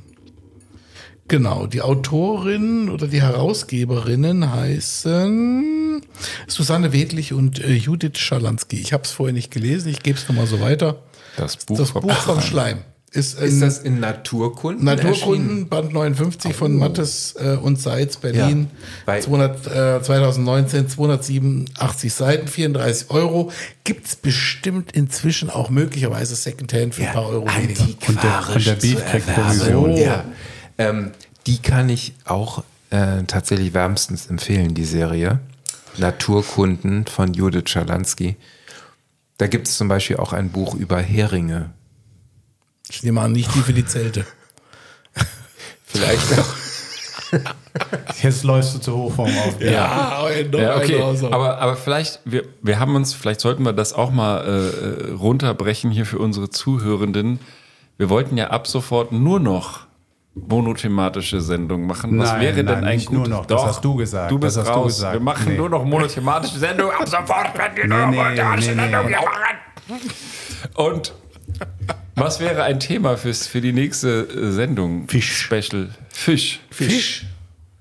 [1.28, 6.00] genau, die Autorin oder die Herausgeberinnen heißen
[6.46, 8.76] Susanne Wedlich und äh, Judith Schalansky.
[8.80, 11.02] Ich habe es vorher nicht gelesen, ich gebe es nochmal so weiter.
[11.36, 12.78] Das Buch, Das vom Buch vom Schleim.
[13.12, 14.86] Ist, Ist in das in Naturkunden?
[14.86, 15.06] erschienen?
[15.10, 18.68] Naturkunden, Band 59 von Mattes äh, und Seitz, Berlin.
[18.70, 19.66] Ja, bei- 200,
[20.00, 23.50] äh, 2019, 287 Seiten, 34 Euro.
[23.84, 27.84] Gibt's bestimmt inzwischen auch möglicherweise Secondhand für ein paar Euro weniger.
[28.08, 29.90] Und der, und der Beef kriegt Provision.
[29.92, 29.96] Oh.
[29.96, 30.24] Ja.
[30.78, 31.12] Ähm,
[31.46, 35.40] die kann ich auch äh, tatsächlich wärmstens empfehlen, die Serie.
[35.98, 38.36] Naturkunden von Judith Schalansky.
[39.38, 41.70] Da gibt es zum Beispiel auch ein Buch über Heringe.
[42.88, 44.24] Ich nehme an, nicht die für die Zelte.
[45.86, 46.54] Vielleicht auch.
[48.22, 49.60] Jetzt läufst du zu Hochform auf.
[49.60, 51.02] Ja, doch Ja, okay.
[51.30, 55.90] Aber, aber vielleicht, wir, wir haben uns, vielleicht sollten wir das auch mal äh, runterbrechen
[55.90, 57.40] hier für unsere Zuhörenden.
[57.98, 59.85] Wir wollten ja ab sofort nur noch
[60.36, 62.18] monothematische Sendungen machen.
[62.18, 63.46] Was Nein, wäre denn nein, ein nicht gut, nur noch.
[63.46, 64.30] Das hast du gesagt.
[64.30, 64.86] Du bist Das hast du raus.
[64.94, 65.14] gesagt.
[65.14, 65.56] Wir machen Nee.
[65.58, 66.94] nur noch monothematische Sendungen.
[66.94, 70.00] Ab sofort werden wir nur Nee, noch nee, monothematische nee, hier machen.
[70.74, 71.12] Und
[72.14, 75.08] was wäre ein Thema fürs, für die nächste äh, Sendung?
[75.08, 75.36] Fisch.
[75.38, 75.90] Special.
[76.08, 76.60] Fisch.
[76.70, 77.26] Fisch.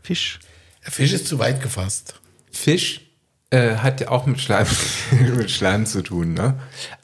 [0.01, 0.39] Fisch.
[0.81, 2.19] Fisch ist zu weit gefasst.
[2.51, 3.01] Fisch
[3.49, 4.67] äh, hat ja auch mit Schleim,
[5.37, 6.33] mit Schleim zu tun.
[6.33, 6.55] Ne?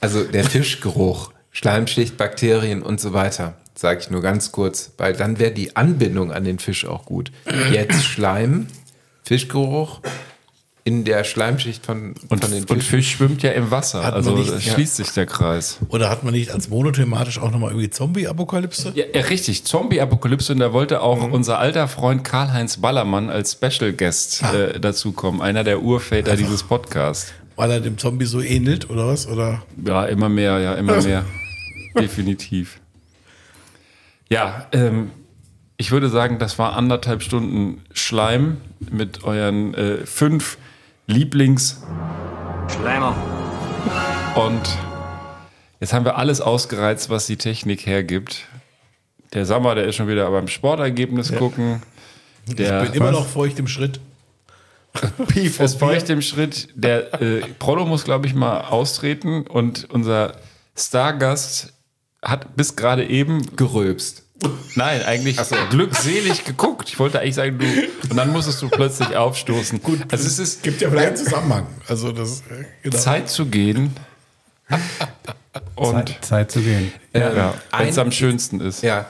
[0.02, 5.40] Also der Fischgeruch, Schleimschicht, Bakterien und so weiter, sage ich nur ganz kurz, weil dann
[5.40, 7.32] wäre die Anbindung an den Fisch auch gut.
[7.72, 8.68] Jetzt Schleim,
[9.24, 10.02] Fischgeruch
[10.84, 12.82] in der Schleimschicht von, Und, von den und Fischen.
[12.82, 14.04] Fisch schwimmt ja im Wasser.
[14.04, 14.74] Hat Also nicht- da ja.
[14.74, 15.78] schließt sich der Kreis.
[15.90, 18.92] Oder hat man nicht als monothematisch auch nochmal irgendwie Zombie-Apokalypse?
[18.96, 19.64] Ja, ja richtig.
[19.64, 25.40] Zombie-Apokalypse und da wollte auch unser alter Freund Karl-Heinz Ballermann als Special Guest äh, dazukommen.
[25.42, 27.32] Einer der Urväter dieses Podcasts.
[27.56, 29.28] Weil er dem Zombie so ähnelt oder was?
[29.28, 29.62] Oder?
[29.86, 31.26] Ja, immer mehr, ja, immer mehr.
[32.00, 32.81] Definitiv.
[34.32, 35.12] Ja, ähm,
[35.76, 40.58] ich würde sagen, das war anderthalb Stunden Schleim mit euren äh, fünf
[41.06, 41.84] Lieblings-
[42.70, 43.14] Schleimer.
[44.36, 44.62] Und
[45.82, 48.46] jetzt haben wir alles ausgereizt, was die Technik hergibt.
[49.34, 51.82] Der Sammer, der ist schon wieder beim Sportergebnis gucken.
[52.48, 54.00] Der Bin immer noch feucht im Schritt.
[55.36, 56.70] ist feucht im Schritt.
[56.74, 59.46] Der äh, Prollo muss, glaube ich, mal austreten.
[59.46, 60.38] Und unser
[60.78, 61.74] Stargast
[62.24, 64.24] hat bis gerade eben gerülpst.
[64.76, 65.38] Nein, eigentlich
[65.70, 66.90] glückselig geguckt.
[66.90, 67.66] Ich wollte eigentlich sagen, du.
[68.10, 69.84] Und dann musstest du plötzlich aufstoßen.
[69.84, 71.68] Gut, also es ist Gibt ja vielleicht einen Zusammenhang.
[71.88, 72.98] Also das äh, genau.
[72.98, 73.96] Zeit zu gehen.
[75.76, 76.92] Und Zeit, Zeit zu gehen.
[77.14, 78.82] ja, wenn es ein- am schönsten ist.
[78.84, 79.06] Ja.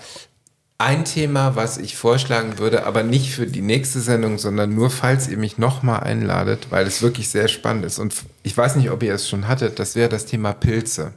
[0.77, 5.27] Ein Thema, was ich vorschlagen würde, aber nicht für die nächste Sendung, sondern nur, falls
[5.29, 7.99] ihr mich nochmal einladet, weil es wirklich sehr spannend ist.
[7.99, 11.13] Und ich weiß nicht, ob ihr es schon hattet, das wäre das Thema Pilze.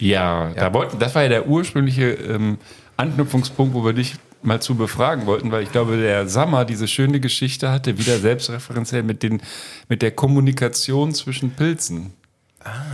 [0.00, 2.58] Ja, Da wollten, das war ja der ursprüngliche ähm,
[2.96, 7.20] Anknüpfungspunkt, wo wir dich mal zu befragen wollten, weil ich glaube, der Sammer diese schöne
[7.20, 9.42] Geschichte hatte, wieder selbstreferenziell mit, den,
[9.88, 12.14] mit der Kommunikation zwischen Pilzen.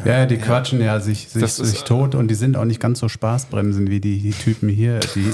[0.04, 2.78] Ja, ja, die quatschen ja sich, sich, ist- sich tot und die sind auch nicht
[2.80, 5.00] ganz so Spaßbremsen wie die, die Typen hier.
[5.16, 5.32] Die,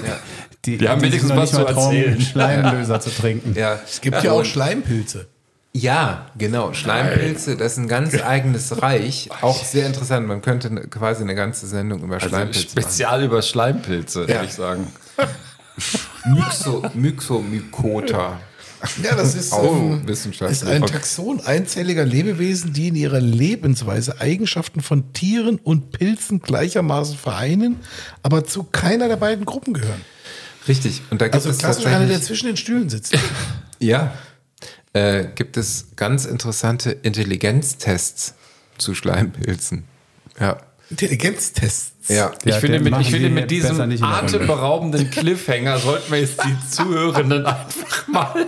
[0.64, 2.20] die, Die haben sich wenigstens was zu erzählen.
[2.20, 3.54] Schleimlöser zu trinken.
[3.58, 5.26] Ja, Es gibt ja auch Schleimpilze.
[5.74, 6.74] Ja, genau.
[6.74, 9.30] Schleimpilze, das ist ein ganz eigenes Reich.
[9.40, 10.26] Auch sehr interessant.
[10.26, 14.28] Man könnte quasi eine ganze Sendung über Also Schleimpilze spezial über Schleimpilze, Ja.
[14.28, 14.86] würde ich sagen.
[15.16, 15.30] machen.
[16.36, 18.38] Myxo, Myxomycota.
[19.02, 20.60] Ja, das ist, Auch ähm, wissenschaftlich.
[20.60, 20.84] ist ein.
[20.84, 27.76] Taxon einzelliger Lebewesen, die in ihrer Lebensweise Eigenschaften von Tieren und Pilzen gleichermaßen vereinen,
[28.24, 30.00] aber zu keiner der beiden Gruppen gehören.
[30.66, 31.00] Richtig.
[31.10, 33.16] Und da gibt Also es klassisch einer, der zwischen den Stühlen sitzt.
[33.78, 34.12] ja,
[34.94, 38.34] äh, gibt es ganz interessante Intelligenztests
[38.78, 39.84] zu Schleimpilzen.
[40.38, 40.58] Ja.
[40.90, 42.08] Intelligenztests.
[42.08, 42.32] Ja.
[42.44, 47.46] Ich Ja, finde, mit, ich finde, mit diesem atemberaubenden Cliffhanger sollten wir jetzt die Zuhörenden
[47.46, 48.46] einfach mal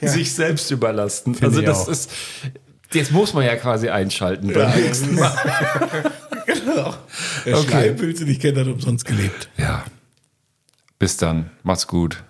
[0.00, 1.36] sich selbst überlassen.
[1.40, 1.88] also ich das auch.
[1.88, 2.10] ist,
[2.92, 5.32] jetzt muss man ja quasi einschalten beim nächsten Mal.
[6.46, 6.94] genau.
[7.44, 7.68] Der Okay.
[7.68, 9.48] Schleimpilze, die kennt hat umsonst gelebt.
[9.56, 9.84] Ja.
[10.98, 11.50] Bis dann.
[11.62, 12.24] Mach's gut.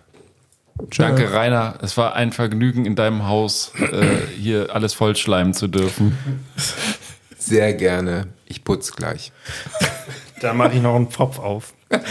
[0.97, 1.79] Danke, Rainer.
[1.83, 6.17] Es war ein Vergnügen, in deinem Haus äh, hier alles vollschleimen zu dürfen.
[7.39, 8.29] Sehr gerne.
[8.47, 9.33] Ich putz gleich.
[10.41, 11.73] Da mache ich noch einen Pfropf auf.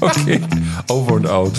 [0.00, 0.40] Okay.
[0.88, 1.52] Over and out.